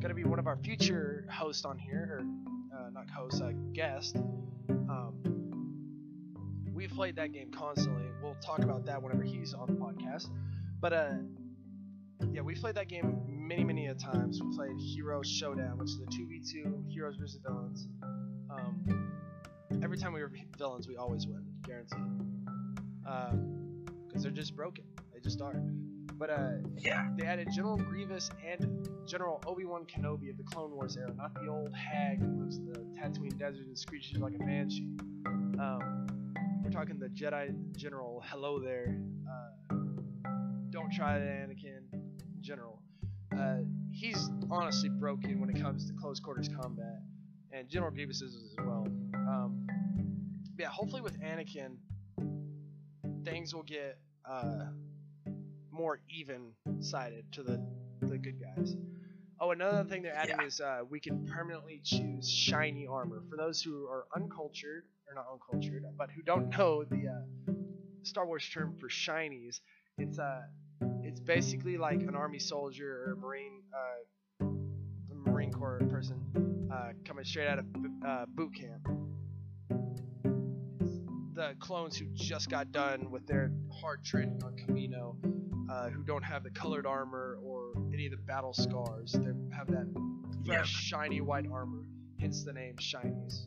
gonna 0.00 0.14
be 0.14 0.24
one 0.24 0.38
of 0.38 0.46
our 0.46 0.56
future 0.56 1.26
hosts 1.30 1.64
on 1.66 1.76
here, 1.78 2.22
or 2.72 2.78
uh, 2.78 2.88
not 2.90 3.10
host, 3.10 3.42
uh, 3.42 3.52
guest. 3.74 4.16
Um, 4.70 5.14
we've 6.72 6.90
played 6.90 7.16
that 7.16 7.32
game 7.32 7.50
constantly. 7.50 8.06
We'll 8.22 8.36
talk 8.36 8.60
about 8.60 8.86
that 8.86 9.02
whenever 9.02 9.22
he's 9.22 9.52
on 9.52 9.66
the 9.66 9.74
podcast. 9.74 10.28
But 10.80 10.92
uh, 10.94 11.10
yeah, 12.32 12.40
we 12.42 12.54
played 12.54 12.74
that 12.76 12.88
game 12.88 13.20
many, 13.26 13.64
many 13.64 13.86
a 13.86 13.94
times. 13.94 14.40
We 14.42 14.54
played 14.54 14.76
Hero 14.78 15.22
Showdown, 15.22 15.78
which 15.78 15.90
is 15.90 15.98
the 15.98 16.06
2v2 16.06 16.90
heroes 16.90 17.16
versus 17.16 17.40
villains. 17.46 17.88
Um, 18.50 19.10
every 19.82 19.96
time 19.98 20.12
we 20.12 20.20
were 20.20 20.30
villains, 20.58 20.86
we 20.88 20.96
always 20.96 21.26
win, 21.26 21.44
guaranteed. 21.66 21.98
Because 24.06 24.22
they're 24.22 24.30
just 24.32 24.54
broken. 24.56 24.84
They 25.12 25.20
just 25.20 25.40
are. 25.40 25.54
But 26.18 26.30
uh, 26.30 26.50
Yeah. 26.76 27.08
they 27.16 27.24
added 27.24 27.48
General 27.52 27.76
Grievous 27.76 28.30
and 28.46 28.88
General 29.06 29.42
Obi 29.46 29.64
Wan 29.64 29.86
Kenobi 29.86 30.30
of 30.30 30.36
the 30.36 30.44
Clone 30.44 30.72
Wars 30.72 30.96
era, 30.96 31.12
not 31.16 31.32
the 31.34 31.48
old 31.48 31.72
hag 31.74 32.20
who 32.20 32.40
lives 32.42 32.56
in 32.58 32.66
the 32.66 32.78
Tatooine 33.00 33.38
desert 33.38 33.66
and 33.66 33.78
screeches 33.78 34.18
like 34.18 34.34
a 34.34 34.38
banshee. 34.38 34.88
Um, 35.26 36.06
we're 36.62 36.70
talking 36.70 36.98
the 36.98 37.08
Jedi 37.08 37.54
General. 37.76 38.22
Hello 38.26 38.58
there. 38.60 38.98
Uh, 39.28 39.74
don't 40.70 40.92
try 40.92 41.16
it, 41.16 41.22
Anakin. 41.22 41.79
General. 42.40 42.80
Uh, 43.36 43.58
he's 43.92 44.28
honestly 44.50 44.88
broken 44.88 45.40
when 45.40 45.50
it 45.50 45.60
comes 45.60 45.86
to 45.86 45.92
close 46.00 46.20
quarters 46.20 46.48
combat, 46.48 47.00
and 47.52 47.68
General 47.68 47.90
Grievous 47.92 48.20
is 48.22 48.34
as 48.34 48.56
well. 48.66 48.86
Um, 49.14 49.66
yeah, 50.58 50.68
hopefully 50.68 51.00
with 51.02 51.18
Anakin, 51.20 51.76
things 53.24 53.54
will 53.54 53.62
get 53.62 53.98
uh, 54.28 54.66
more 55.70 56.00
even 56.10 56.52
sided 56.80 57.24
to 57.32 57.42
the 57.42 57.60
the 58.02 58.18
good 58.18 58.40
guys. 58.40 58.74
Oh, 59.42 59.52
another 59.52 59.84
thing 59.84 60.02
they're 60.02 60.14
adding 60.14 60.36
Yeah. 60.38 60.46
is 60.46 60.60
uh, 60.60 60.80
we 60.88 61.00
can 61.00 61.24
permanently 61.26 61.80
choose 61.82 62.28
shiny 62.28 62.86
armor 62.86 63.22
for 63.30 63.36
those 63.36 63.62
who 63.62 63.86
are 63.86 64.06
uncultured 64.14 64.84
or 65.08 65.14
not 65.14 65.26
uncultured, 65.32 65.84
but 65.96 66.10
who 66.10 66.22
don't 66.22 66.48
know 66.58 66.84
the 66.84 67.06
uh, 67.08 67.52
Star 68.02 68.26
Wars 68.26 68.46
term 68.52 68.74
for 68.78 68.88
shinies. 68.88 69.60
It's 69.98 70.18
uh, 70.18 70.42
it's 71.02 71.20
basically 71.20 71.76
like 71.76 72.00
an 72.00 72.14
army 72.14 72.38
soldier 72.38 73.04
or 73.06 73.12
a 73.12 73.16
marine, 73.16 73.62
uh, 73.74 74.44
a 74.44 75.14
Marine 75.14 75.52
Corps 75.52 75.80
person 75.90 76.68
uh, 76.72 76.92
coming 77.04 77.24
straight 77.24 77.48
out 77.48 77.58
of 77.58 77.66
uh, 78.06 78.26
boot 78.28 78.54
camp. 78.54 78.86
The 81.34 81.54
clones 81.58 81.96
who 81.96 82.06
just 82.14 82.50
got 82.50 82.70
done 82.72 83.10
with 83.10 83.26
their 83.26 83.50
hard 83.80 84.04
training 84.04 84.42
on 84.44 84.56
Kamino, 84.56 85.16
uh, 85.70 85.88
who 85.88 86.02
don't 86.02 86.22
have 86.24 86.42
the 86.42 86.50
colored 86.50 86.86
armor 86.86 87.38
or 87.42 87.72
any 87.92 88.06
of 88.06 88.10
the 88.12 88.18
battle 88.18 88.52
scars, 88.52 89.12
they 89.12 89.32
have 89.56 89.68
that 89.68 89.86
fresh, 90.44 90.56
Yep. 90.56 90.64
shiny 90.66 91.20
white 91.20 91.46
armor. 91.50 91.84
Hence 92.18 92.44
the 92.44 92.52
name 92.52 92.76
Shinies. 92.76 93.46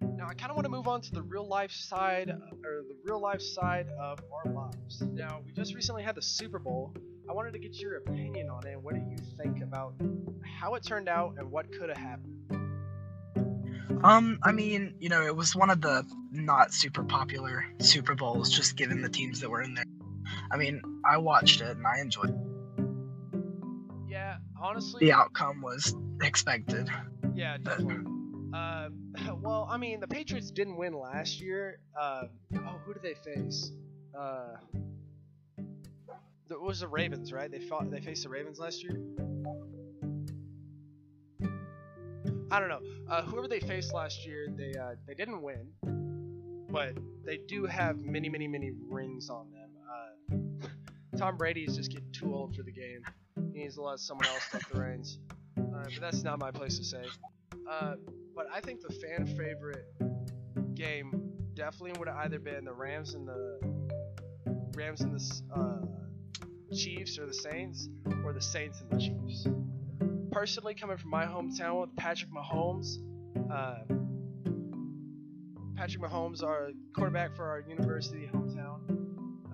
Now 0.00 0.28
I 0.28 0.34
kind 0.34 0.50
of 0.50 0.56
want 0.56 0.64
to 0.64 0.70
move 0.70 0.88
on 0.88 1.00
to 1.02 1.12
the 1.12 1.22
real 1.22 1.46
life 1.46 1.70
side, 1.70 2.32
or 2.64 2.82
the 2.88 2.96
real 3.04 3.20
life 3.20 3.40
side 3.42 3.86
of 4.00 4.18
our 4.32 4.52
lives. 4.52 5.02
Now 5.02 5.40
we 5.44 5.52
just 5.52 5.74
recently 5.74 6.02
had 6.02 6.14
the 6.14 6.22
Super 6.22 6.58
Bowl. 6.58 6.94
I 7.28 7.32
wanted 7.32 7.52
to 7.54 7.58
get 7.58 7.74
your 7.80 7.96
opinion 7.96 8.48
on 8.50 8.66
it. 8.66 8.72
and 8.72 8.82
What 8.82 8.94
do 8.94 9.00
you 9.00 9.16
think 9.42 9.62
about 9.62 9.94
how 10.60 10.74
it 10.74 10.82
turned 10.82 11.08
out 11.08 11.34
and 11.38 11.50
what 11.50 11.70
could 11.72 11.88
have 11.88 11.98
happened? 11.98 12.30
Um, 14.02 14.38
I 14.42 14.52
mean, 14.52 14.94
you 14.98 15.08
know, 15.08 15.24
it 15.24 15.34
was 15.34 15.56
one 15.56 15.70
of 15.70 15.80
the 15.80 16.04
not 16.30 16.74
super 16.74 17.02
popular 17.04 17.64
Super 17.80 18.14
Bowls, 18.14 18.50
just 18.50 18.76
given 18.76 19.00
the 19.00 19.08
teams 19.08 19.40
that 19.40 19.48
were 19.50 19.62
in 19.62 19.74
there. 19.74 19.84
I 20.50 20.56
mean, 20.58 20.82
I 21.08 21.16
watched 21.18 21.60
it 21.62 21.76
and 21.76 21.86
I 21.86 22.00
enjoyed 22.00 22.30
it. 22.30 22.36
Yeah, 24.08 24.36
honestly, 24.60 25.00
The 25.00 25.12
outcome 25.12 25.62
was 25.62 25.94
expected. 26.22 26.88
yeah, 27.34 27.56
but- 27.62 27.78
definitely. 27.78 28.10
Uh, 28.54 28.88
well, 29.42 29.66
I 29.70 29.76
mean, 29.76 30.00
the 30.00 30.06
Patriots 30.06 30.50
didn't 30.50 30.76
win 30.76 30.92
last 30.92 31.40
year. 31.40 31.80
Uh, 31.98 32.24
oh, 32.56 32.80
who 32.84 32.94
did 32.94 33.02
they 33.02 33.14
face? 33.14 33.72
Uh, 34.16 34.56
it 36.50 36.60
was 36.60 36.80
the 36.80 36.88
Ravens, 36.88 37.32
right? 37.32 37.50
They 37.50 37.58
fought. 37.58 37.90
They 37.90 38.00
faced 38.00 38.22
the 38.22 38.28
Ravens 38.28 38.60
last 38.60 38.82
year. 38.82 39.00
I 42.50 42.60
don't 42.60 42.68
know. 42.68 42.80
Uh, 43.10 43.22
whoever 43.22 43.48
they 43.48 43.58
faced 43.58 43.92
last 43.92 44.24
year, 44.24 44.46
they 44.56 44.72
uh, 44.78 44.94
they 45.08 45.14
didn't 45.14 45.42
win, 45.42 45.66
but 46.70 46.96
they 47.24 47.38
do 47.48 47.66
have 47.66 47.98
many, 47.98 48.28
many, 48.28 48.46
many 48.46 48.70
rings 48.88 49.28
on 49.28 49.48
them. 49.50 49.70
Uh, 49.90 50.68
Tom 51.18 51.36
Brady 51.36 51.64
is 51.64 51.76
just 51.76 51.90
getting 51.90 52.12
too 52.12 52.32
old 52.32 52.54
for 52.54 52.62
the 52.62 52.70
game. 52.70 53.02
He 53.52 53.62
needs 53.62 53.74
to 53.74 53.82
let 53.82 53.98
someone 53.98 54.28
else 54.28 54.46
take 54.52 54.68
the 54.68 54.80
reins. 54.80 55.18
Uh, 55.58 55.62
but 55.72 56.00
that's 56.00 56.22
not 56.22 56.38
my 56.38 56.52
place 56.52 56.78
to 56.78 56.84
say. 56.84 57.04
But 58.34 58.46
I 58.52 58.60
think 58.60 58.80
the 58.80 58.92
fan 58.92 59.26
favorite 59.26 59.86
game 60.74 61.30
definitely 61.54 61.98
would 61.98 62.08
have 62.08 62.16
either 62.18 62.38
been 62.38 62.64
the 62.64 62.72
Rams 62.72 63.14
and 63.14 63.28
the 63.28 63.60
Rams 64.74 65.02
and 65.02 65.18
the 65.18 65.54
uh, 65.54 66.74
Chiefs 66.74 67.18
or 67.18 67.26
the 67.26 67.34
Saints, 67.34 67.88
or 68.24 68.32
the 68.32 68.40
Saints 68.40 68.80
and 68.80 68.90
the 68.90 68.98
Chiefs. 68.98 69.46
Personally, 70.32 70.74
coming 70.74 70.96
from 70.96 71.10
my 71.10 71.24
hometown 71.24 71.80
with 71.80 71.94
Patrick 71.96 72.30
Mahomes, 72.32 72.96
uh, 73.52 73.84
Patrick 75.76 76.02
Mahomes, 76.02 76.42
our 76.42 76.70
quarterback 76.94 77.36
for 77.36 77.48
our 77.48 77.60
university 77.60 78.28
hometown. 78.32 78.80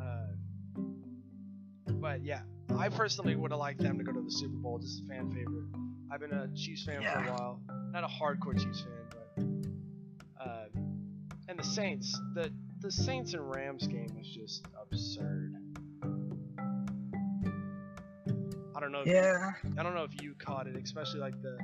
Uh, 0.00 1.92
but 2.00 2.24
yeah, 2.24 2.40
I 2.78 2.88
personally 2.88 3.36
would 3.36 3.50
have 3.50 3.60
liked 3.60 3.80
them 3.82 3.98
to 3.98 4.04
go 4.04 4.12
to 4.12 4.22
the 4.22 4.30
Super 4.30 4.56
Bowl, 4.56 4.78
just 4.78 5.02
a 5.02 5.06
fan 5.06 5.30
favorite. 5.30 5.66
I've 6.10 6.20
been 6.20 6.32
a 6.32 6.48
Chiefs 6.56 6.84
fan 6.84 7.02
for 7.02 7.18
a 7.18 7.32
while, 7.32 7.60
not 7.92 8.04
a 8.04 8.08
hardcore 8.08 8.58
Chiefs 8.60 8.82
fan, 8.82 8.92
but 10.36 10.44
uh, 10.44 10.64
and 11.48 11.58
the 11.58 11.64
Saints, 11.64 12.18
the 12.34 12.50
the 12.80 12.90
Saints 12.90 13.34
and 13.34 13.48
Rams 13.54 13.86
game 13.86 14.08
was 14.16 14.26
just 14.28 14.64
absurd. 14.80 15.54
I 18.74 18.80
don't 18.80 18.92
know. 18.92 19.00
If 19.02 19.08
Yeah. 19.08 19.52
I 19.78 19.82
don't 19.82 19.94
know 19.94 20.04
if 20.04 20.22
you 20.22 20.34
caught 20.38 20.66
it, 20.66 20.76
especially 20.76 21.20
like 21.20 21.40
the 21.42 21.58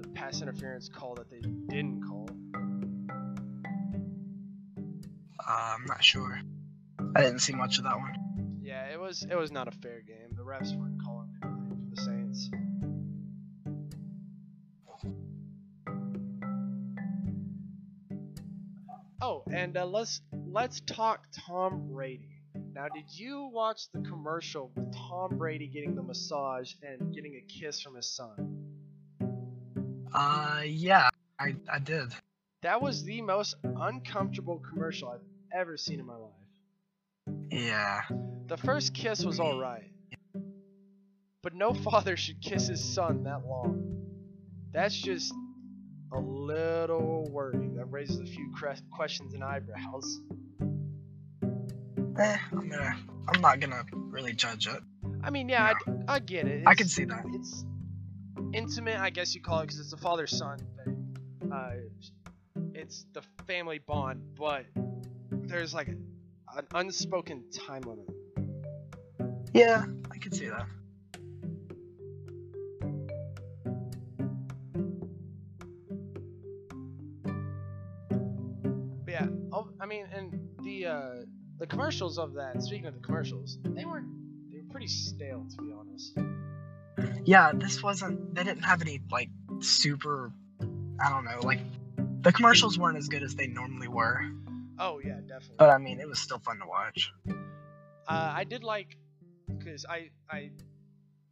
the 0.00 0.08
pass 0.08 0.42
interference 0.42 0.88
call 0.88 1.14
that 1.16 1.30
they 1.30 1.40
didn't 1.68 2.02
call. 2.02 2.28
Uh, 5.46 5.74
I'm 5.76 5.84
not 5.86 6.02
sure. 6.02 6.40
I 7.16 7.22
didn't 7.22 7.40
see 7.40 7.52
much 7.52 7.78
of 7.78 7.84
that 7.84 7.96
one. 7.96 8.58
Yeah, 8.62 8.86
it 8.86 8.98
was 8.98 9.26
it 9.28 9.36
was 9.36 9.50
not 9.52 9.68
a 9.68 9.72
fair 9.72 10.00
game. 10.00 10.34
The 10.34 10.42
refs 10.42 10.74
weren't 10.76 11.02
calling 11.04 11.28
anything 11.44 11.76
for 11.90 11.94
the 11.94 12.00
Saints. 12.02 12.50
And 19.52 19.76
uh, 19.76 19.84
let's 19.84 20.20
let's 20.46 20.80
talk 20.80 21.26
Tom 21.46 21.88
Brady. 21.92 22.28
Now, 22.74 22.88
did 22.88 23.04
you 23.08 23.50
watch 23.52 23.90
the 23.92 24.00
commercial 24.00 24.70
with 24.74 24.94
Tom 24.94 25.36
Brady 25.36 25.66
getting 25.66 25.94
the 25.94 26.02
massage 26.02 26.72
and 26.82 27.14
getting 27.14 27.34
a 27.34 27.52
kiss 27.52 27.80
from 27.80 27.96
his 27.96 28.06
son? 28.06 28.72
Uh, 30.14 30.62
yeah, 30.64 31.08
I, 31.38 31.54
I 31.70 31.78
did. 31.78 32.12
That 32.62 32.80
was 32.80 33.04
the 33.04 33.20
most 33.22 33.56
uncomfortable 33.64 34.62
commercial 34.70 35.08
I've 35.08 35.20
ever 35.58 35.76
seen 35.76 36.00
in 36.00 36.06
my 36.06 36.16
life. 36.16 36.30
Yeah. 37.50 38.02
The 38.46 38.56
first 38.56 38.94
kiss 38.94 39.24
was 39.24 39.40
alright. 39.40 39.90
But 41.42 41.54
no 41.54 41.74
father 41.90 42.16
should 42.16 42.40
kiss 42.40 42.68
his 42.68 42.82
son 42.82 43.24
that 43.24 43.46
long. 43.46 44.02
That's 44.72 44.96
just 44.96 45.34
a 46.12 46.20
little 46.20 47.28
worrying. 47.30 47.74
That 47.76 47.86
raises 47.86 48.20
a 48.20 48.24
few 48.24 48.52
questions 48.94 49.34
and 49.34 49.42
eyebrows. 49.42 50.20
Eh, 52.18 52.38
I'm 52.52 52.68
gonna. 52.68 52.96
I'm 53.28 53.40
not 53.40 53.60
gonna 53.60 53.84
really 53.92 54.32
judge 54.32 54.66
it. 54.66 54.82
I 55.22 55.30
mean, 55.30 55.48
yeah, 55.48 55.74
I, 56.08 56.14
I 56.14 56.18
get 56.18 56.46
it. 56.46 56.64
I 56.66 56.74
can 56.74 56.88
see 56.88 57.04
that. 57.04 57.24
It's 57.32 57.64
intimate, 58.52 58.98
I 58.98 59.10
guess 59.10 59.34
you 59.34 59.40
call 59.40 59.60
it, 59.60 59.62
because 59.62 59.78
it's 59.78 59.92
a 59.92 59.96
father-son 59.96 60.58
thing. 60.76 61.16
Uh, 61.52 61.70
it's 62.74 63.06
the 63.12 63.22
family 63.46 63.78
bond, 63.78 64.34
but 64.36 64.66
there's 65.30 65.72
like 65.72 65.88
a, 65.88 65.96
an 66.58 66.66
unspoken 66.74 67.44
time 67.66 67.82
limit. 67.82 68.08
Yeah, 69.54 69.84
I 70.10 70.18
can 70.18 70.32
see 70.32 70.48
that. 70.48 70.66
Yeah, 79.12 79.26
I'll- 79.52 79.72
mean, 79.86 80.06
and 80.12 80.48
the 80.62 80.86
uh, 80.86 81.14
the 81.58 81.66
commercials 81.66 82.18
of 82.18 82.34
that. 82.34 82.62
Speaking 82.62 82.86
of 82.86 82.94
the 82.94 83.00
commercials, 83.00 83.58
they 83.64 83.84
weren't 83.84 84.08
they 84.50 84.58
were 84.58 84.68
pretty 84.70 84.88
stale 84.88 85.46
to 85.50 85.56
be 85.62 85.72
honest. 85.72 86.18
Yeah, 87.24 87.52
this 87.54 87.82
wasn't. 87.82 88.34
They 88.34 88.44
didn't 88.44 88.64
have 88.64 88.80
any 88.82 89.00
like 89.10 89.30
super. 89.60 90.32
I 91.04 91.10
don't 91.10 91.24
know. 91.24 91.40
Like 91.42 91.60
the 92.22 92.32
commercials 92.32 92.78
weren't 92.78 92.96
as 92.98 93.08
good 93.08 93.22
as 93.22 93.34
they 93.34 93.46
normally 93.46 93.88
were, 93.88 94.20
Oh 94.78 95.00
yeah, 95.04 95.20
definitely. 95.26 95.56
but 95.58 95.70
I 95.70 95.78
mean, 95.78 96.00
it 96.00 96.08
was 96.08 96.18
still 96.18 96.38
fun 96.38 96.58
to 96.58 96.66
watch. 96.66 97.12
Uh, 97.28 98.32
I 98.40 98.44
did 98.44 98.62
like 98.64 98.96
because 99.46 99.84
I 99.88 100.10
I 100.30 100.50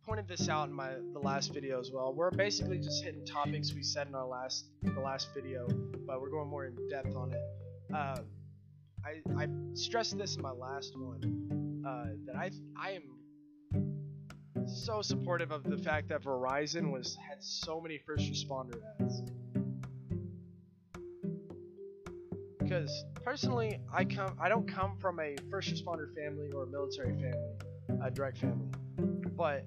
pointed 0.04 0.26
this 0.28 0.48
out 0.48 0.68
in 0.68 0.74
my 0.74 0.90
the 1.12 1.18
last 1.20 1.52
video 1.54 1.78
as 1.80 1.90
well. 1.92 2.12
We're 2.14 2.30
basically 2.30 2.78
just 2.78 3.02
hitting 3.04 3.24
topics 3.24 3.72
we 3.74 3.82
said 3.82 4.06
in 4.08 4.14
our 4.14 4.26
last 4.26 4.66
the 4.82 5.00
last 5.00 5.28
video, 5.34 5.66
but 6.06 6.20
we're 6.20 6.30
going 6.30 6.48
more 6.48 6.66
in 6.66 6.76
depth 6.88 7.14
on 7.16 7.32
it. 7.32 7.40
Uh, 7.94 8.16
I 9.04 9.22
I 9.36 9.48
stressed 9.74 10.16
this 10.16 10.36
in 10.36 10.42
my 10.42 10.52
last 10.52 10.96
one 10.96 11.82
uh, 11.86 12.10
that 12.26 12.36
I 12.36 12.50
I 12.76 12.92
am 12.92 13.02
so 14.66 15.02
supportive 15.02 15.50
of 15.50 15.64
the 15.64 15.78
fact 15.78 16.08
that 16.08 16.22
Verizon 16.22 16.92
was 16.92 17.16
had 17.16 17.42
so 17.42 17.80
many 17.80 17.98
first 17.98 18.30
responder 18.30 18.78
ads. 19.00 19.22
Because 22.58 23.04
personally, 23.24 23.80
I 23.92 24.04
come 24.04 24.36
I 24.40 24.48
don't 24.48 24.68
come 24.68 24.96
from 24.98 25.18
a 25.18 25.34
first 25.50 25.74
responder 25.74 26.14
family 26.14 26.52
or 26.52 26.64
a 26.64 26.66
military 26.66 27.14
family, 27.14 28.04
a 28.04 28.10
direct 28.10 28.38
family, 28.38 28.68
but 29.36 29.66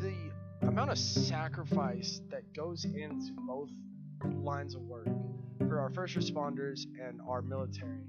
the 0.00 0.14
amount 0.62 0.90
of 0.90 0.98
sacrifice 0.98 2.20
that 2.30 2.52
goes 2.54 2.84
into 2.84 3.32
both 3.46 3.70
lines 4.42 4.74
of 4.74 4.80
work 4.82 5.06
for 5.78 5.82
our 5.82 5.90
first 5.90 6.16
responders 6.16 6.86
and 7.00 7.20
our 7.28 7.40
military. 7.40 8.00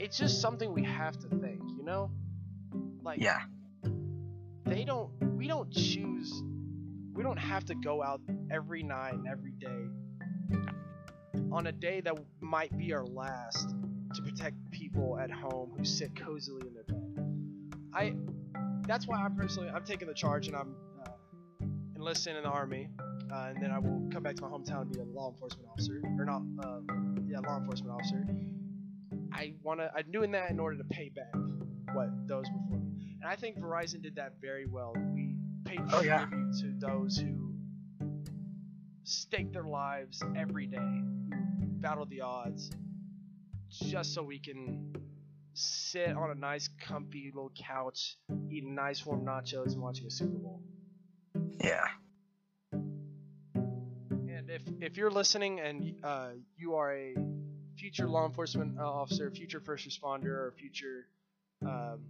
It's 0.00 0.18
just 0.18 0.40
something 0.40 0.72
we 0.74 0.82
have 0.82 1.16
to 1.20 1.28
think, 1.28 1.60
you 1.76 1.84
know? 1.84 2.10
Like 3.04 3.20
Yeah. 3.20 3.42
they 4.64 4.84
don't 4.84 5.12
we 5.36 5.46
don't 5.46 5.70
choose 5.70 6.42
we 7.12 7.22
don't 7.22 7.36
have 7.38 7.64
to 7.66 7.76
go 7.76 8.02
out 8.02 8.20
every 8.50 8.82
night 8.82 9.14
and 9.14 9.28
every 9.28 9.52
day 9.52 9.86
on 11.52 11.68
a 11.68 11.72
day 11.72 12.00
that 12.00 12.18
might 12.40 12.76
be 12.76 12.92
our 12.94 13.06
last 13.06 13.72
to 14.14 14.22
protect 14.22 14.56
people 14.72 15.20
at 15.20 15.30
home 15.30 15.70
who 15.76 15.84
sit 15.84 16.16
cozily 16.16 16.66
in 16.66 16.74
their 16.74 16.82
bed. 16.82 17.74
I 17.94 18.14
that's 18.88 19.06
why 19.06 19.18
I'm 19.18 19.36
personally 19.36 19.68
I'm 19.68 19.84
taking 19.84 20.08
the 20.08 20.14
charge 20.14 20.48
and 20.48 20.56
I'm 20.56 20.74
uh, 21.06 21.10
enlisting 21.94 22.34
in 22.34 22.42
the 22.42 22.48
army, 22.48 22.88
uh, 23.32 23.52
and 23.54 23.62
then 23.62 23.70
I 23.70 23.78
will 23.78 24.08
come 24.12 24.22
back 24.22 24.36
to 24.36 24.42
my 24.42 24.48
hometown 24.48 24.82
and 24.82 24.92
be 24.92 25.00
a 25.00 25.04
law 25.04 25.30
enforcement 25.30 25.68
officer 25.70 26.00
or 26.18 26.24
not, 26.24 26.42
uh, 26.64 26.80
yeah, 27.26 27.38
law 27.40 27.58
enforcement 27.58 27.92
officer. 27.94 28.26
I 29.32 29.54
wanna 29.62 29.90
I'm 29.96 30.10
doing 30.10 30.32
that 30.32 30.50
in 30.50 30.58
order 30.58 30.76
to 30.76 30.84
pay 30.84 31.08
back 31.10 31.32
what 31.94 32.08
those 32.26 32.46
before 32.48 32.78
me, 32.78 33.16
and 33.20 33.30
I 33.30 33.36
think 33.36 33.58
Verizon 33.58 34.02
did 34.02 34.16
that 34.16 34.34
very 34.40 34.66
well. 34.66 34.92
We 35.14 35.36
paid 35.64 35.80
Oh, 35.92 36.02
yeah. 36.02 36.26
tribute 36.26 36.54
to 36.60 36.72
those 36.86 37.16
who 37.16 37.54
stake 39.04 39.52
their 39.52 39.64
lives 39.64 40.22
every 40.36 40.66
day, 40.66 40.76
who 40.78 41.66
battle 41.80 42.06
the 42.06 42.20
odds, 42.20 42.70
just 43.70 44.14
so 44.14 44.22
we 44.22 44.38
can 44.38 44.92
sit 45.54 46.16
on 46.16 46.30
a 46.30 46.34
nice, 46.34 46.68
comfy 46.80 47.30
little 47.34 47.52
couch, 47.56 48.16
eating 48.50 48.74
nice 48.74 49.04
warm 49.04 49.24
nachos 49.24 49.72
and 49.72 49.82
watching 49.82 50.06
a 50.06 50.10
Super 50.10 50.38
Bowl. 50.38 50.62
Yeah. 51.62 51.86
If 54.82 54.96
you're 54.96 55.10
listening 55.10 55.60
and 55.60 55.94
uh, 56.02 56.28
you 56.56 56.74
are 56.74 56.94
a 56.94 57.14
future 57.76 58.08
law 58.08 58.24
enforcement 58.24 58.78
uh, 58.78 58.90
officer, 58.90 59.30
future 59.30 59.60
first 59.60 59.86
responder, 59.86 60.26
or 60.26 60.54
future 60.56 61.06
um, 61.66 62.00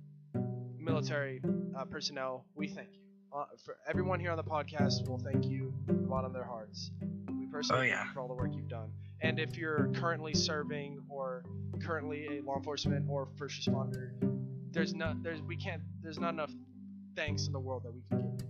military 0.79 1.43
uh, 1.77 1.85
personnel, 1.85 2.45
we 2.55 2.69
thank 2.69 2.91
you. 2.93 3.01
Uh, 3.37 3.45
for 3.65 3.77
everyone 3.89 4.21
here 4.21 4.31
on 4.31 4.37
the 4.37 4.45
podcast, 4.45 5.09
will 5.09 5.19
thank 5.19 5.47
you 5.47 5.73
from 5.85 6.03
the 6.03 6.07
bottom 6.07 6.27
of 6.27 6.33
their 6.33 6.45
hearts. 6.45 6.93
We 7.29 7.47
personally 7.47 7.91
Oh, 7.91 7.95
thank 7.97 8.07
you 8.07 8.13
for 8.15 8.21
all 8.21 8.29
the 8.29 8.35
work 8.35 8.53
you've 8.55 8.69
done. 8.69 8.93
And 9.21 9.41
if 9.41 9.57
you're 9.57 9.91
currently 9.95 10.35
serving 10.35 11.01
or 11.09 11.45
currently 11.83 12.39
a 12.39 12.43
law 12.43 12.57
enforcement 12.57 13.07
or 13.09 13.29
first 13.37 13.69
responder, 13.69 14.13
there's 14.71 14.95
not 14.95 15.23
there's 15.25 15.43
we 15.43 15.57
can't 15.57 15.83
there's 16.03 16.21
not 16.21 16.35
enough 16.35 16.53
thanks 17.17 17.47
in 17.47 17.53
the 17.53 17.61
world 17.61 17.83
that 17.83 17.93
we 17.93 18.03
can 18.11 18.37
give. 18.37 18.50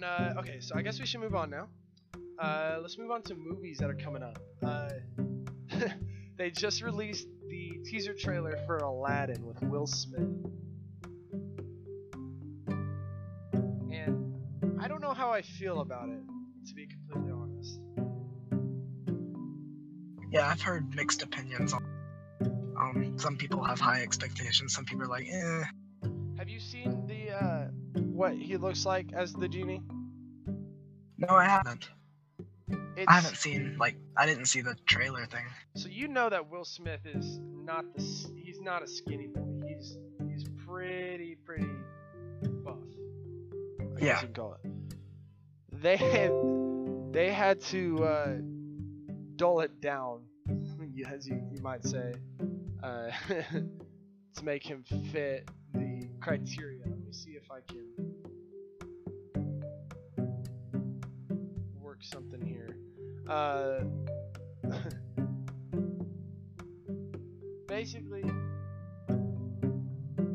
And 0.00 0.04
uh, 0.04 0.38
okay, 0.38 0.60
so 0.60 0.76
I 0.76 0.82
guess 0.82 1.00
we 1.00 1.06
should 1.06 1.18
move 1.20 1.34
on 1.34 1.50
now. 1.50 1.66
Uh, 2.40 2.78
let's 2.80 2.96
move 2.96 3.10
on 3.10 3.20
to 3.22 3.34
movies 3.34 3.78
that 3.78 3.90
are 3.90 3.96
coming 3.96 4.22
up. 4.22 4.38
Uh, 4.64 4.90
they 6.38 6.52
just 6.52 6.82
released 6.82 7.26
the 7.48 7.80
teaser 7.84 8.14
trailer 8.14 8.56
for 8.64 8.76
Aladdin 8.76 9.44
with 9.44 9.60
Will 9.62 9.88
Smith. 9.88 10.20
And 13.90 14.80
I 14.80 14.86
don't 14.86 15.00
know 15.00 15.14
how 15.14 15.32
I 15.32 15.42
feel 15.42 15.80
about 15.80 16.10
it, 16.10 16.20
to 16.68 16.74
be 16.76 16.86
completely 16.86 17.32
honest. 17.32 17.80
Yeah, 20.30 20.46
I've 20.46 20.62
heard 20.62 20.94
mixed 20.94 21.24
opinions 21.24 21.72
on. 21.72 21.84
Um, 22.80 23.14
some 23.18 23.36
people 23.36 23.64
have 23.64 23.80
high 23.80 24.02
expectations. 24.02 24.74
Some 24.74 24.84
people 24.84 25.02
are 25.02 25.08
like, 25.08 25.26
eh. 25.28 25.64
What 28.18 28.34
he 28.34 28.56
looks 28.56 28.84
like 28.84 29.12
as 29.12 29.32
the 29.32 29.48
genie? 29.48 29.80
No, 31.18 31.28
I 31.28 31.44
haven't. 31.44 31.88
It's, 32.96 33.06
I 33.06 33.12
haven't 33.12 33.36
seen 33.36 33.76
like 33.78 33.96
I 34.16 34.26
didn't 34.26 34.46
see 34.46 34.60
the 34.60 34.74
trailer 34.86 35.24
thing. 35.26 35.44
So 35.76 35.88
you 35.88 36.08
know 36.08 36.28
that 36.28 36.50
Will 36.50 36.64
Smith 36.64 37.00
is 37.06 37.38
not 37.40 37.84
the 37.94 38.02
he's 38.36 38.60
not 38.60 38.82
a 38.82 38.88
skinny 38.88 39.28
boy. 39.28 39.68
He's 39.68 39.96
he's 40.28 40.44
pretty 40.66 41.36
pretty 41.46 41.68
buff. 42.64 42.74
I 43.80 44.04
Yeah. 44.04 44.20
you 44.20 44.26
can 44.26 44.34
call 44.34 44.54
it. 44.64 44.70
They 45.80 45.96
had 45.96 46.32
they 47.12 47.32
had 47.32 47.60
to 47.66 48.04
uh, 48.04 48.36
dull 49.36 49.60
it 49.60 49.80
down, 49.80 50.24
as 51.08 51.26
you, 51.28 51.40
you 51.52 51.62
might 51.62 51.84
say, 51.84 52.14
uh, 52.82 53.10
to 54.34 54.44
make 54.44 54.64
him 54.64 54.82
fit 55.12 55.48
the 55.72 56.08
criteria. 56.20 56.84
Me 57.08 57.14
see 57.14 57.30
if 57.30 57.50
I 57.50 57.60
can 57.66 57.86
work 61.80 62.00
something 62.02 62.42
here. 62.42 62.76
Uh, 63.26 63.84
basically, 67.66 68.22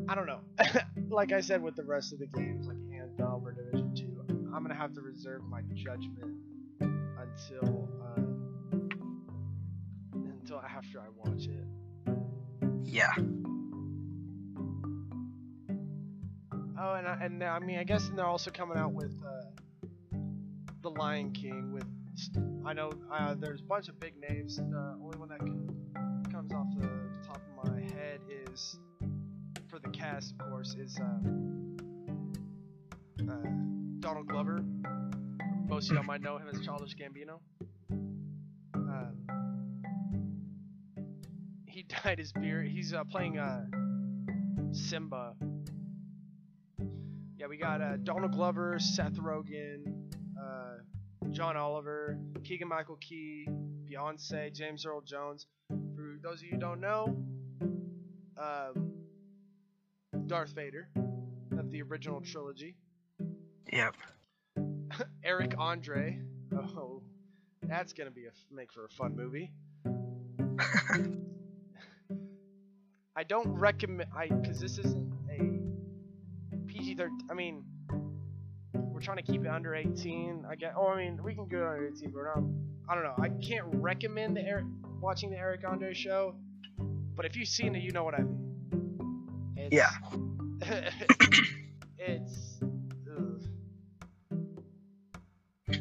I 0.08 0.16
don't 0.16 0.26
know. 0.26 0.40
like 1.10 1.30
I 1.30 1.42
said 1.42 1.62
with 1.62 1.76
the 1.76 1.84
rest 1.84 2.12
of 2.12 2.18
the 2.18 2.26
games, 2.26 2.66
like 2.66 2.78
Anthem 2.92 3.46
or 3.46 3.52
Division 3.52 3.94
Two, 3.94 4.24
I'm 4.52 4.64
gonna 4.64 4.74
have 4.74 4.92
to 4.94 5.00
reserve 5.00 5.44
my 5.44 5.62
judgment 5.74 6.40
until 6.80 7.88
uh, 8.02 8.20
until 10.12 10.58
after 10.58 10.98
I 10.98 11.06
watch 11.22 11.46
it. 11.46 11.68
Yeah. 12.82 13.14
Oh, 16.78 16.94
and 16.94 17.06
I, 17.06 17.18
and 17.22 17.42
I 17.42 17.58
mean, 17.60 17.78
I 17.78 17.84
guess 17.84 18.10
they're 18.14 18.26
also 18.26 18.50
coming 18.50 18.76
out 18.76 18.92
with 18.92 19.14
uh, 19.24 20.18
the 20.82 20.90
Lion 20.90 21.30
King. 21.32 21.72
With 21.72 21.86
I 22.66 22.72
know 22.72 22.90
uh, 23.12 23.34
there's 23.38 23.60
a 23.60 23.64
bunch 23.64 23.88
of 23.88 24.00
big 24.00 24.14
names. 24.28 24.56
The 24.56 24.96
only 25.02 25.18
one 25.18 25.28
that 25.28 25.38
can, 25.38 25.68
comes 26.32 26.52
off 26.52 26.66
the 26.76 26.88
top 27.26 27.36
of 27.36 27.70
my 27.70 27.80
head 27.80 28.20
is 28.28 28.78
for 29.68 29.78
the 29.78 29.90
cast, 29.90 30.32
of 30.32 30.50
course, 30.50 30.74
is 30.74 30.98
um, 31.00 31.76
uh, 33.20 34.00
Donald 34.00 34.26
Glover. 34.26 34.64
Most 35.68 35.90
of 35.90 35.96
y'all 35.96 36.04
might 36.04 36.22
know 36.22 36.38
him 36.38 36.48
as 36.52 36.60
Childish 36.60 36.96
Gambino. 36.96 37.38
Um, 38.74 39.16
he 41.66 41.84
dyed 42.04 42.18
his 42.18 42.32
beard. 42.32 42.66
He's 42.66 42.92
uh, 42.92 43.04
playing 43.04 43.38
uh, 43.38 43.64
Simba 44.72 45.34
yeah, 47.44 47.48
we 47.48 47.58
got 47.58 47.82
uh, 47.82 47.96
Donald 48.02 48.32
Glover, 48.32 48.78
Seth 48.78 49.16
Rogen, 49.16 50.10
uh, 50.40 50.76
John 51.30 51.58
Oliver, 51.58 52.18
Keegan 52.42 52.68
Michael 52.68 52.96
Key, 53.02 53.46
Beyonce, 53.84 54.50
James 54.50 54.86
Earl 54.86 55.02
Jones. 55.02 55.44
For 55.68 56.16
those 56.22 56.38
of 56.38 56.44
you 56.44 56.52
who 56.52 56.58
don't 56.58 56.80
know, 56.80 57.14
um, 58.38 58.92
Darth 60.26 60.54
Vader 60.54 60.88
of 61.58 61.70
the 61.70 61.82
original 61.82 62.22
trilogy, 62.22 62.76
Yep. 63.70 63.94
Eric 65.22 65.54
Andre. 65.58 66.18
Oh, 66.56 67.02
that's 67.62 67.92
gonna 67.92 68.10
be 68.10 68.24
a 68.24 68.28
f- 68.28 68.46
make 68.50 68.72
for 68.72 68.86
a 68.86 68.88
fun 68.88 69.14
movie. 69.14 69.52
I 73.14 73.22
don't 73.22 73.48
recommend 73.48 74.08
I 74.16 74.28
because 74.28 74.60
this 74.60 74.78
isn't 74.78 75.12
a 75.30 75.73
Thirteen. 76.96 77.18
I 77.30 77.34
mean, 77.34 77.64
we're 78.74 79.00
trying 79.00 79.16
to 79.18 79.22
keep 79.22 79.42
it 79.44 79.48
under 79.48 79.74
eighteen. 79.74 80.44
I 80.48 80.54
guess. 80.54 80.72
Oh, 80.76 80.88
I 80.88 80.96
mean, 80.96 81.20
we 81.22 81.34
can 81.34 81.46
go 81.48 81.58
under 81.58 81.86
eighteen, 81.86 82.10
but 82.10 82.14
we're 82.14 82.34
not. 82.34 82.44
I 82.88 82.94
don't 82.94 83.04
know. 83.04 83.14
I 83.18 83.28
can't 83.44 83.64
recommend 83.66 84.36
the 84.36 84.42
Eric 84.42 84.66
watching 85.00 85.30
the 85.30 85.36
Eric 85.38 85.62
Andre 85.66 85.92
show, 85.94 86.34
but 87.16 87.24
if 87.24 87.36
you've 87.36 87.48
seen 87.48 87.74
it, 87.74 87.82
you 87.82 87.90
know 87.92 88.04
what 88.04 88.14
I 88.14 88.22
mean. 88.22 89.54
It's, 89.56 89.74
Yeah. 89.74 89.90
it's. 91.98 92.60
ugh. 93.10 93.42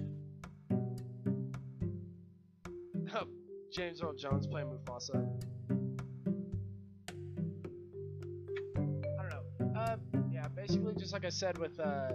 Oh, 3.16 3.28
James 3.72 4.02
Earl 4.02 4.14
Jones 4.14 4.48
playing 4.48 4.68
Mufasa. 4.70 5.28
Just 11.04 11.12
like 11.12 11.26
I 11.26 11.30
said 11.30 11.58
with 11.58 11.78
uh, 11.82 12.14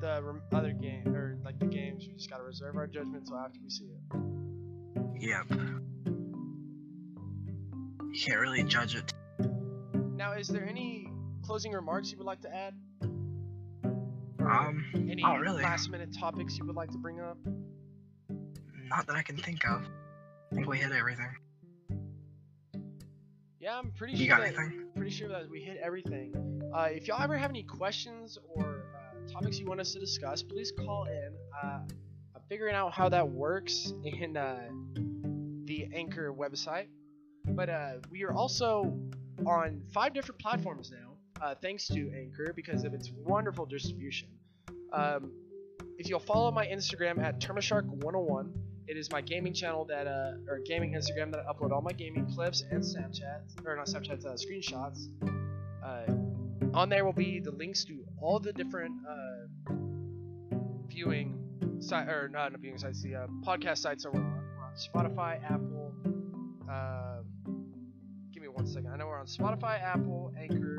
the 0.00 0.40
other 0.52 0.72
game 0.72 1.08
or 1.16 1.36
like 1.44 1.58
the 1.58 1.66
games, 1.66 2.06
we 2.06 2.14
just 2.14 2.30
gotta 2.30 2.44
reserve 2.44 2.76
our 2.76 2.86
judgment 2.86 3.24
until 3.24 3.38
after 3.38 3.58
we 3.60 3.68
see 3.68 3.86
it. 3.86 4.00
Yep. 5.20 5.46
You 8.12 8.24
can't 8.24 8.38
really 8.40 8.62
judge 8.62 8.94
it. 8.94 9.12
Now, 10.14 10.32
is 10.34 10.46
there 10.46 10.64
any 10.64 11.08
closing 11.44 11.72
remarks 11.72 12.12
you 12.12 12.18
would 12.18 12.26
like 12.26 12.40
to 12.42 12.54
add? 12.54 12.74
Um, 13.02 14.84
Any 14.94 15.22
not 15.22 15.40
really. 15.40 15.62
last 15.64 15.90
minute 15.90 16.14
topics 16.16 16.56
you 16.56 16.64
would 16.66 16.76
like 16.76 16.90
to 16.92 16.98
bring 16.98 17.20
up? 17.20 17.36
Not 18.84 19.08
that 19.08 19.16
I 19.16 19.22
can 19.22 19.36
think 19.36 19.66
of. 19.68 19.82
I 20.52 20.54
think 20.54 20.68
we 20.68 20.78
hit 20.78 20.92
everything. 20.92 21.34
Yeah, 23.58 23.76
I'm 23.76 23.90
pretty 23.90 24.14
You 24.14 24.26
sure. 24.26 24.36
got 24.36 24.40
that, 24.42 24.54
anything? 24.56 24.86
Pretty 24.94 25.10
sure 25.10 25.28
that 25.28 25.50
we 25.50 25.60
hit 25.60 25.78
everything. 25.82 26.32
Uh, 26.72 26.88
if 26.92 27.08
y'all 27.08 27.20
ever 27.20 27.36
have 27.36 27.50
any 27.50 27.64
questions 27.64 28.38
or 28.54 28.84
uh, 28.94 29.32
topics 29.32 29.58
you 29.58 29.66
want 29.66 29.80
us 29.80 29.92
to 29.92 29.98
discuss, 29.98 30.42
please 30.42 30.70
call 30.70 31.04
in. 31.04 31.34
Uh, 31.62 31.80
I'm 32.34 32.42
figuring 32.48 32.76
out 32.76 32.92
how 32.92 33.08
that 33.08 33.28
works 33.28 33.92
in 34.04 34.36
uh, 34.36 34.68
the 35.64 35.88
Anchor 35.92 36.32
website. 36.32 36.86
But 37.44 37.70
uh, 37.70 37.92
we 38.10 38.22
are 38.22 38.32
also 38.32 38.96
on 39.44 39.82
five 39.92 40.14
different 40.14 40.40
platforms 40.40 40.92
now, 40.92 41.16
uh, 41.44 41.54
thanks 41.60 41.88
to 41.88 42.12
Anchor 42.16 42.52
because 42.54 42.84
of 42.84 42.94
its 42.94 43.10
wonderful 43.24 43.66
distribution. 43.66 44.28
Um, 44.92 45.32
if 45.98 46.08
you'll 46.08 46.20
follow 46.20 46.52
my 46.52 46.66
Instagram 46.66 47.20
at 47.20 47.40
Termashark101, 47.40 48.52
it 48.86 48.96
is 48.96 49.10
my 49.10 49.20
gaming 49.20 49.54
channel 49.54 49.84
that, 49.86 50.06
uh, 50.06 50.32
or 50.48 50.60
gaming 50.64 50.92
Instagram 50.92 51.32
that 51.32 51.40
I 51.40 51.52
upload 51.52 51.72
all 51.72 51.82
my 51.82 51.92
gaming 51.92 52.26
clips 52.32 52.64
and 52.70 52.82
Snapchat, 52.82 53.64
or 53.66 53.76
not 53.76 53.86
Snapchat, 53.86 54.24
uh, 54.24 54.34
screenshots. 54.34 55.08
Uh, 55.84 56.29
on 56.74 56.88
there 56.88 57.04
will 57.04 57.12
be 57.12 57.40
the 57.40 57.50
links 57.50 57.84
to 57.84 58.04
all 58.20 58.38
the 58.38 58.52
different 58.52 58.94
uh, 59.08 59.72
viewing 60.88 61.38
site, 61.80 62.08
or 62.08 62.28
not 62.28 62.52
viewing 62.58 62.78
sites, 62.78 63.02
the 63.02 63.14
uh, 63.16 63.26
podcast 63.42 63.78
sites 63.78 64.04
that 64.04 64.12
we're 64.12 64.20
on. 64.20 64.42
We're 64.56 64.64
on 64.64 64.74
Spotify, 64.74 65.42
Apple. 65.44 65.92
Uh, 66.70 67.22
give 68.32 68.42
me 68.42 68.48
one 68.48 68.66
second. 68.66 68.90
I 68.92 68.96
know 68.96 69.06
we're 69.06 69.18
on 69.18 69.26
Spotify, 69.26 69.82
Apple, 69.82 70.32
Anchor, 70.38 70.78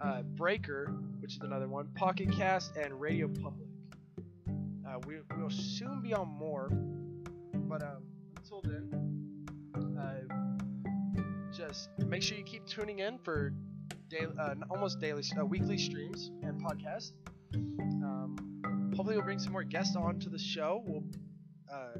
uh, 0.00 0.22
Breaker, 0.22 0.92
which 1.20 1.34
is 1.34 1.40
another 1.42 1.68
one, 1.68 1.88
Pocket 1.94 2.30
Cast, 2.32 2.76
and 2.76 3.00
Radio 3.00 3.28
Public. 3.28 3.68
Uh, 4.86 4.98
we 5.06 5.16
will 5.40 5.50
soon 5.50 6.02
be 6.02 6.12
on 6.12 6.28
more, 6.28 6.68
but 7.54 7.82
um, 7.82 8.02
until 8.36 8.60
then, 8.62 9.11
just 11.52 11.90
make 11.98 12.22
sure 12.22 12.36
you 12.36 12.44
keep 12.44 12.66
tuning 12.66 13.00
in 13.00 13.18
for 13.18 13.52
daily, 14.08 14.32
uh, 14.38 14.54
almost 14.70 15.00
daily, 15.00 15.22
uh, 15.38 15.44
weekly 15.44 15.78
streams 15.78 16.30
and 16.42 16.60
podcasts. 16.62 17.12
Um, 17.54 18.92
hopefully, 18.96 19.16
we'll 19.16 19.24
bring 19.24 19.38
some 19.38 19.52
more 19.52 19.64
guests 19.64 19.96
on 19.96 20.18
to 20.20 20.28
the 20.28 20.38
show. 20.38 20.82
We'll 20.86 21.04
uh, 21.72 21.98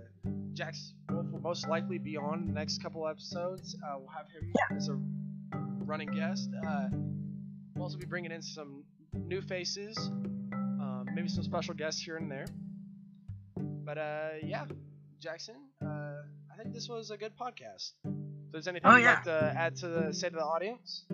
Jax 0.52 0.94
Wolf 1.10 1.30
will 1.30 1.40
most 1.40 1.68
likely 1.68 1.98
be 1.98 2.16
on 2.16 2.46
the 2.46 2.52
next 2.52 2.82
couple 2.82 3.06
episodes. 3.06 3.76
Uh, 3.84 3.98
we'll 3.98 4.08
have 4.08 4.28
him 4.28 4.52
as 4.76 4.88
a 4.88 4.98
running 5.84 6.10
guest. 6.10 6.50
Uh, 6.66 6.88
we'll 7.74 7.84
also 7.84 7.98
be 7.98 8.06
bringing 8.06 8.32
in 8.32 8.42
some 8.42 8.84
new 9.14 9.40
faces, 9.40 9.96
um, 10.52 11.06
maybe 11.14 11.28
some 11.28 11.42
special 11.42 11.74
guests 11.74 12.00
here 12.00 12.16
and 12.16 12.30
there. 12.30 12.46
But 13.56 13.98
uh, 13.98 14.28
yeah, 14.42 14.66
Jackson, 15.20 15.56
uh, 15.82 16.22
I 16.52 16.56
think 16.56 16.74
this 16.74 16.88
was 16.88 17.10
a 17.10 17.16
good 17.16 17.32
podcast. 17.36 17.92
There's 18.52 18.68
anything 18.68 18.90
Oh, 18.90 18.96
you'd 18.96 19.04
yeah. 19.04 19.14
like 19.14 19.24
to 19.24 19.54
add 19.56 19.76
to 19.76 19.88
the 19.88 20.12
say 20.12 20.28
to 20.28 20.36
the 20.36 20.44
audience? 20.44 21.04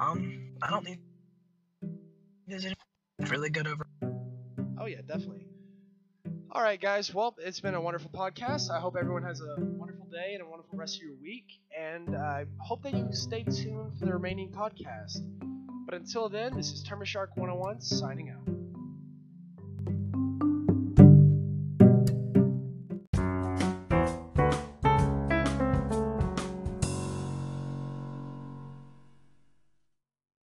Um, 0.00 0.54
I 0.62 0.70
don't 0.70 0.84
think 0.84 1.00
there's 2.46 2.66
really 3.30 3.50
good 3.50 3.66
over. 3.66 3.86
Oh 4.78 4.86
yeah, 4.86 5.02
definitely. 5.06 5.46
All 6.52 6.62
right, 6.62 6.80
guys. 6.80 7.14
Well, 7.14 7.36
it's 7.38 7.60
been 7.60 7.74
a 7.74 7.80
wonderful 7.80 8.10
podcast. 8.10 8.70
I 8.70 8.80
hope 8.80 8.96
everyone 8.98 9.22
has 9.22 9.40
a 9.40 9.54
wonderful 9.58 10.06
day 10.06 10.32
and 10.32 10.42
a 10.42 10.46
wonderful 10.46 10.76
rest 10.78 10.96
of 10.96 11.02
your 11.02 11.14
week, 11.22 11.44
and 11.78 12.16
I 12.16 12.46
hope 12.58 12.82
that 12.84 12.94
you 12.94 13.06
stay 13.12 13.44
tuned 13.44 13.98
for 13.98 14.06
the 14.06 14.12
remaining 14.12 14.50
podcast. 14.50 15.18
But 15.84 15.94
until 15.94 16.28
then, 16.28 16.56
this 16.56 16.72
is 16.72 16.84
Termashark 16.84 17.28
101 17.36 17.80
signing 17.82 18.30
out. 18.30 18.59